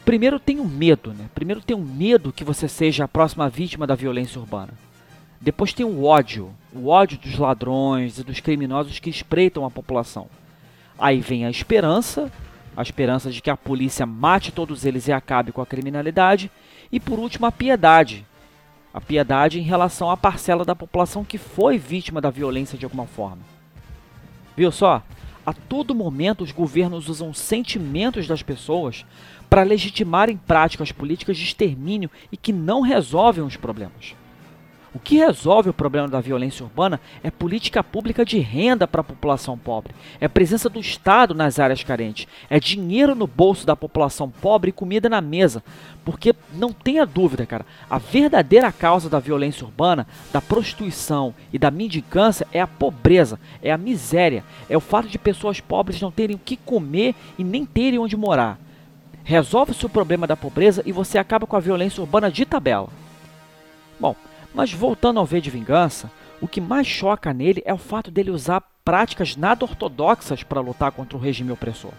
Primeiro 0.05 0.39
tem 0.39 0.59
o 0.59 0.65
medo, 0.65 1.13
né? 1.13 1.29
Primeiro 1.33 1.61
tem 1.61 1.75
o 1.75 1.79
medo 1.79 2.33
que 2.33 2.43
você 2.43 2.67
seja 2.67 3.03
a 3.03 3.07
próxima 3.07 3.47
vítima 3.49 3.85
da 3.85 3.95
violência 3.95 4.39
urbana. 4.39 4.73
Depois 5.39 5.73
tem 5.73 5.85
o 5.85 6.03
ódio, 6.03 6.51
o 6.73 6.87
ódio 6.87 7.17
dos 7.17 7.37
ladrões 7.37 8.17
e 8.17 8.23
dos 8.23 8.39
criminosos 8.39 8.99
que 8.99 9.09
espreitam 9.09 9.65
a 9.65 9.71
população. 9.71 10.27
Aí 10.97 11.19
vem 11.19 11.45
a 11.45 11.49
esperança, 11.49 12.31
a 12.77 12.81
esperança 12.81 13.31
de 13.31 13.41
que 13.41 13.49
a 13.49 13.57
polícia 13.57 14.05
mate 14.05 14.51
todos 14.51 14.85
eles 14.85 15.07
e 15.07 15.11
acabe 15.11 15.51
com 15.51 15.61
a 15.61 15.65
criminalidade. 15.65 16.51
E 16.91 16.99
por 16.99 17.17
último, 17.17 17.45
a 17.45 17.51
piedade. 17.51 18.25
A 18.93 19.01
piedade 19.01 19.59
em 19.59 19.63
relação 19.63 20.11
à 20.11 20.17
parcela 20.17 20.65
da 20.65 20.75
população 20.75 21.23
que 21.23 21.37
foi 21.37 21.77
vítima 21.77 22.19
da 22.19 22.29
violência 22.29 22.77
de 22.77 22.85
alguma 22.85 23.05
forma. 23.05 23.39
Viu 24.55 24.71
só? 24.71 25.01
A 25.43 25.53
todo 25.53 25.95
momento 25.95 26.43
os 26.43 26.51
governos 26.51 27.09
usam 27.09 27.33
sentimentos 27.33 28.27
das 28.27 28.43
pessoas 28.43 29.05
para 29.51 29.63
legitimarem 29.63 30.37
práticas 30.37 30.93
políticas 30.93 31.35
de 31.35 31.43
extermínio 31.43 32.09
e 32.31 32.37
que 32.37 32.53
não 32.53 32.79
resolvem 32.79 33.43
os 33.43 33.57
problemas. 33.57 34.15
O 34.93 34.99
que 34.99 35.17
resolve 35.17 35.69
o 35.69 35.73
problema 35.73 36.07
da 36.07 36.21
violência 36.21 36.63
urbana 36.63 37.01
é 37.21 37.29
política 37.29 37.83
pública 37.83 38.23
de 38.23 38.39
renda 38.39 38.87
para 38.87 39.01
a 39.01 39.03
população 39.03 39.57
pobre, 39.57 39.93
é 40.21 40.27
presença 40.29 40.69
do 40.69 40.79
Estado 40.79 41.33
nas 41.33 41.59
áreas 41.59 41.83
carentes, 41.83 42.29
é 42.49 42.61
dinheiro 42.61 43.13
no 43.13 43.27
bolso 43.27 43.65
da 43.65 43.75
população 43.75 44.29
pobre 44.29 44.69
e 44.69 44.73
comida 44.73 45.09
na 45.09 45.19
mesa. 45.19 45.61
Porque 46.05 46.33
não 46.53 46.71
tenha 46.71 47.05
dúvida, 47.05 47.45
cara, 47.45 47.65
a 47.89 47.97
verdadeira 47.97 48.71
causa 48.71 49.09
da 49.09 49.19
violência 49.19 49.65
urbana, 49.65 50.07
da 50.31 50.41
prostituição 50.41 51.35
e 51.51 51.59
da 51.59 51.69
mendicância 51.69 52.47
é 52.53 52.61
a 52.61 52.67
pobreza, 52.67 53.37
é 53.61 53.69
a 53.69 53.77
miséria, 53.77 54.45
é 54.69 54.77
o 54.77 54.81
fato 54.81 55.09
de 55.09 55.19
pessoas 55.19 55.59
pobres 55.59 55.99
não 55.99 56.09
terem 56.09 56.37
o 56.37 56.39
que 56.39 56.55
comer 56.55 57.15
e 57.37 57.43
nem 57.43 57.65
terem 57.65 57.99
onde 57.99 58.15
morar. 58.15 58.57
Resolve-se 59.23 59.85
o 59.85 59.89
problema 59.89 60.25
da 60.25 60.35
pobreza 60.35 60.81
e 60.85 60.91
você 60.91 61.17
acaba 61.17 61.45
com 61.45 61.55
a 61.55 61.59
violência 61.59 62.01
urbana 62.01 62.31
de 62.31 62.45
tabela. 62.45 62.89
Bom, 63.99 64.15
mas 64.53 64.73
voltando 64.73 65.19
ao 65.19 65.25
V 65.25 65.39
de 65.39 65.49
Vingança, 65.49 66.11
o 66.41 66.47
que 66.47 66.59
mais 66.59 66.87
choca 66.87 67.33
nele 67.33 67.61
é 67.65 67.73
o 67.73 67.77
fato 67.77 68.09
dele 68.09 68.31
usar 68.31 68.61
práticas 68.83 69.35
nada 69.35 69.63
ortodoxas 69.63 70.43
para 70.43 70.59
lutar 70.59 70.91
contra 70.91 71.17
o 71.17 71.21
regime 71.21 71.51
opressor. 71.51 71.93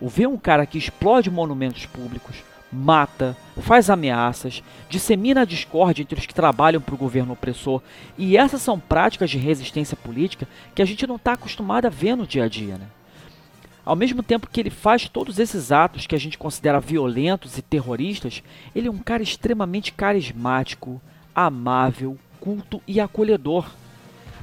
O 0.00 0.08
V 0.08 0.24
é 0.24 0.28
um 0.28 0.36
cara 0.36 0.66
que 0.66 0.76
explode 0.76 1.30
monumentos 1.30 1.86
públicos, 1.86 2.42
mata, 2.70 3.36
faz 3.60 3.88
ameaças, 3.88 4.62
dissemina 4.88 5.42
a 5.42 5.46
discórdia 5.46 6.02
entre 6.02 6.18
os 6.18 6.26
que 6.26 6.34
trabalham 6.34 6.80
para 6.80 6.94
o 6.94 6.98
governo 6.98 7.32
opressor, 7.32 7.80
e 8.18 8.36
essas 8.36 8.60
são 8.60 8.78
práticas 8.78 9.30
de 9.30 9.38
resistência 9.38 9.96
política 9.96 10.46
que 10.74 10.82
a 10.82 10.84
gente 10.84 11.06
não 11.06 11.16
está 11.16 11.32
acostumado 11.32 11.86
a 11.86 11.90
ver 11.90 12.16
no 12.16 12.26
dia 12.26 12.44
a 12.44 12.48
dia. 12.48 12.76
Né? 12.76 12.86
Ao 13.86 13.94
mesmo 13.94 14.20
tempo 14.20 14.48
que 14.48 14.58
ele 14.58 14.68
faz 14.68 15.08
todos 15.08 15.38
esses 15.38 15.70
atos 15.70 16.08
que 16.08 16.16
a 16.16 16.18
gente 16.18 16.36
considera 16.36 16.80
violentos 16.80 17.56
e 17.56 17.62
terroristas, 17.62 18.42
ele 18.74 18.88
é 18.88 18.90
um 18.90 18.98
cara 18.98 19.22
extremamente 19.22 19.92
carismático, 19.92 21.00
amável, 21.32 22.18
culto 22.40 22.82
e 22.84 22.98
acolhedor. 22.98 23.70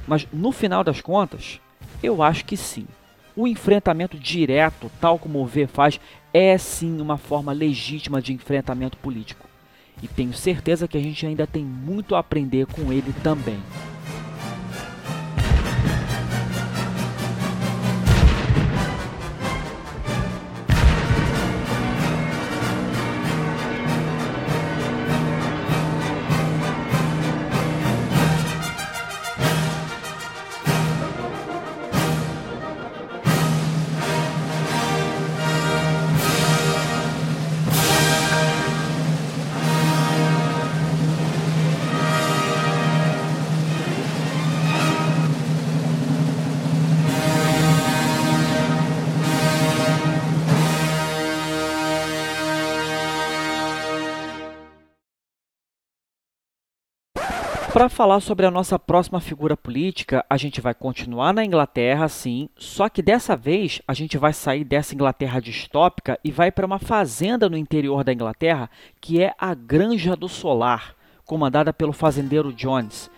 Mas 0.08 0.26
no 0.32 0.50
final 0.50 0.82
das 0.82 1.02
contas, 1.02 1.60
eu 2.02 2.22
acho 2.22 2.46
que 2.46 2.56
sim. 2.56 2.86
O 3.36 3.46
enfrentamento 3.46 4.18
direto, 4.18 4.90
tal 4.98 5.18
como 5.18 5.42
o 5.42 5.46
V 5.46 5.66
faz, 5.66 6.00
é 6.32 6.56
sim 6.56 6.98
uma 6.98 7.18
forma 7.18 7.52
legítima 7.52 8.22
de 8.22 8.32
enfrentamento 8.32 8.96
político. 8.96 9.46
E 10.02 10.08
tenho 10.08 10.32
certeza 10.32 10.88
que 10.88 10.96
a 10.96 11.02
gente 11.02 11.26
ainda 11.26 11.46
tem 11.46 11.62
muito 11.62 12.14
a 12.14 12.20
aprender 12.20 12.64
com 12.64 12.90
ele 12.90 13.12
também. 13.22 13.60
Para 57.74 57.88
falar 57.88 58.20
sobre 58.20 58.46
a 58.46 58.52
nossa 58.52 58.78
próxima 58.78 59.20
figura 59.20 59.56
política, 59.56 60.24
a 60.30 60.36
gente 60.36 60.60
vai 60.60 60.72
continuar 60.72 61.34
na 61.34 61.44
Inglaterra, 61.44 62.08
sim, 62.08 62.48
só 62.56 62.88
que 62.88 63.02
dessa 63.02 63.36
vez 63.36 63.82
a 63.88 63.92
gente 63.92 64.16
vai 64.16 64.32
sair 64.32 64.62
dessa 64.62 64.94
Inglaterra 64.94 65.40
distópica 65.40 66.16
e 66.22 66.30
vai 66.30 66.52
para 66.52 66.64
uma 66.64 66.78
fazenda 66.78 67.48
no 67.48 67.56
interior 67.56 68.04
da 68.04 68.12
Inglaterra, 68.12 68.70
que 69.00 69.20
é 69.20 69.34
a 69.36 69.52
Granja 69.54 70.14
do 70.14 70.28
Solar, 70.28 70.94
comandada 71.24 71.72
pelo 71.72 71.92
fazendeiro 71.92 72.52
Jones, 72.52 73.10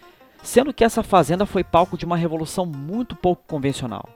sendo 0.42 0.72
que 0.72 0.84
essa 0.84 1.02
fazenda 1.02 1.44
foi 1.44 1.62
palco 1.62 1.98
de 1.98 2.06
uma 2.06 2.16
revolução 2.16 2.64
muito 2.64 3.14
pouco 3.14 3.42
convencional. 3.46 4.08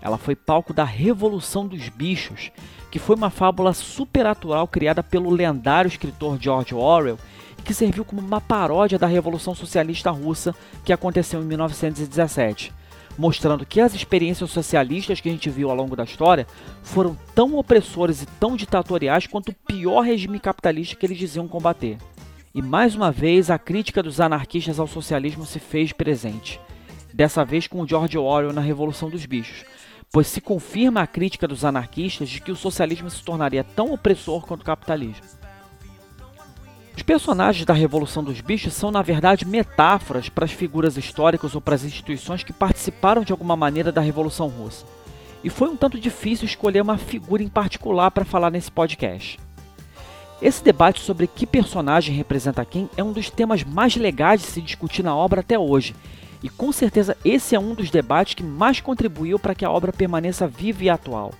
Ela 0.00 0.16
foi 0.16 0.34
palco 0.34 0.72
da 0.72 0.84
Revolução 0.84 1.66
dos 1.66 1.90
Bichos, 1.90 2.50
que 2.90 2.98
foi 2.98 3.14
uma 3.14 3.28
fábula 3.28 3.74
supernatural 3.74 4.66
criada 4.66 5.02
pelo 5.02 5.28
lendário 5.28 5.88
escritor 5.88 6.38
George 6.40 6.74
Orwell 6.74 7.18
que 7.66 7.74
serviu 7.74 8.04
como 8.04 8.20
uma 8.20 8.40
paródia 8.40 8.96
da 8.96 9.08
Revolução 9.08 9.52
Socialista 9.52 10.10
Russa 10.10 10.54
que 10.84 10.92
aconteceu 10.92 11.42
em 11.42 11.44
1917, 11.44 12.72
mostrando 13.18 13.66
que 13.66 13.80
as 13.80 13.92
experiências 13.92 14.50
socialistas 14.50 15.20
que 15.20 15.28
a 15.28 15.32
gente 15.32 15.50
viu 15.50 15.68
ao 15.68 15.76
longo 15.76 15.96
da 15.96 16.04
história 16.04 16.46
foram 16.84 17.18
tão 17.34 17.56
opressoras 17.56 18.22
e 18.22 18.26
tão 18.26 18.56
ditatoriais 18.56 19.26
quanto 19.26 19.48
o 19.48 19.54
pior 19.66 20.02
regime 20.02 20.38
capitalista 20.38 20.94
que 20.94 21.04
eles 21.04 21.18
diziam 21.18 21.48
combater. 21.48 21.98
E 22.54 22.62
mais 22.62 22.94
uma 22.94 23.10
vez 23.10 23.50
a 23.50 23.58
crítica 23.58 24.00
dos 24.02 24.20
anarquistas 24.20 24.78
ao 24.78 24.86
socialismo 24.86 25.44
se 25.44 25.58
fez 25.58 25.92
presente, 25.92 26.60
dessa 27.12 27.44
vez 27.44 27.66
com 27.66 27.86
George 27.86 28.16
Orwell 28.16 28.52
na 28.52 28.60
Revolução 28.60 29.10
dos 29.10 29.26
Bichos, 29.26 29.64
pois 30.12 30.28
se 30.28 30.40
confirma 30.40 31.02
a 31.02 31.06
crítica 31.06 31.48
dos 31.48 31.64
anarquistas 31.64 32.28
de 32.28 32.40
que 32.40 32.52
o 32.52 32.56
socialismo 32.56 33.10
se 33.10 33.24
tornaria 33.24 33.64
tão 33.64 33.92
opressor 33.92 34.46
quanto 34.46 34.62
o 34.62 34.64
capitalismo. 34.64 35.35
Os 36.96 37.02
personagens 37.02 37.66
da 37.66 37.74
Revolução 37.74 38.24
dos 38.24 38.40
Bichos 38.40 38.72
são, 38.72 38.90
na 38.90 39.02
verdade, 39.02 39.44
metáforas 39.44 40.30
para 40.30 40.46
as 40.46 40.50
figuras 40.50 40.96
históricas 40.96 41.54
ou 41.54 41.60
para 41.60 41.74
as 41.74 41.84
instituições 41.84 42.42
que 42.42 42.54
participaram 42.54 43.22
de 43.22 43.32
alguma 43.32 43.54
maneira 43.54 43.92
da 43.92 44.00
Revolução 44.00 44.48
Russa. 44.48 44.86
E 45.44 45.50
foi 45.50 45.68
um 45.68 45.76
tanto 45.76 46.00
difícil 46.00 46.46
escolher 46.46 46.80
uma 46.80 46.96
figura 46.96 47.42
em 47.42 47.48
particular 47.48 48.10
para 48.10 48.24
falar 48.24 48.50
nesse 48.50 48.72
podcast. 48.72 49.38
Esse 50.40 50.64
debate 50.64 51.00
sobre 51.00 51.26
que 51.26 51.46
personagem 51.46 52.14
representa 52.14 52.64
quem 52.64 52.88
é 52.96 53.04
um 53.04 53.12
dos 53.12 53.30
temas 53.30 53.62
mais 53.62 53.94
legais 53.94 54.40
de 54.40 54.46
se 54.46 54.62
discutir 54.62 55.02
na 55.02 55.14
obra 55.14 55.42
até 55.42 55.58
hoje, 55.58 55.94
e 56.42 56.48
com 56.48 56.72
certeza 56.72 57.16
esse 57.22 57.54
é 57.54 57.60
um 57.60 57.74
dos 57.74 57.90
debates 57.90 58.34
que 58.34 58.42
mais 58.42 58.80
contribuiu 58.80 59.38
para 59.38 59.54
que 59.54 59.64
a 59.64 59.70
obra 59.70 59.92
permaneça 59.92 60.48
viva 60.48 60.84
e 60.84 60.90
atual. 60.90 61.32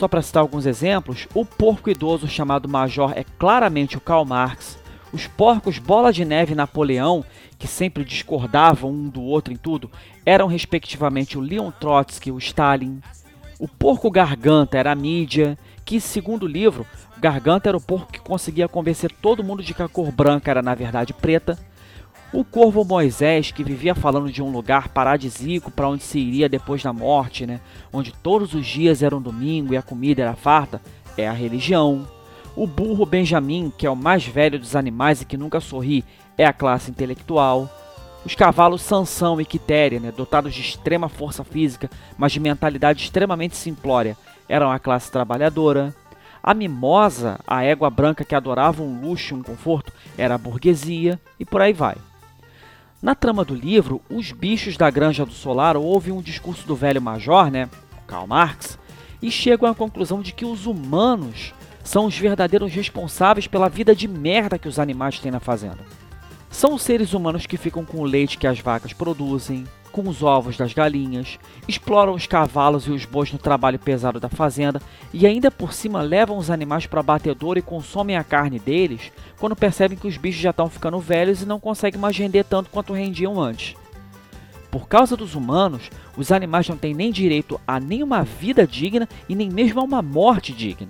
Só 0.00 0.08
para 0.08 0.22
citar 0.22 0.40
alguns 0.40 0.64
exemplos, 0.64 1.28
o 1.34 1.44
porco 1.44 1.90
idoso 1.90 2.26
chamado 2.26 2.66
Major 2.66 3.12
é 3.14 3.22
claramente 3.38 3.98
o 3.98 4.00
Karl 4.00 4.24
Marx, 4.24 4.78
os 5.12 5.26
porcos 5.26 5.76
Bola 5.76 6.10
de 6.10 6.24
Neve 6.24 6.52
e 6.52 6.56
Napoleão, 6.56 7.22
que 7.58 7.68
sempre 7.68 8.02
discordavam 8.02 8.90
um 8.90 9.10
do 9.10 9.20
outro 9.20 9.52
em 9.52 9.58
tudo, 9.58 9.90
eram 10.24 10.46
respectivamente 10.46 11.36
o 11.36 11.42
Leon 11.42 11.70
Trotsky 11.70 12.30
e 12.30 12.32
o 12.32 12.38
Stalin. 12.38 13.02
O 13.58 13.68
porco 13.68 14.10
Garganta 14.10 14.78
era 14.78 14.90
a 14.90 14.94
mídia, 14.94 15.58
que, 15.84 16.00
segundo 16.00 16.44
o 16.44 16.48
livro, 16.48 16.86
Garganta 17.18 17.68
era 17.68 17.76
o 17.76 17.82
porco 17.82 18.10
que 18.10 18.20
conseguia 18.20 18.68
convencer 18.68 19.12
todo 19.20 19.44
mundo 19.44 19.62
de 19.62 19.74
que 19.74 19.82
a 19.82 19.88
cor 19.88 20.10
branca 20.10 20.50
era 20.50 20.62
na 20.62 20.74
verdade 20.74 21.12
preta. 21.12 21.58
O 22.32 22.44
corvo 22.44 22.84
Moisés, 22.84 23.50
que 23.50 23.64
vivia 23.64 23.92
falando 23.92 24.30
de 24.30 24.40
um 24.40 24.52
lugar 24.52 24.88
paradisíaco 24.90 25.68
para 25.68 25.88
onde 25.88 26.04
se 26.04 26.20
iria 26.20 26.48
depois 26.48 26.80
da 26.80 26.92
morte, 26.92 27.44
né? 27.44 27.60
onde 27.92 28.12
todos 28.12 28.54
os 28.54 28.64
dias 28.64 29.02
eram 29.02 29.20
domingo 29.20 29.74
e 29.74 29.76
a 29.76 29.82
comida 29.82 30.22
era 30.22 30.36
farta, 30.36 30.80
é 31.16 31.26
a 31.26 31.32
religião. 31.32 32.06
O 32.54 32.68
burro 32.68 33.04
Benjamin, 33.04 33.72
que 33.76 33.84
é 33.84 33.90
o 33.90 33.96
mais 33.96 34.24
velho 34.24 34.60
dos 34.60 34.76
animais 34.76 35.20
e 35.20 35.24
que 35.24 35.36
nunca 35.36 35.58
sorri, 35.58 36.04
é 36.38 36.44
a 36.44 36.52
classe 36.52 36.88
intelectual. 36.88 37.68
Os 38.24 38.36
cavalos 38.36 38.82
Sansão 38.82 39.40
e 39.40 39.44
Quitéria, 39.44 39.98
né, 39.98 40.12
dotados 40.12 40.54
de 40.54 40.60
extrema 40.60 41.08
força 41.08 41.42
física, 41.42 41.90
mas 42.16 42.30
de 42.30 42.38
mentalidade 42.38 43.02
extremamente 43.02 43.56
simplória, 43.56 44.16
eram 44.48 44.70
a 44.70 44.78
classe 44.78 45.10
trabalhadora. 45.10 45.92
A 46.40 46.54
mimosa, 46.54 47.40
a 47.44 47.64
égua 47.64 47.90
branca 47.90 48.24
que 48.24 48.36
adorava 48.36 48.84
um 48.84 49.00
luxo 49.00 49.34
e 49.34 49.38
um 49.38 49.42
conforto, 49.42 49.92
era 50.16 50.36
a 50.36 50.38
burguesia, 50.38 51.20
e 51.38 51.44
por 51.44 51.60
aí 51.60 51.72
vai. 51.72 51.96
Na 53.02 53.14
trama 53.14 53.46
do 53.46 53.54
livro, 53.54 54.02
os 54.10 54.30
bichos 54.30 54.76
da 54.76 54.90
Granja 54.90 55.24
do 55.24 55.32
Solar 55.32 55.74
ouvem 55.74 56.12
um 56.12 56.20
discurso 56.20 56.66
do 56.66 56.76
velho 56.76 57.00
major, 57.00 57.50
né, 57.50 57.66
Karl 58.06 58.26
Marx, 58.26 58.78
e 59.22 59.30
chegam 59.30 59.66
à 59.70 59.74
conclusão 59.74 60.20
de 60.20 60.32
que 60.32 60.44
os 60.44 60.66
humanos 60.66 61.54
são 61.82 62.04
os 62.04 62.18
verdadeiros 62.18 62.70
responsáveis 62.70 63.46
pela 63.46 63.70
vida 63.70 63.94
de 63.94 64.06
merda 64.06 64.58
que 64.58 64.68
os 64.68 64.78
animais 64.78 65.18
têm 65.18 65.32
na 65.32 65.40
fazenda. 65.40 65.78
São 66.50 66.74
os 66.74 66.82
seres 66.82 67.14
humanos 67.14 67.46
que 67.46 67.56
ficam 67.56 67.86
com 67.86 67.98
o 67.98 68.04
leite 68.04 68.36
que 68.36 68.46
as 68.46 68.60
vacas 68.60 68.92
produzem, 68.92 69.64
com 69.92 70.08
os 70.08 70.22
ovos 70.22 70.56
das 70.56 70.72
galinhas, 70.72 71.38
exploram 71.66 72.14
os 72.14 72.26
cavalos 72.26 72.86
e 72.86 72.90
os 72.90 73.04
bois 73.04 73.32
no 73.32 73.38
trabalho 73.38 73.78
pesado 73.78 74.20
da 74.20 74.28
fazenda 74.28 74.80
e 75.12 75.26
ainda 75.26 75.50
por 75.50 75.72
cima 75.72 76.02
levam 76.02 76.38
os 76.38 76.50
animais 76.50 76.86
para 76.86 77.02
batedor 77.02 77.58
e 77.58 77.62
consomem 77.62 78.16
a 78.16 78.24
carne 78.24 78.58
deles 78.58 79.12
quando 79.38 79.56
percebem 79.56 79.98
que 79.98 80.06
os 80.06 80.16
bichos 80.16 80.40
já 80.40 80.50
estão 80.50 80.68
ficando 80.68 80.98
velhos 80.98 81.42
e 81.42 81.46
não 81.46 81.60
conseguem 81.60 82.00
mais 82.00 82.16
render 82.16 82.44
tanto 82.44 82.70
quanto 82.70 82.92
rendiam 82.92 83.40
antes. 83.40 83.74
Por 84.70 84.86
causa 84.86 85.16
dos 85.16 85.34
humanos, 85.34 85.90
os 86.16 86.30
animais 86.30 86.68
não 86.68 86.76
têm 86.76 86.94
nem 86.94 87.10
direito 87.10 87.60
a 87.66 87.80
nenhuma 87.80 88.22
vida 88.22 88.66
digna 88.66 89.08
e 89.28 89.34
nem 89.34 89.50
mesmo 89.50 89.80
a 89.80 89.84
uma 89.84 90.00
morte 90.00 90.52
digna. 90.52 90.88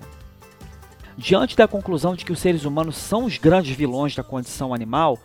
Diante 1.17 1.57
da 1.57 1.67
conclusão 1.67 2.15
de 2.15 2.23
que 2.23 2.31
os 2.31 2.39
seres 2.39 2.63
humanos 2.63 2.95
são 2.95 3.25
os 3.25 3.37
grandes 3.37 3.75
vilões 3.75 4.15
da 4.15 4.23
condição 4.23 4.73
animal, 4.73 5.19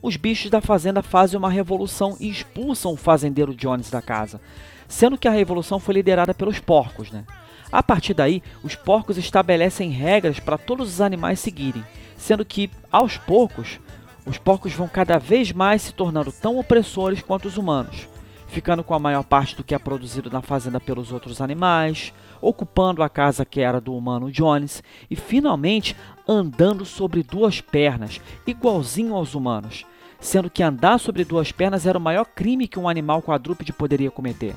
os 0.00 0.16
bichos 0.16 0.50
da 0.50 0.60
fazenda 0.60 1.02
fazem 1.02 1.38
uma 1.38 1.50
revolução 1.50 2.16
e 2.20 2.28
expulsam 2.28 2.92
o 2.92 2.96
fazendeiro 2.96 3.54
Jones 3.54 3.90
da 3.90 4.00
casa, 4.00 4.40
sendo 4.86 5.18
que 5.18 5.28
a 5.28 5.32
revolução 5.32 5.78
foi 5.80 5.94
liderada 5.94 6.32
pelos 6.32 6.60
porcos. 6.60 7.10
Né? 7.10 7.24
A 7.70 7.82
partir 7.82 8.14
daí, 8.14 8.42
os 8.62 8.74
porcos 8.74 9.18
estabelecem 9.18 9.90
regras 9.90 10.40
para 10.40 10.56
todos 10.56 10.88
os 10.88 11.00
animais 11.00 11.40
seguirem, 11.40 11.84
sendo 12.16 12.44
que, 12.44 12.70
aos 12.90 13.16
poucos, 13.16 13.78
os 14.24 14.38
porcos 14.38 14.72
vão 14.72 14.88
cada 14.88 15.18
vez 15.18 15.52
mais 15.52 15.82
se 15.82 15.92
tornando 15.92 16.30
tão 16.30 16.58
opressores 16.58 17.22
quanto 17.22 17.48
os 17.48 17.56
humanos, 17.56 18.08
ficando 18.48 18.84
com 18.84 18.94
a 18.94 18.98
maior 18.98 19.24
parte 19.24 19.56
do 19.56 19.64
que 19.64 19.74
é 19.74 19.78
produzido 19.78 20.30
na 20.30 20.42
fazenda 20.42 20.80
pelos 20.80 21.12
outros 21.12 21.40
animais, 21.40 22.12
ocupando 22.40 23.02
a 23.02 23.08
casa 23.08 23.44
que 23.44 23.60
era 23.60 23.80
do 23.80 23.94
humano 23.94 24.30
Jones 24.30 24.82
e 25.10 25.16
finalmente 25.16 25.96
andando 26.26 26.84
sobre 26.84 27.22
duas 27.22 27.60
pernas, 27.60 28.20
igualzinho 28.46 29.14
aos 29.14 29.34
humanos, 29.34 29.86
sendo 30.20 30.50
que 30.50 30.62
andar 30.62 30.98
sobre 30.98 31.24
duas 31.24 31.52
pernas 31.52 31.86
era 31.86 31.98
o 31.98 32.00
maior 32.00 32.24
crime 32.24 32.68
que 32.68 32.78
um 32.78 32.88
animal 32.88 33.22
quadrúpede 33.22 33.72
poderia 33.72 34.10
cometer. 34.10 34.54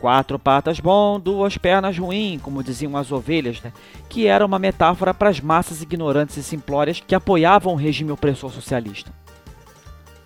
Quatro 0.00 0.38
patas 0.38 0.80
bom, 0.80 1.18
duas 1.18 1.56
pernas 1.56 1.96
ruim, 1.96 2.38
como 2.42 2.62
diziam 2.62 2.96
as 2.96 3.10
ovelhas, 3.10 3.62
né? 3.62 3.72
que 4.08 4.26
era 4.26 4.44
uma 4.44 4.58
metáfora 4.58 5.14
para 5.14 5.30
as 5.30 5.40
massas 5.40 5.80
ignorantes 5.80 6.36
e 6.36 6.42
simplórias 6.42 7.00
que 7.00 7.14
apoiavam 7.14 7.72
o 7.72 7.76
regime 7.76 8.12
opressor 8.12 8.52
socialista. 8.52 9.10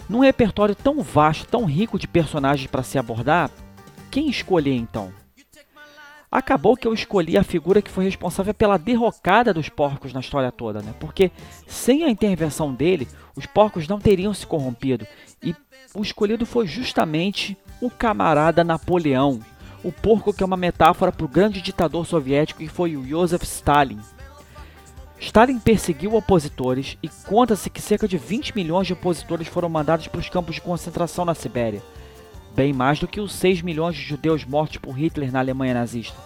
Num 0.08 0.20
repertório 0.20 0.74
tão 0.74 1.02
vasto, 1.02 1.46
tão 1.46 1.64
rico 1.64 1.98
de 1.98 2.08
personagens 2.08 2.68
para 2.68 2.82
se 2.82 2.98
abordar, 2.98 3.50
quem 4.10 4.28
escolher 4.28 4.74
então? 4.74 5.12
Acabou 6.30 6.76
que 6.76 6.86
eu 6.86 6.92
escolhi 6.92 7.38
a 7.38 7.42
figura 7.42 7.80
que 7.80 7.90
foi 7.90 8.04
responsável 8.04 8.52
pela 8.52 8.76
derrocada 8.76 9.54
dos 9.54 9.70
porcos 9.70 10.12
na 10.12 10.20
história 10.20 10.52
toda, 10.52 10.82
né? 10.82 10.94
Porque 11.00 11.30
sem 11.66 12.04
a 12.04 12.10
intervenção 12.10 12.72
dele, 12.74 13.08
os 13.34 13.46
porcos 13.46 13.88
não 13.88 13.98
teriam 13.98 14.34
se 14.34 14.46
corrompido. 14.46 15.06
E 15.42 15.54
o 15.94 16.02
escolhido 16.02 16.44
foi 16.44 16.66
justamente 16.66 17.56
o 17.80 17.88
camarada 17.88 18.62
Napoleão, 18.62 19.40
o 19.82 19.90
porco 19.90 20.34
que 20.34 20.42
é 20.42 20.46
uma 20.46 20.56
metáfora 20.56 21.10
para 21.10 21.24
o 21.24 21.28
grande 21.28 21.62
ditador 21.62 22.06
soviético 22.06 22.60
que 22.60 22.68
foi 22.68 22.94
o 22.94 23.06
Joseph 23.06 23.44
Stalin. 23.44 23.98
Stalin 25.18 25.58
perseguiu 25.58 26.14
opositores 26.14 26.98
e 27.02 27.08
conta-se 27.08 27.70
que 27.70 27.80
cerca 27.80 28.06
de 28.06 28.18
20 28.18 28.54
milhões 28.54 28.86
de 28.86 28.92
opositores 28.92 29.48
foram 29.48 29.68
mandados 29.68 30.06
para 30.08 30.20
os 30.20 30.28
campos 30.28 30.56
de 30.56 30.60
concentração 30.60 31.24
na 31.24 31.34
Sibéria 31.34 31.82
bem 32.54 32.72
mais 32.72 32.98
do 32.98 33.08
que 33.08 33.20
os 33.20 33.32
6 33.32 33.62
milhões 33.62 33.96
de 33.96 34.02
judeus 34.02 34.44
mortos 34.44 34.78
por 34.78 34.92
Hitler 34.92 35.32
na 35.32 35.38
Alemanha 35.38 35.74
nazista. 35.74 36.16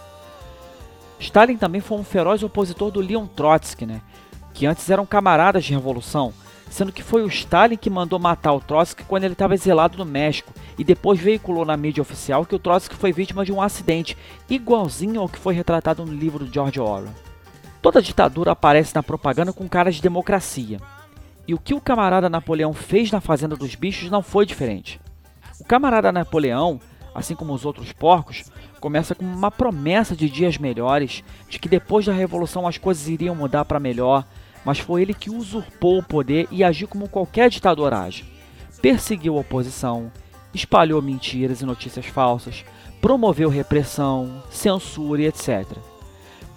Stalin 1.19 1.57
também 1.57 1.81
foi 1.81 1.99
um 1.99 2.05
feroz 2.05 2.43
opositor 2.43 2.91
do 2.91 3.01
Leon 3.01 3.27
Trotsky, 3.27 3.87
né, 3.87 4.01
que 4.53 4.67
antes 4.67 4.89
eram 4.91 5.07
camaradas 5.07 5.65
de 5.65 5.73
revolução, 5.73 6.33
sendo 6.69 6.91
que 6.91 7.03
foi 7.03 7.23
o 7.23 7.29
Stalin 7.29 7.77
que 7.77 7.91
mandou 7.91 8.19
matar 8.19 8.53
o 8.53 8.61
Trotsky 8.61 9.05
quando 9.05 9.25
ele 9.25 9.35
estava 9.35 9.55
exilado 9.55 9.99
no 9.99 10.05
México 10.05 10.53
e 10.79 10.83
depois 10.83 11.21
veiculou 11.21 11.65
na 11.65 11.77
mídia 11.77 12.01
oficial 12.01 12.47
que 12.47 12.55
o 12.55 12.59
Trotsky 12.59 12.97
foi 12.97 13.13
vítima 13.13 13.45
de 13.45 13.53
um 13.53 13.61
acidente 13.61 14.17
igualzinho 14.49 15.21
ao 15.21 15.29
que 15.29 15.39
foi 15.39 15.55
retratado 15.55 16.05
no 16.05 16.13
livro 16.13 16.45
do 16.45 16.53
George 16.53 16.81
Orwell. 16.81 17.13
Toda 17.83 18.01
ditadura 18.01 18.53
aparece 18.53 18.95
na 18.95 19.03
propaganda 19.03 19.53
com 19.53 19.69
cara 19.69 19.91
de 19.91 20.01
democracia. 20.01 20.81
E 21.47 21.53
o 21.53 21.59
que 21.59 21.75
o 21.75 21.81
camarada 21.81 22.31
Napoleão 22.31 22.73
fez 22.73 23.11
na 23.11 23.21
Fazenda 23.21 23.57
dos 23.57 23.75
Bichos 23.75 24.09
não 24.09 24.23
foi 24.23 24.47
diferente. 24.47 25.01
O 25.63 25.65
camarada 25.65 26.11
Napoleão, 26.11 26.81
assim 27.15 27.37
como 27.37 27.55
os 27.55 27.65
outros 27.65 27.93
porcos, 27.93 28.51
começa 28.81 29.15
com 29.15 29.25
uma 29.25 29.49
promessa 29.49 30.17
de 30.17 30.29
dias 30.29 30.59
melhores, 30.59 31.23
de 31.49 31.57
que 31.57 31.69
depois 31.69 32.05
da 32.05 32.13
revolução 32.13 32.67
as 32.67 32.79
coisas 32.79 33.07
iriam 33.07 33.37
mudar 33.37 33.65
para 33.65 33.79
melhor, 33.79 34.27
mas 34.65 34.81
foi 34.81 35.03
ele 35.03 35.15
que 35.15 35.31
usurpou 35.31 35.99
o 35.99 36.03
poder 36.03 36.49
e 36.51 36.65
agiu 36.65 36.89
como 36.89 37.09
qualquer 37.09 37.49
ditador 37.49 37.95
age. 37.95 38.25
Perseguiu 38.83 39.37
a 39.37 39.41
oposição, 39.41 40.11
espalhou 40.53 41.01
mentiras 41.01 41.61
e 41.61 41.65
notícias 41.65 42.07
falsas, 42.07 42.65
promoveu 43.01 43.49
repressão, 43.49 44.43
censura 44.51 45.23
e 45.23 45.27
etc. 45.27 45.65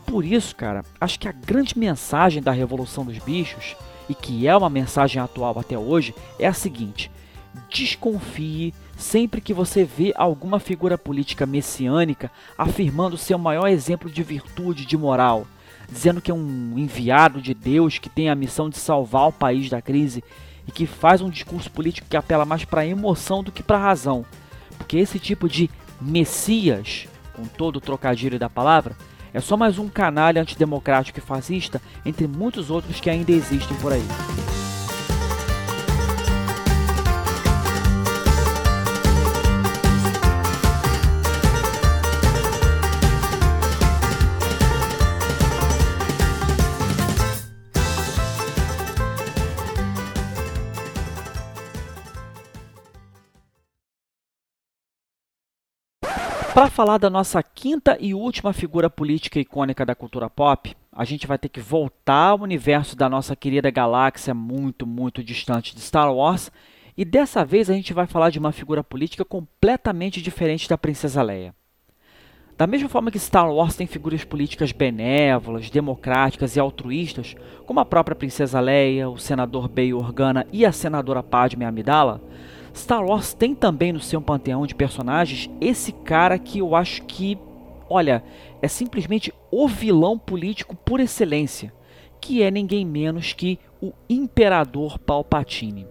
Por 0.07 0.25
isso, 0.25 0.55
cara, 0.55 0.83
acho 0.99 1.19
que 1.19 1.27
a 1.27 1.31
grande 1.31 1.77
mensagem 1.77 2.41
da 2.41 2.51
Revolução 2.51 3.05
dos 3.05 3.19
Bichos, 3.19 3.75
e 4.09 4.15
que 4.15 4.47
é 4.47 4.57
uma 4.57 4.67
mensagem 4.67 5.21
atual 5.21 5.59
até 5.59 5.77
hoje, 5.77 6.15
é 6.39 6.47
a 6.47 6.53
seguinte: 6.53 7.11
desconfie 7.69 8.73
sempre 8.97 9.41
que 9.41 9.53
você 9.53 9.83
vê 9.83 10.13
alguma 10.15 10.59
figura 10.59 10.97
política 10.97 11.45
messiânica 11.45 12.31
afirmando 12.57 13.17
ser 13.17 13.35
o 13.35 13.39
maior 13.39 13.67
exemplo 13.67 14.09
de 14.09 14.23
virtude, 14.23 14.85
de 14.85 14.97
moral, 14.97 15.45
dizendo 15.91 16.21
que 16.21 16.31
é 16.31 16.33
um 16.33 16.73
enviado 16.77 17.41
de 17.41 17.53
Deus 17.53 17.97
que 17.97 18.09
tem 18.09 18.29
a 18.29 18.35
missão 18.35 18.69
de 18.69 18.77
salvar 18.77 19.27
o 19.27 19.33
país 19.33 19.69
da 19.69 19.81
crise 19.81 20.23
e 20.67 20.71
que 20.71 20.85
faz 20.85 21.21
um 21.21 21.29
discurso 21.29 21.69
político 21.69 22.07
que 22.09 22.17
apela 22.17 22.45
mais 22.45 22.65
para 22.65 22.81
a 22.81 22.87
emoção 22.87 23.43
do 23.43 23.51
que 23.51 23.61
para 23.61 23.77
a 23.77 23.81
razão. 23.81 24.25
Porque 24.77 24.97
esse 24.97 25.19
tipo 25.19 25.47
de 25.47 25.69
Messias, 26.01 27.07
com 27.33 27.45
todo 27.45 27.77
o 27.77 27.81
trocadilho 27.81 28.39
da 28.39 28.49
palavra, 28.49 28.95
é 29.33 29.39
só 29.39 29.57
mais 29.57 29.77
um 29.77 29.87
canalha 29.89 30.41
antidemocrático 30.41 31.19
e 31.19 31.21
fascista 31.21 31.81
entre 32.05 32.27
muitos 32.27 32.71
outros 32.71 32.99
que 32.99 33.09
ainda 33.09 33.31
existem 33.31 33.75
por 33.77 33.91
aí. 33.91 34.05
Para 56.55 56.69
falar 56.69 56.97
da 56.97 57.09
nossa 57.09 57.43
quinta 57.43 57.97
e 57.99 58.13
última 58.13 58.53
figura 58.53 58.89
política 58.89 59.37
icônica 59.37 59.85
da 59.85 59.93
cultura 59.93 60.29
pop, 60.29 60.73
a 60.89 61.03
gente 61.03 61.27
vai 61.27 61.37
ter 61.37 61.49
que 61.49 61.59
voltar 61.59 62.29
ao 62.29 62.39
universo 62.39 62.95
da 62.95 63.09
nossa 63.09 63.35
querida 63.35 63.69
galáxia 63.69 64.33
muito, 64.33 64.87
muito 64.87 65.21
distante 65.21 65.75
de 65.75 65.81
Star 65.81 66.15
Wars. 66.15 66.49
E 66.95 67.03
dessa 67.03 67.43
vez 67.43 67.69
a 67.69 67.73
gente 67.73 67.93
vai 67.93 68.07
falar 68.07 68.29
de 68.29 68.39
uma 68.39 68.53
figura 68.53 68.81
política 68.81 69.25
completamente 69.25 70.21
diferente 70.21 70.69
da 70.69 70.77
Princesa 70.77 71.21
Leia. 71.21 71.53
Da 72.57 72.65
mesma 72.65 72.87
forma 72.87 73.11
que 73.11 73.19
Star 73.19 73.53
Wars 73.53 73.75
tem 73.75 73.85
figuras 73.85 74.23
políticas 74.23 74.71
benévolas, 74.71 75.69
democráticas 75.69 76.55
e 76.55 76.59
altruístas, 76.61 77.35
como 77.65 77.81
a 77.81 77.85
própria 77.85 78.15
Princesa 78.15 78.61
Leia, 78.61 79.09
o 79.09 79.17
senador 79.17 79.67
Bail 79.67 79.97
Organa 79.97 80.47
e 80.53 80.65
a 80.65 80.71
senadora 80.71 81.21
Padme 81.21 81.65
Amidala, 81.65 82.21
Star 82.75 83.05
Wars 83.05 83.33
tem 83.33 83.55
também 83.55 83.93
no 83.93 84.01
seu 84.01 84.21
panteão 84.21 84.67
de 84.67 84.75
personagens 84.75 85.49
esse 85.61 85.93
cara 85.93 86.37
que 86.37 86.59
eu 86.59 86.75
acho 86.75 87.03
que, 87.03 87.37
olha, 87.89 88.21
é 88.61 88.67
simplesmente 88.67 89.33
o 89.49 89.65
vilão 89.67 90.19
político 90.19 90.75
por 90.75 90.99
excelência, 90.99 91.73
que 92.19 92.43
é 92.43 92.51
ninguém 92.51 92.85
menos 92.85 93.31
que 93.31 93.57
o 93.81 93.93
Imperador 94.09 94.99
Palpatine. 94.99 95.87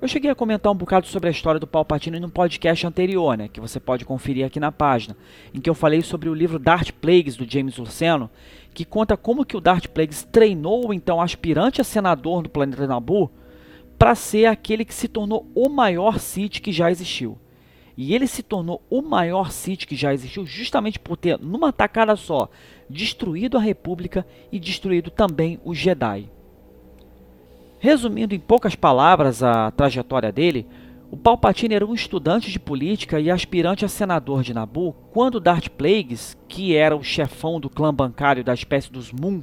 Eu 0.00 0.08
cheguei 0.08 0.30
a 0.30 0.34
comentar 0.34 0.72
um 0.72 0.76
bocado 0.76 1.06
sobre 1.06 1.28
a 1.28 1.32
história 1.32 1.60
do 1.60 1.66
Palpatine 1.66 2.20
no 2.20 2.30
podcast 2.30 2.86
anterior, 2.86 3.36
né, 3.36 3.48
que 3.48 3.60
você 3.60 3.78
pode 3.78 4.04
conferir 4.04 4.46
aqui 4.46 4.58
na 4.58 4.72
página, 4.72 5.16
em 5.52 5.60
que 5.60 5.68
eu 5.68 5.74
falei 5.74 6.00
sobre 6.02 6.28
o 6.28 6.34
livro 6.34 6.58
Darth 6.58 6.90
Plagueis 6.90 7.36
do 7.36 7.50
James 7.50 7.76
Luceno, 7.76 8.30
que 8.72 8.84
conta 8.84 9.16
como 9.16 9.44
que 9.44 9.56
o 9.56 9.60
Darth 9.60 9.88
Plagueis 9.88 10.26
treinou 10.30 10.92
então 10.92 11.20
aspirante 11.20 11.80
a 11.80 11.84
senador 11.84 12.42
do 12.42 12.48
planeta 12.48 12.86
Naboo 12.86 13.30
para 13.98 14.14
ser 14.14 14.46
aquele 14.46 14.84
que 14.84 14.94
se 14.94 15.08
tornou 15.08 15.50
o 15.54 15.68
maior 15.68 16.18
Sith 16.18 16.60
que 16.60 16.72
já 16.72 16.90
existiu. 16.90 17.38
E 17.96 18.14
ele 18.14 18.26
se 18.26 18.42
tornou 18.42 18.82
o 18.90 19.00
maior 19.00 19.50
Sith 19.50 19.86
que 19.86 19.94
já 19.94 20.12
existiu 20.12 20.44
justamente 20.44 20.98
por 20.98 21.16
ter, 21.16 21.38
numa 21.38 21.72
tacada 21.72 22.16
só, 22.16 22.48
destruído 22.90 23.56
a 23.56 23.60
República 23.60 24.26
e 24.50 24.58
destruído 24.58 25.10
também 25.10 25.60
os 25.64 25.78
Jedi. 25.78 26.28
Resumindo 27.78 28.34
em 28.34 28.40
poucas 28.40 28.74
palavras 28.74 29.42
a 29.42 29.70
trajetória 29.70 30.32
dele, 30.32 30.66
o 31.10 31.16
Palpatine 31.16 31.74
era 31.74 31.86
um 31.86 31.94
estudante 31.94 32.50
de 32.50 32.58
política 32.58 33.20
e 33.20 33.30
aspirante 33.30 33.84
a 33.84 33.88
senador 33.88 34.42
de 34.42 34.52
Naboo 34.52 34.92
quando 35.12 35.38
Darth 35.38 35.68
Plagueis, 35.68 36.36
que 36.48 36.74
era 36.74 36.96
o 36.96 37.04
chefão 37.04 37.60
do 37.60 37.70
clã 37.70 37.94
bancário 37.94 38.42
da 38.42 38.52
espécie 38.52 38.90
dos 38.90 39.12
Moon, 39.12 39.42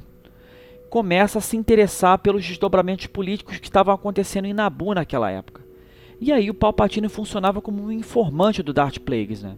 começa 0.92 1.38
a 1.38 1.40
se 1.40 1.56
interessar 1.56 2.18
pelos 2.18 2.46
desdobramentos 2.46 3.06
políticos 3.06 3.56
que 3.56 3.64
estavam 3.64 3.94
acontecendo 3.94 4.44
em 4.44 4.52
Nabu 4.52 4.92
naquela 4.92 5.30
época. 5.30 5.64
E 6.20 6.30
aí 6.30 6.50
o 6.50 6.54
Palpatine 6.54 7.08
funcionava 7.08 7.62
como 7.62 7.82
um 7.82 7.90
informante 7.90 8.62
do 8.62 8.74
Darth 8.74 8.98
Plagueis. 8.98 9.42
Né? 9.42 9.56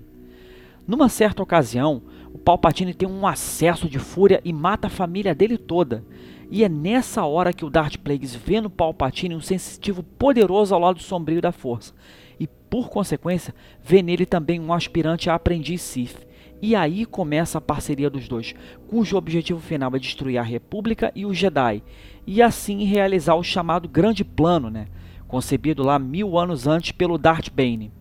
Numa 0.87 1.09
certa 1.09 1.43
ocasião, 1.43 2.03
o 2.32 2.39
Palpatine 2.39 2.95
tem 2.95 3.09
um 3.09 3.26
acesso 3.26 3.89
de 3.89 3.99
fúria 3.99 4.41
e 4.45 4.53
mata 4.53 4.87
a 4.87 4.91
família 4.91 5.35
dele 5.35 5.59
toda. 5.59 6.05
E 6.49 6.62
é 6.62 6.68
nessa 6.68 7.24
hora 7.24 7.53
que 7.53 7.64
o 7.64 7.70
Darth 7.70 7.97
Plagueis 7.97 8.37
vê 8.37 8.61
no 8.61 8.70
Palpatine 8.70 9.35
um 9.35 9.41
sensitivo 9.41 10.05
poderoso 10.05 10.72
ao 10.72 10.80
lado 10.80 11.03
sombrio 11.03 11.43
da 11.43 11.51
força. 11.51 11.93
E, 12.39 12.47
por 12.47 12.89
consequência, 12.89 13.53
vê 13.82 14.03
nele 14.03 14.24
também 14.24 14.61
um 14.61 14.72
aspirante 14.72 15.28
a 15.28 15.35
aprendiz 15.35 15.82
Sith 15.82 16.24
e 16.64 16.74
aí 16.74 17.04
começa 17.04 17.58
a 17.58 17.60
parceria 17.60 18.08
dos 18.08 18.26
dois, 18.26 18.54
cujo 18.88 19.18
objetivo 19.18 19.60
final 19.60 19.94
é 19.94 19.98
destruir 19.98 20.38
a 20.38 20.42
República 20.42 21.12
e 21.14 21.26
os 21.26 21.36
Jedi, 21.36 21.82
e 22.26 22.40
assim 22.40 22.84
realizar 22.84 23.34
o 23.34 23.44
chamado 23.44 23.86
Grande 23.86 24.24
Plano, 24.24 24.70
né? 24.70 24.86
concebido 25.28 25.82
lá 25.82 25.98
mil 25.98 26.38
anos 26.38 26.66
antes 26.66 26.90
pelo 26.90 27.18
Darth 27.18 27.50
Bane. 27.50 27.92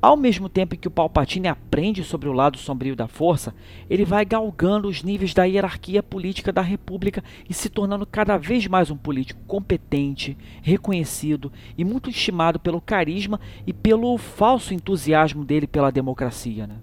Ao 0.00 0.16
mesmo 0.16 0.48
tempo 0.48 0.74
que 0.74 0.88
o 0.88 0.90
Palpatine 0.90 1.48
aprende 1.48 2.02
sobre 2.02 2.30
o 2.30 2.32
lado 2.32 2.56
sombrio 2.56 2.96
da 2.96 3.06
força, 3.06 3.54
ele 3.90 4.06
vai 4.06 4.24
galgando 4.24 4.88
os 4.88 5.02
níveis 5.02 5.34
da 5.34 5.44
hierarquia 5.44 6.02
política 6.02 6.50
da 6.50 6.62
República 6.62 7.22
e 7.46 7.52
se 7.52 7.68
tornando 7.68 8.06
cada 8.06 8.38
vez 8.38 8.66
mais 8.66 8.90
um 8.90 8.96
político 8.96 9.42
competente, 9.46 10.34
reconhecido 10.62 11.52
e 11.76 11.84
muito 11.84 12.08
estimado 12.08 12.58
pelo 12.58 12.80
carisma 12.80 13.38
e 13.66 13.72
pelo 13.74 14.16
falso 14.16 14.72
entusiasmo 14.72 15.44
dele 15.44 15.66
pela 15.66 15.92
democracia. 15.92 16.66
Né? 16.66 16.76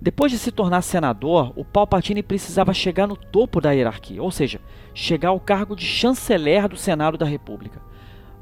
Depois 0.00 0.30
de 0.30 0.38
se 0.38 0.52
tornar 0.52 0.82
senador, 0.82 1.52
o 1.56 1.64
Palpatine 1.64 2.22
precisava 2.22 2.74
chegar 2.74 3.06
no 3.06 3.16
topo 3.16 3.60
da 3.60 3.72
hierarquia, 3.72 4.22
ou 4.22 4.30
seja, 4.30 4.60
chegar 4.94 5.30
ao 5.30 5.40
cargo 5.40 5.74
de 5.74 5.84
chanceler 5.84 6.68
do 6.68 6.76
Senado 6.76 7.16
da 7.16 7.24
República. 7.24 7.80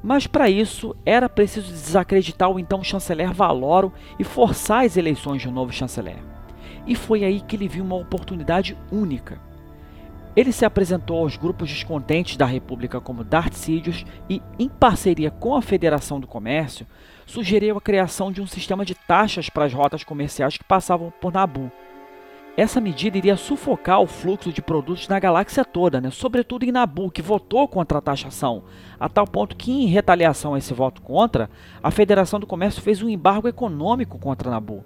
Mas 0.03 0.27
para 0.27 0.51
isso 0.51 0.95
era 1.07 1.29
preciso 1.29 1.73
desacreditar 1.73 2.51
o 2.51 2.59
então 2.59 2.83
chanceler 2.83 3.33
Valoro 3.33 3.93
e 4.19 4.25
forçar 4.25 4.85
as 4.85 4.97
eleições 4.97 5.41
de 5.41 5.49
um 5.49 5.53
novo 5.53 5.73
chanceler. 5.73 6.19
E 6.87 6.95
foi 6.95 7.25
aí 7.25 7.41
que 7.41 7.57
ele 7.57 7.69
viu 7.69 7.85
uma 7.85 7.97
oportunidade 7.97 8.77
única. 8.93 9.41
Ele 10.37 10.53
se 10.53 10.65
apresentou 10.65 11.19
aos 11.19 11.37
grupos 11.37 11.71
descontentes 11.71 12.37
da 12.37 12.45
República 12.45 13.01
como 13.01 13.25
Darth 13.25 13.55
Sidious 13.55 14.05
e, 14.29 14.43
em 14.59 14.69
parceria 14.69 15.31
com 15.31 15.55
a 15.55 15.63
Federação 15.63 16.19
do 16.19 16.27
Comércio, 16.27 16.87
sugeriu 17.27 17.77
a 17.77 17.81
criação 17.81 18.31
de 18.31 18.41
um 18.41 18.47
sistema 18.47 18.85
de 18.85 18.95
taxas 18.95 19.49
para 19.49 19.65
as 19.65 19.73
rotas 19.73 20.05
comerciais 20.05 20.57
que 20.57 20.65
passavam 20.65 21.13
por 21.21 21.33
Nabu. 21.33 21.71
Essa 22.57 22.81
medida 22.81 23.19
iria 23.19 23.37
sufocar 23.37 24.01
o 24.01 24.07
fluxo 24.07 24.53
de 24.53 24.63
produtos 24.63 25.09
na 25.09 25.19
galáxia 25.19 25.65
toda, 25.65 26.01
né? 26.01 26.11
sobretudo 26.11 26.65
em 26.65 26.71
Nabu, 26.71 27.11
que 27.11 27.21
votou 27.21 27.67
contra 27.67 27.99
a 27.99 28.01
taxação, 28.01 28.63
a 28.99 29.09
tal 29.09 29.27
ponto 29.27 29.57
que, 29.57 29.73
em 29.73 29.87
retaliação 29.87 30.55
a 30.55 30.59
esse 30.59 30.73
voto 30.73 31.03
contra, 31.03 31.51
a 31.83 31.91
Federação 31.91 32.39
do 32.39 32.47
Comércio 32.47 32.81
fez 32.81 33.03
um 33.03 33.09
embargo 33.09 33.49
econômico 33.49 34.19
contra 34.21 34.51
Nabu. 34.51 34.85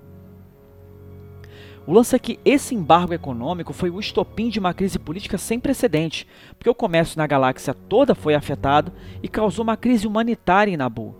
O 1.87 1.93
lance 1.93 2.17
é 2.17 2.19
que 2.19 2.39
esse 2.45 2.75
embargo 2.75 3.15
econômico 3.15 3.73
foi 3.73 3.91
o 3.91 4.01
estopim 4.01 4.49
de 4.49 4.59
uma 4.59 4.75
crise 4.75 4.99
política 4.99 5.37
sem 5.37 5.61
precedentes, 5.61 6.27
porque 6.59 6.69
o 6.69 6.75
comércio 6.75 7.19
na 7.19 7.27
galáxia 7.27 7.73
toda 7.73 8.15
foi 8.15 8.35
afetado 8.35 8.93
e 9.23 9.29
causou 9.29 9.63
uma 9.63 9.77
crise 9.77 10.07
humanitária 10.07 10.71
em 10.71 10.77
Nabu, 10.77 11.15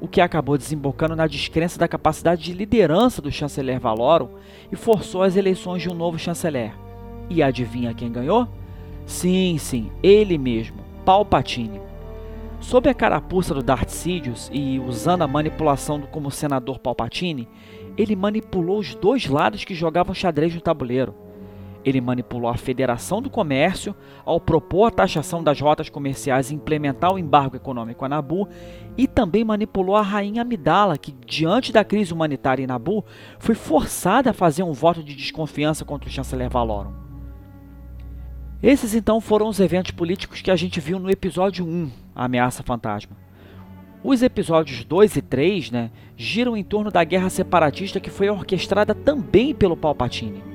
o 0.00 0.08
que 0.08 0.20
acabou 0.20 0.58
desembocando 0.58 1.16
na 1.16 1.26
descrença 1.26 1.78
da 1.78 1.88
capacidade 1.88 2.42
de 2.42 2.52
liderança 2.52 3.22
do 3.22 3.30
chanceler 3.30 3.80
Valorum 3.80 4.28
e 4.70 4.76
forçou 4.76 5.22
as 5.22 5.36
eleições 5.36 5.82
de 5.82 5.88
um 5.88 5.94
novo 5.94 6.18
chanceler. 6.18 6.72
E 7.30 7.42
adivinha 7.42 7.94
quem 7.94 8.12
ganhou? 8.12 8.48
Sim, 9.06 9.56
sim, 9.58 9.90
ele 10.02 10.38
mesmo, 10.38 10.78
Palpatine. 11.04 11.80
Sob 12.60 12.88
a 12.88 12.94
carapuça 12.94 13.52
do 13.52 13.62
Darth 13.62 13.90
Sidious 13.90 14.50
e 14.52 14.78
usando 14.78 15.22
a 15.22 15.28
manipulação 15.28 16.00
como 16.00 16.30
senador 16.30 16.78
Palpatine, 16.78 17.48
ele 17.96 18.16
manipulou 18.16 18.78
os 18.78 18.94
dois 18.94 19.26
lados 19.26 19.64
que 19.64 19.74
jogavam 19.74 20.14
xadrez 20.14 20.54
no 20.54 20.60
tabuleiro. 20.60 21.14
Ele 21.84 22.00
manipulou 22.00 22.48
a 22.48 22.56
Federação 22.56 23.20
do 23.20 23.28
Comércio 23.28 23.94
ao 24.24 24.40
propor 24.40 24.86
a 24.86 24.90
taxação 24.90 25.44
das 25.44 25.60
rotas 25.60 25.90
comerciais 25.90 26.50
e 26.50 26.54
implementar 26.54 27.12
o 27.12 27.18
embargo 27.18 27.56
econômico 27.56 28.04
a 28.04 28.08
Nabu, 28.08 28.48
e 28.96 29.06
também 29.06 29.44
manipulou 29.44 29.94
a 29.94 30.02
rainha 30.02 30.42
Amidala, 30.42 30.96
que, 30.96 31.14
diante 31.26 31.72
da 31.72 31.84
crise 31.84 32.12
humanitária 32.12 32.62
em 32.62 32.66
Nabu, 32.66 33.04
foi 33.38 33.54
forçada 33.54 34.30
a 34.30 34.34
fazer 34.34 34.62
um 34.62 34.72
voto 34.72 35.02
de 35.02 35.14
desconfiança 35.14 35.84
contra 35.84 36.08
o 36.08 36.12
chanceler 36.12 36.48
Valorum. 36.48 36.94
Esses 38.62 38.94
então 38.94 39.20
foram 39.20 39.46
os 39.46 39.60
eventos 39.60 39.90
políticos 39.90 40.40
que 40.40 40.50
a 40.50 40.56
gente 40.56 40.80
viu 40.80 40.98
no 40.98 41.10
episódio 41.10 41.66
1, 41.66 41.90
A 42.14 42.24
Ameaça 42.24 42.62
Fantasma. 42.62 43.14
Os 44.02 44.22
episódios 44.22 44.84
2 44.84 45.16
e 45.16 45.22
3 45.22 45.70
né, 45.70 45.90
giram 46.16 46.56
em 46.56 46.64
torno 46.64 46.90
da 46.90 47.04
guerra 47.04 47.28
separatista 47.28 48.00
que 48.00 48.08
foi 48.08 48.30
orquestrada 48.30 48.94
também 48.94 49.54
pelo 49.54 49.76
Palpatine. 49.76 50.53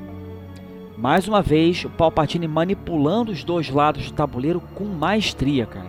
Mais 0.99 1.29
uma 1.29 1.41
vez, 1.41 1.85
o 1.85 1.89
Palpatine 1.89 2.45
manipulando 2.45 3.31
os 3.31 3.41
dois 3.41 3.69
lados 3.69 4.11
do 4.11 4.13
tabuleiro 4.13 4.59
com 4.75 4.83
maestria, 4.83 5.65
cara. 5.65 5.87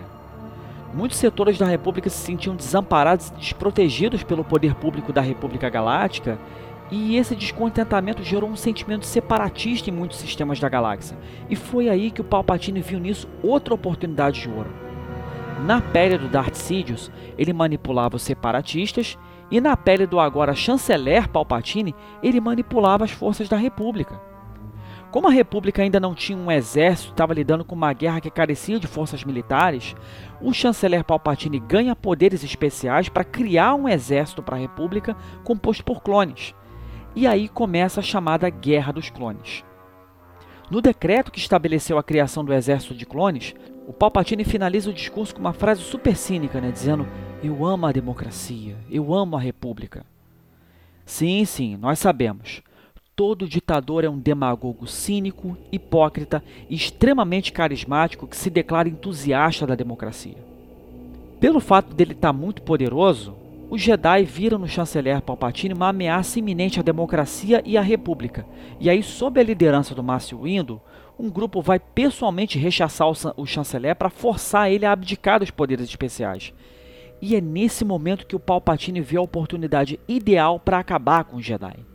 Muitos 0.93 1.17
setores 1.17 1.57
da 1.57 1.65
República 1.65 2.09
se 2.09 2.15
sentiam 2.15 2.55
desamparados 2.55 3.27
e 3.27 3.33
desprotegidos 3.33 4.23
pelo 4.23 4.45
poder 4.45 4.73
público 4.73 5.11
da 5.11 5.19
República 5.19 5.69
Galáctica, 5.69 6.39
e 6.89 7.17
esse 7.17 7.35
descontentamento 7.35 8.23
gerou 8.23 8.49
um 8.49 8.55
sentimento 8.55 9.05
separatista 9.05 9.89
em 9.89 9.93
muitos 9.93 10.17
sistemas 10.17 10.61
da 10.61 10.69
galáxia. 10.69 11.17
E 11.49 11.57
foi 11.57 11.89
aí 11.89 12.09
que 12.09 12.21
o 12.21 12.25
Palpatine 12.25 12.79
viu 12.79 12.97
nisso 12.97 13.27
outra 13.43 13.73
oportunidade 13.73 14.39
de 14.39 14.49
ouro. 14.49 14.71
Na 15.65 15.81
pele 15.81 16.17
do 16.17 16.29
Darth 16.29 16.55
Sidious, 16.55 17.11
ele 17.37 17.51
manipulava 17.51 18.15
os 18.15 18.21
separatistas, 18.21 19.17
e 19.51 19.59
na 19.59 19.75
pele 19.75 20.07
do 20.07 20.21
agora 20.21 20.55
chanceler 20.55 21.27
Palpatine, 21.27 21.93
ele 22.23 22.39
manipulava 22.39 23.03
as 23.03 23.11
forças 23.11 23.49
da 23.49 23.57
República. 23.57 24.30
Como 25.11 25.27
a 25.27 25.31
República 25.31 25.81
ainda 25.81 25.99
não 25.99 26.15
tinha 26.15 26.37
um 26.37 26.49
exército, 26.49 27.11
estava 27.11 27.33
lidando 27.33 27.65
com 27.65 27.75
uma 27.75 27.91
guerra 27.91 28.21
que 28.21 28.31
carecia 28.31 28.79
de 28.79 28.87
forças 28.87 29.25
militares, 29.25 29.93
o 30.39 30.53
chanceler 30.53 31.03
Palpatine 31.03 31.59
ganha 31.59 31.93
poderes 31.93 32.45
especiais 32.45 33.09
para 33.09 33.25
criar 33.25 33.75
um 33.75 33.89
exército 33.89 34.41
para 34.41 34.55
a 34.55 34.59
República 34.59 35.15
composto 35.43 35.83
por 35.83 36.01
clones. 36.01 36.55
E 37.13 37.27
aí 37.27 37.49
começa 37.49 37.99
a 37.99 38.03
chamada 38.03 38.49
Guerra 38.49 38.93
dos 38.93 39.09
Clones. 39.09 39.65
No 40.69 40.81
decreto 40.81 41.29
que 41.29 41.39
estabeleceu 41.39 41.97
a 41.97 42.03
criação 42.03 42.45
do 42.45 42.53
exército 42.53 42.95
de 42.95 43.05
clones, 43.05 43.53
o 43.85 43.91
Palpatine 43.91 44.45
finaliza 44.45 44.89
o 44.89 44.93
discurso 44.93 45.35
com 45.35 45.41
uma 45.41 45.51
frase 45.51 45.81
super 45.81 46.15
cínica, 46.15 46.61
né, 46.61 46.71
dizendo: 46.71 47.05
Eu 47.43 47.65
amo 47.65 47.85
a 47.85 47.91
democracia, 47.91 48.77
eu 48.89 49.13
amo 49.13 49.35
a 49.35 49.41
república. 49.41 50.05
Sim, 51.05 51.43
sim, 51.43 51.75
nós 51.75 51.99
sabemos. 51.99 52.63
Todo 53.15 53.47
ditador 53.47 54.03
é 54.03 54.09
um 54.09 54.17
demagogo 54.17 54.87
cínico, 54.87 55.57
hipócrita 55.71 56.43
e 56.69 56.75
extremamente 56.75 57.51
carismático 57.51 58.25
que 58.25 58.37
se 58.37 58.49
declara 58.49 58.87
entusiasta 58.87 59.67
da 59.67 59.75
democracia. 59.75 60.37
Pelo 61.39 61.59
fato 61.59 61.93
dele 61.93 62.13
estar 62.13 62.29
tá 62.29 62.33
muito 62.33 62.61
poderoso, 62.61 63.35
os 63.69 63.81
Jedi 63.81 64.23
viram 64.23 64.57
no 64.57 64.67
chanceler 64.67 65.21
Palpatine 65.21 65.73
uma 65.73 65.89
ameaça 65.89 66.39
iminente 66.39 66.79
à 66.79 66.83
democracia 66.83 67.61
e 67.65 67.77
à 67.77 67.81
república. 67.81 68.45
E 68.79 68.89
aí, 68.89 69.01
sob 69.01 69.39
a 69.39 69.43
liderança 69.43 69.95
do 69.95 70.03
Mace 70.03 70.35
Windu, 70.35 70.81
um 71.17 71.29
grupo 71.29 71.61
vai 71.61 71.79
pessoalmente 71.79 72.57
rechaçar 72.59 73.07
o 73.37 73.45
chanceler 73.45 73.95
para 73.95 74.09
forçar 74.09 74.71
ele 74.71 74.85
a 74.85 74.91
abdicar 74.91 75.39
dos 75.39 75.51
poderes 75.51 75.87
especiais. 75.87 76.53
E 77.21 77.35
é 77.35 77.41
nesse 77.41 77.85
momento 77.85 78.25
que 78.25 78.35
o 78.35 78.39
Palpatine 78.39 78.99
vê 78.99 79.17
a 79.17 79.21
oportunidade 79.21 79.99
ideal 80.07 80.59
para 80.59 80.79
acabar 80.79 81.23
com 81.23 81.37
os 81.37 81.45
Jedi. 81.45 81.90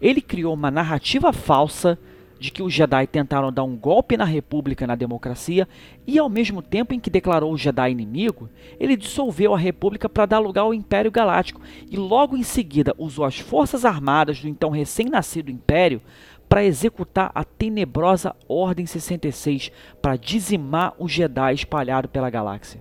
Ele 0.00 0.20
criou 0.20 0.54
uma 0.54 0.70
narrativa 0.70 1.32
falsa 1.32 1.98
de 2.40 2.50
que 2.50 2.62
os 2.62 2.72
Jedi 2.72 3.06
tentaram 3.06 3.52
dar 3.52 3.64
um 3.64 3.76
golpe 3.76 4.16
na 4.16 4.24
República 4.24 4.84
e 4.84 4.86
na 4.86 4.94
democracia, 4.94 5.68
e 6.06 6.18
ao 6.18 6.30
mesmo 6.30 6.62
tempo 6.62 6.94
em 6.94 6.98
que 6.98 7.10
declarou 7.10 7.52
o 7.52 7.58
Jedi 7.58 7.90
inimigo, 7.90 8.48
ele 8.78 8.96
dissolveu 8.96 9.54
a 9.54 9.58
República 9.58 10.08
para 10.08 10.24
dar 10.24 10.38
lugar 10.38 10.62
ao 10.62 10.72
Império 10.72 11.10
Galáctico, 11.10 11.60
e 11.90 11.98
logo 11.98 12.38
em 12.38 12.42
seguida 12.42 12.94
usou 12.96 13.26
as 13.26 13.38
forças 13.38 13.84
armadas 13.84 14.40
do 14.40 14.48
então 14.48 14.70
recém-nascido 14.70 15.50
Império 15.50 16.00
para 16.48 16.64
executar 16.64 17.30
a 17.34 17.44
tenebrosa 17.44 18.34
Ordem 18.48 18.86
66 18.86 19.70
para 20.00 20.16
dizimar 20.16 20.94
o 20.98 21.06
Jedi 21.06 21.54
espalhado 21.54 22.08
pela 22.08 22.30
galáxia. 22.30 22.80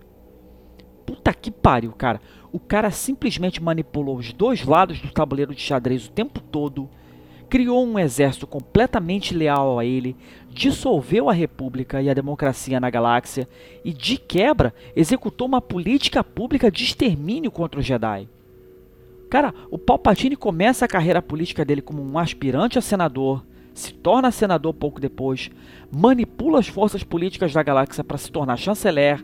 Puta 1.05 1.33
que 1.33 1.51
pariu, 1.51 1.91
cara. 1.91 2.21
O 2.51 2.59
cara 2.59 2.89
simplesmente 2.89 3.61
manipulou 3.61 4.17
os 4.17 4.31
dois 4.31 4.63
lados 4.63 4.99
do 4.99 5.11
tabuleiro 5.11 5.53
de 5.53 5.61
xadrez 5.61 6.07
o 6.07 6.11
tempo 6.11 6.39
todo, 6.39 6.89
criou 7.49 7.85
um 7.85 7.97
exército 7.97 8.45
completamente 8.45 9.33
leal 9.33 9.79
a 9.79 9.85
ele, 9.85 10.15
dissolveu 10.51 11.29
a 11.29 11.33
república 11.33 12.01
e 12.01 12.09
a 12.09 12.13
democracia 12.13 12.79
na 12.79 12.89
galáxia 12.89 13.47
e, 13.83 13.91
de 13.91 14.17
quebra, 14.17 14.73
executou 14.95 15.47
uma 15.47 15.59
política 15.59 16.23
pública 16.23 16.71
de 16.71 16.83
extermínio 16.83 17.51
contra 17.51 17.79
os 17.79 17.85
Jedi. 17.85 18.27
Cara, 19.29 19.53
o 19.69 19.77
Palpatine 19.77 20.35
começa 20.35 20.85
a 20.85 20.87
carreira 20.87 21.21
política 21.21 21.65
dele 21.65 21.81
como 21.81 22.01
um 22.01 22.17
aspirante 22.17 22.77
a 22.77 22.81
senador, 22.81 23.43
se 23.73 23.93
torna 23.93 24.31
senador 24.31 24.73
pouco 24.73 24.99
depois, 24.99 25.49
manipula 25.91 26.59
as 26.59 26.67
forças 26.67 27.03
políticas 27.03 27.53
da 27.53 27.63
galáxia 27.63 28.03
para 28.03 28.17
se 28.17 28.31
tornar 28.31 28.57
chanceler, 28.57 29.23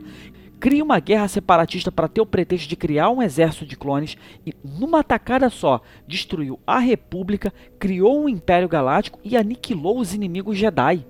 cria 0.60 0.84
uma 0.84 1.00
guerra 1.00 1.28
separatista 1.28 1.92
para 1.92 2.08
ter 2.08 2.22
o 2.22 2.26
pretexto 2.26 2.68
de 2.68 2.76
criar 2.76 3.10
um 3.10 3.22
exército 3.22 3.66
de 3.66 3.76
clones 3.76 4.18
e, 4.46 4.54
numa 4.64 5.04
tacada 5.04 5.50
só, 5.50 5.82
destruiu 6.08 6.60
a 6.66 6.80
República, 6.80 7.54
criou 7.80 8.24
um 8.24 8.30
Império 8.30 8.68
Galáctico 8.68 9.20
e 9.24 9.38
aniquilou 9.38 10.00
os 10.00 10.14
inimigos 10.14 10.58
Jedi. 10.58 11.06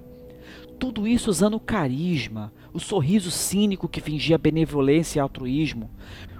Tudo 0.77 1.07
isso 1.07 1.29
usando 1.29 1.59
carisma, 1.59 2.51
o 2.75 2.79
sorriso 2.79 3.31
cínico 3.31 3.87
que 3.87 4.01
fingia 4.01 4.37
benevolência 4.37 5.17
e 5.17 5.21
altruísmo, 5.21 5.89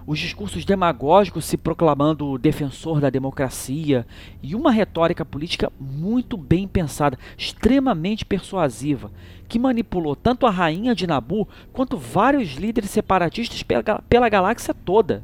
os 0.05 0.19
discursos 0.19 0.65
demagógicos 0.65 1.45
se 1.45 1.55
proclamando 1.55 2.37
defensor 2.37 2.99
da 2.99 3.09
democracia 3.09 4.05
e 4.43 4.53
uma 4.53 4.69
retórica 4.69 5.23
política 5.23 5.71
muito 5.79 6.35
bem 6.35 6.67
pensada, 6.67 7.17
extremamente 7.37 8.25
persuasiva, 8.25 9.13
que 9.47 9.57
manipulou 9.57 10.13
tanto 10.13 10.45
a 10.45 10.51
rainha 10.51 10.93
de 10.93 11.07
Nabu 11.07 11.47
quanto 11.71 11.97
vários 11.97 12.55
líderes 12.55 12.89
separatistas 12.89 13.63
pela, 13.63 14.03
pela 14.09 14.27
galáxia 14.27 14.73
toda. 14.73 15.23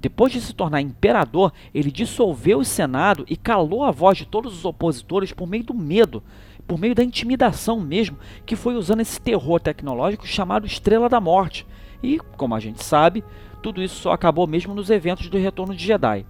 Depois 0.00 0.32
de 0.32 0.40
se 0.40 0.54
tornar 0.54 0.80
imperador, 0.80 1.52
ele 1.74 1.90
dissolveu 1.90 2.60
o 2.60 2.64
Senado 2.64 3.26
e 3.28 3.36
calou 3.36 3.84
a 3.84 3.90
voz 3.90 4.16
de 4.16 4.24
todos 4.24 4.56
os 4.56 4.64
opositores 4.64 5.32
por 5.32 5.46
meio 5.46 5.64
do 5.64 5.74
medo, 5.74 6.22
por 6.68 6.78
meio 6.78 6.94
da 6.94 7.02
intimidação 7.02 7.80
mesmo, 7.80 8.18
que 8.44 8.54
foi 8.54 8.74
usando 8.74 9.00
esse 9.00 9.18
terror 9.18 9.58
tecnológico 9.58 10.26
chamado 10.26 10.66
Estrela 10.66 11.08
da 11.08 11.18
Morte. 11.18 11.66
E, 12.02 12.18
como 12.36 12.54
a 12.54 12.60
gente 12.60 12.84
sabe, 12.84 13.24
tudo 13.62 13.82
isso 13.82 13.96
só 13.96 14.12
acabou 14.12 14.46
mesmo 14.46 14.74
nos 14.74 14.90
eventos 14.90 15.28
do 15.30 15.38
Retorno 15.38 15.74
de 15.74 15.84
Jedi. 15.84 16.26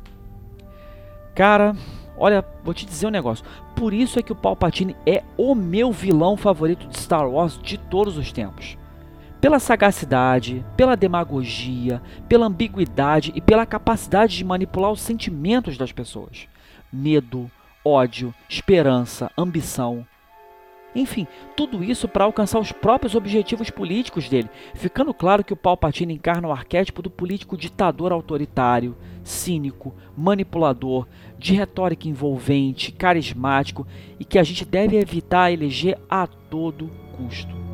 Cara, 1.34 1.76
olha, 2.16 2.44
vou 2.62 2.72
te 2.72 2.86
dizer 2.86 3.08
um 3.08 3.10
negócio. 3.10 3.44
Por 3.74 3.92
isso 3.92 4.18
é 4.18 4.22
que 4.22 4.32
o 4.32 4.36
Palpatine 4.36 4.96
é 5.04 5.24
o 5.36 5.56
meu 5.56 5.90
vilão 5.90 6.36
favorito 6.36 6.86
de 6.86 6.96
Star 6.96 7.28
Wars 7.28 7.58
de 7.60 7.76
todos 7.76 8.16
os 8.16 8.32
tempos. 8.32 8.78
Pela 9.40 9.58
sagacidade, 9.58 10.64
pela 10.76 10.96
demagogia, 10.96 12.00
pela 12.28 12.46
ambiguidade 12.46 13.32
e 13.34 13.40
pela 13.40 13.66
capacidade 13.66 14.36
de 14.36 14.44
manipular 14.44 14.90
os 14.90 15.00
sentimentos 15.00 15.76
das 15.76 15.92
pessoas. 15.92 16.48
Medo, 16.92 17.50
ódio, 17.84 18.32
esperança, 18.48 19.30
ambição. 19.36 20.06
Enfim, 20.94 21.26
tudo 21.56 21.84
isso 21.84 22.08
para 22.08 22.24
alcançar 22.24 22.58
os 22.58 22.72
próprios 22.72 23.14
objetivos 23.14 23.70
políticos 23.70 24.28
dele, 24.28 24.48
ficando 24.74 25.12
claro 25.12 25.44
que 25.44 25.52
o 25.52 25.56
Palpatine 25.56 26.14
encarna 26.14 26.48
o 26.48 26.52
arquétipo 26.52 27.02
do 27.02 27.10
político 27.10 27.56
ditador 27.56 28.10
autoritário, 28.10 28.96
cínico, 29.22 29.94
manipulador, 30.16 31.06
de 31.38 31.54
retórica 31.54 32.08
envolvente, 32.08 32.90
carismático 32.90 33.86
e 34.18 34.24
que 34.24 34.38
a 34.38 34.42
gente 34.42 34.64
deve 34.64 34.96
evitar 34.96 35.52
eleger 35.52 35.98
a 36.08 36.26
todo 36.26 36.90
custo. 37.16 37.67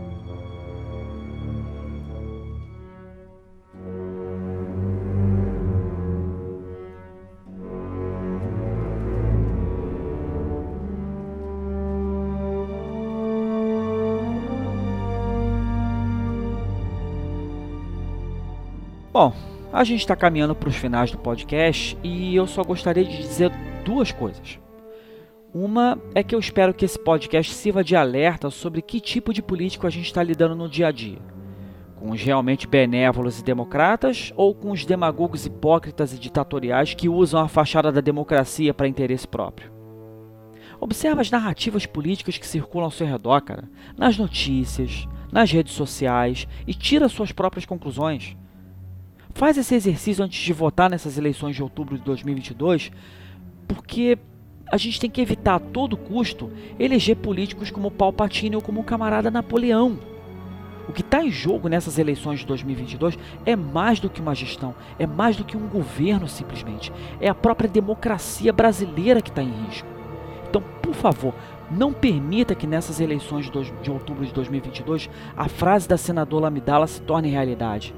Bom, 19.15 19.33
a 19.73 19.85
gente 19.85 20.01
está 20.01 20.17
caminhando 20.17 20.57
para 20.57 20.69
os 20.69 20.75
finais 20.75 21.13
do 21.13 21.17
podcast 21.17 21.97
e 22.03 22.35
eu 22.35 22.49
só 22.49 22.65
gostaria 22.65 23.05
de 23.05 23.17
dizer 23.17 23.49
duas 23.85 24.11
coisas. 24.11 24.59
Uma 25.55 25.97
é 26.17 26.25
que 26.25 26.35
eu 26.35 26.39
espero 26.41 26.75
que 26.75 26.85
esse 26.85 26.99
podcast 26.99 27.55
sirva 27.55 27.85
de 27.85 27.95
alerta 27.95 28.51
sobre 28.51 28.83
que 28.83 28.99
tipo 28.99 29.33
de 29.33 29.41
político 29.41 29.87
a 29.87 29.91
gente 29.91 30.07
está 30.07 30.21
lidando 30.21 30.57
no 30.57 30.69
dia 30.69 30.89
a 30.89 30.91
dia. 30.91 31.21
Com 31.95 32.11
os 32.11 32.21
realmente 32.21 32.67
benévolos 32.67 33.39
e 33.39 33.45
democratas 33.45 34.33
ou 34.35 34.53
com 34.53 34.73
os 34.73 34.85
demagogos 34.85 35.47
hipócritas 35.47 36.13
e 36.13 36.19
ditatoriais 36.19 36.95
que 36.95 37.09
usam 37.09 37.41
a 37.41 37.47
fachada 37.47 37.93
da 37.93 38.01
democracia 38.01 38.75
para 38.75 38.89
interesse 38.89 39.29
próprio? 39.29 39.71
Observa 40.81 41.21
as 41.21 41.31
narrativas 41.31 41.87
políticas 41.87 42.37
que 42.37 42.49
circulam 42.49 42.87
ao 42.87 42.91
seu 42.91 43.07
redor, 43.07 43.43
cara, 43.43 43.71
nas 43.97 44.19
notícias, 44.19 45.07
nas 45.31 45.53
redes 45.53 45.75
sociais 45.75 46.49
e 46.67 46.75
tira 46.75 47.09
suas 47.09 47.31
próprias 47.31 47.65
conclusões. 47.65 48.37
Faz 49.35 49.59
esse 49.59 49.75
exercício 49.75 50.25
antes 50.25 50.41
de 50.41 50.53
votar 50.53 50.89
nessas 50.89 51.19
eleições 51.19 51.57
de 51.57 51.63
outubro 51.63 51.99
de 51.99 52.05
2022, 52.05 52.93
porque 53.67 54.17
a 54.71 54.77
gente 54.77 55.01
tem 55.01 55.11
que 55.11 55.21
evitar 55.21 55.57
a 55.57 55.59
todo 55.59 55.97
custo 55.97 56.53
eleger 56.79 57.17
políticos 57.17 57.69
como 57.69 57.91
Palpatine 57.91 58.55
ou 58.55 58.63
como 58.63 58.81
o 58.81 58.85
camarada 58.85 59.33
Napoleão. 59.33 59.99
O 60.89 60.93
que 60.93 61.01
está 61.01 61.25
em 61.25 61.33
jogo 61.33 61.69
nessas 61.69 61.99
eleições 61.99 62.41
de 62.41 62.47
2022 62.47 63.19
é 63.45 63.57
mais 63.57 63.99
do 63.99 64.09
que 64.09 64.21
uma 64.21 64.37
gestão, 64.37 64.73
é 65.01 65.07
mais 65.07 65.37
do 65.37 65.45
que 65.45 65.57
um 65.57 65.67
governo 65.67 66.29
simplesmente. 66.29 66.93
É 67.21 67.29
a 67.29 67.35
própria 67.35 67.69
democracia 67.69 68.53
brasileira 68.53 69.21
que 69.21 69.31
está 69.31 69.43
em 69.43 69.67
risco. 69.67 69.89
Então, 70.49 70.63
por 70.81 70.95
favor, 70.95 71.35
não 71.69 71.93
permita 71.93 72.55
que 72.55 72.69
nessas 72.69 73.01
eleições 73.01 73.51
de 73.83 73.91
outubro 73.91 74.25
de 74.25 74.33
2022 74.33 75.11
a 75.37 75.49
frase 75.49 75.89
da 75.89 75.97
senadora 75.97 76.47
Amidala 76.47 76.87
se 76.87 77.03
torne 77.03 77.31
realidade. 77.31 77.93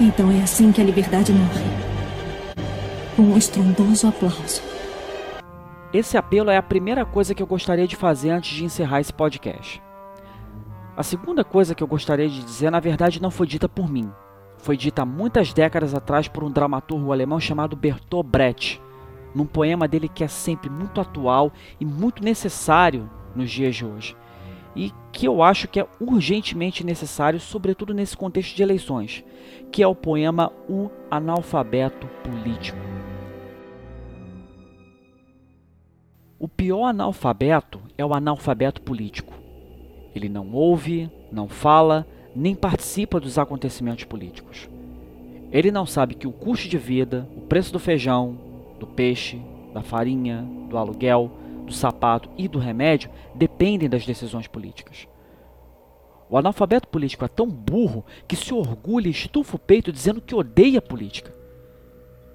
Então 0.00 0.30
é 0.30 0.42
assim 0.42 0.72
que 0.72 0.80
a 0.80 0.84
liberdade 0.84 1.30
morre. 1.30 1.60
Com 3.14 3.22
um 3.22 3.36
estrondoso 3.36 4.08
aplauso. 4.08 4.62
Esse 5.92 6.16
apelo 6.16 6.48
é 6.48 6.56
a 6.56 6.62
primeira 6.62 7.04
coisa 7.04 7.34
que 7.34 7.42
eu 7.42 7.46
gostaria 7.46 7.86
de 7.86 7.96
fazer 7.96 8.30
antes 8.30 8.56
de 8.56 8.64
encerrar 8.64 9.00
esse 9.00 9.12
podcast. 9.12 9.82
A 10.96 11.02
segunda 11.02 11.44
coisa 11.44 11.74
que 11.74 11.82
eu 11.82 11.86
gostaria 11.86 12.30
de 12.30 12.42
dizer, 12.42 12.70
na 12.70 12.80
verdade, 12.80 13.20
não 13.20 13.30
foi 13.30 13.46
dita 13.46 13.68
por 13.68 13.90
mim. 13.92 14.10
Foi 14.56 14.74
dita 14.74 15.04
muitas 15.04 15.52
décadas 15.52 15.94
atrás 15.94 16.26
por 16.28 16.44
um 16.44 16.50
dramaturgo 16.50 17.12
alemão 17.12 17.38
chamado 17.38 17.76
Bertolt 17.76 18.26
Brecht, 18.26 18.80
num 19.34 19.44
poema 19.44 19.86
dele 19.86 20.08
que 20.08 20.24
é 20.24 20.28
sempre 20.28 20.70
muito 20.70 20.98
atual 20.98 21.52
e 21.78 21.84
muito 21.84 22.24
necessário 22.24 23.10
nos 23.36 23.50
dias 23.50 23.76
de 23.76 23.84
hoje. 23.84 24.16
E 24.74 24.92
que 25.12 25.26
eu 25.26 25.42
acho 25.42 25.66
que 25.68 25.80
é 25.80 25.86
urgentemente 26.00 26.84
necessário, 26.84 27.40
sobretudo 27.40 27.92
nesse 27.92 28.16
contexto 28.16 28.54
de 28.54 28.62
eleições, 28.62 29.24
que 29.72 29.82
é 29.82 29.86
o 29.86 29.94
poema 29.94 30.52
O 30.68 30.88
Analfabeto 31.10 32.06
Político. 32.22 32.78
O 36.38 36.48
pior 36.48 36.86
analfabeto 36.86 37.82
é 37.98 38.06
o 38.06 38.14
analfabeto 38.14 38.80
político. 38.80 39.34
Ele 40.14 40.26
não 40.26 40.52
ouve, 40.52 41.10
não 41.30 41.46
fala, 41.46 42.06
nem 42.34 42.54
participa 42.54 43.20
dos 43.20 43.36
acontecimentos 43.36 44.04
políticos. 44.04 44.66
Ele 45.52 45.70
não 45.70 45.84
sabe 45.84 46.14
que 46.14 46.26
o 46.26 46.32
custo 46.32 46.66
de 46.66 46.78
vida, 46.78 47.28
o 47.36 47.42
preço 47.42 47.70
do 47.72 47.78
feijão, 47.78 48.38
do 48.78 48.86
peixe, 48.86 49.38
da 49.74 49.82
farinha, 49.82 50.48
do 50.70 50.78
aluguel, 50.78 51.30
do 51.70 51.74
sapato 51.74 52.28
e 52.36 52.48
do 52.48 52.58
remédio 52.58 53.10
dependem 53.34 53.88
das 53.88 54.04
decisões 54.04 54.46
políticas. 54.46 55.06
O 56.28 56.36
analfabeto 56.36 56.88
político 56.88 57.24
é 57.24 57.28
tão 57.28 57.48
burro 57.48 58.04
que 58.28 58.36
se 58.36 58.52
orgulha 58.52 59.08
e 59.08 59.10
estufa 59.10 59.56
o 59.56 59.58
peito 59.58 59.90
dizendo 59.90 60.20
que 60.20 60.34
odeia 60.34 60.78
a 60.78 60.82
política. 60.82 61.34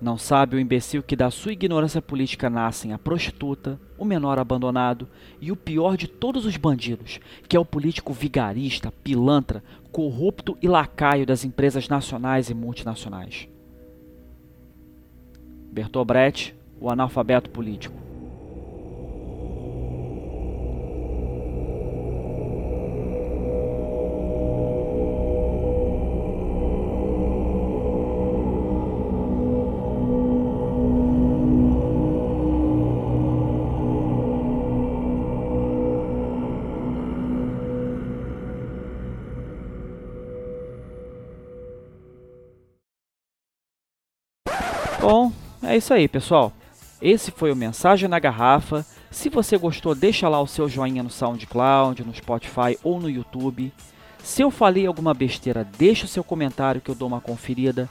Não 0.01 0.17
sabe 0.17 0.55
o 0.55 0.59
imbecil 0.59 1.01
que 1.01 1.15
da 1.15 1.31
sua 1.31 1.53
ignorância 1.53 2.01
política 2.01 2.49
nascem 2.49 2.91
a 2.91 2.99
prostituta, 2.99 3.79
o 3.97 4.03
menor 4.03 4.37
abandonado 4.37 5.07
e 5.39 5.51
o 5.51 5.55
pior 5.55 5.95
de 5.95 6.07
todos 6.07 6.45
os 6.45 6.57
bandidos, 6.57 7.19
que 7.47 7.55
é 7.55 7.59
o 7.59 7.65
político 7.65 8.11
vigarista, 8.11 8.91
pilantra, 9.03 9.63
corrupto 9.91 10.57
e 10.61 10.67
lacaio 10.67 11.25
das 11.25 11.45
empresas 11.45 11.87
nacionais 11.87 12.49
e 12.49 12.53
multinacionais. 12.53 13.47
Bertolt 15.71 16.07
Brecht, 16.07 16.55
o 16.79 16.89
analfabeto 16.89 17.49
político. 17.49 18.04
É 45.75 45.77
isso 45.77 45.93
aí, 45.93 46.07
pessoal. 46.07 46.53
Esse 47.01 47.31
foi 47.31 47.51
o 47.51 47.55
Mensagem 47.55 48.07
na 48.07 48.17
Garrafa. 48.17 48.85
Se 49.11 49.29
você 49.29 49.57
gostou, 49.57 49.93
deixa 49.93 50.29
lá 50.29 50.41
o 50.41 50.47
seu 50.47 50.69
joinha 50.69 51.03
no 51.03 51.09
SoundCloud, 51.09 52.01
no 52.03 52.15
Spotify 52.15 52.79
ou 52.81 52.97
no 52.99 53.09
YouTube. 53.09 53.73
Se 54.19 54.41
eu 54.41 54.49
falei 54.49 54.87
alguma 54.87 55.13
besteira, 55.13 55.67
deixa 55.77 56.05
o 56.05 56.07
seu 56.07 56.23
comentário 56.23 56.79
que 56.79 56.89
eu 56.89 56.95
dou 56.95 57.09
uma 57.09 57.19
conferida. 57.19 57.89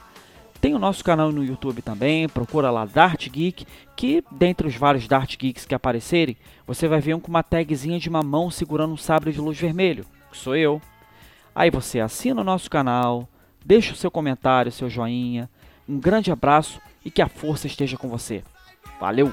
Tem 0.59 0.73
o 0.73 0.79
nosso 0.79 1.03
canal 1.03 1.31
no 1.31 1.43
YouTube 1.43 1.83
também, 1.83 2.27
procura 2.27 2.71
lá 2.71 2.85
Dart 2.85 3.29
Geek, 3.29 3.67
que 3.95 4.23
dentre 4.31 4.67
os 4.67 4.75
vários 4.75 5.07
Dart 5.07 5.37
Geeks 5.37 5.63
que 5.63 5.75
aparecerem, 5.75 6.35
você 6.65 6.87
vai 6.87 6.99
ver 6.99 7.13
um 7.13 7.19
com 7.19 7.29
uma 7.29 7.43
tagzinha 7.43 7.99
de 7.99 8.09
uma 8.09 8.23
mão 8.23 8.49
segurando 8.49 8.93
um 8.93 8.97
sabre 8.97 9.31
de 9.31 9.39
luz 9.39 9.59
vermelho, 9.59 10.05
que 10.31 10.37
sou 10.37 10.55
eu. 10.55 10.81
Aí 11.53 11.69
você 11.69 11.99
assina 11.99 12.41
o 12.41 12.43
nosso 12.43 12.67
canal, 12.67 13.29
deixa 13.63 13.93
o 13.93 13.95
seu 13.95 14.09
comentário, 14.09 14.71
seu 14.71 14.89
joinha. 14.89 15.47
Um 15.87 15.99
grande 15.99 16.31
abraço 16.31 16.81
e 17.05 17.11
que 17.11 17.21
a 17.21 17.29
força 17.29 17.67
esteja 17.67 17.95
com 17.95 18.09
você. 18.09 18.43
Valeu! 18.99 19.31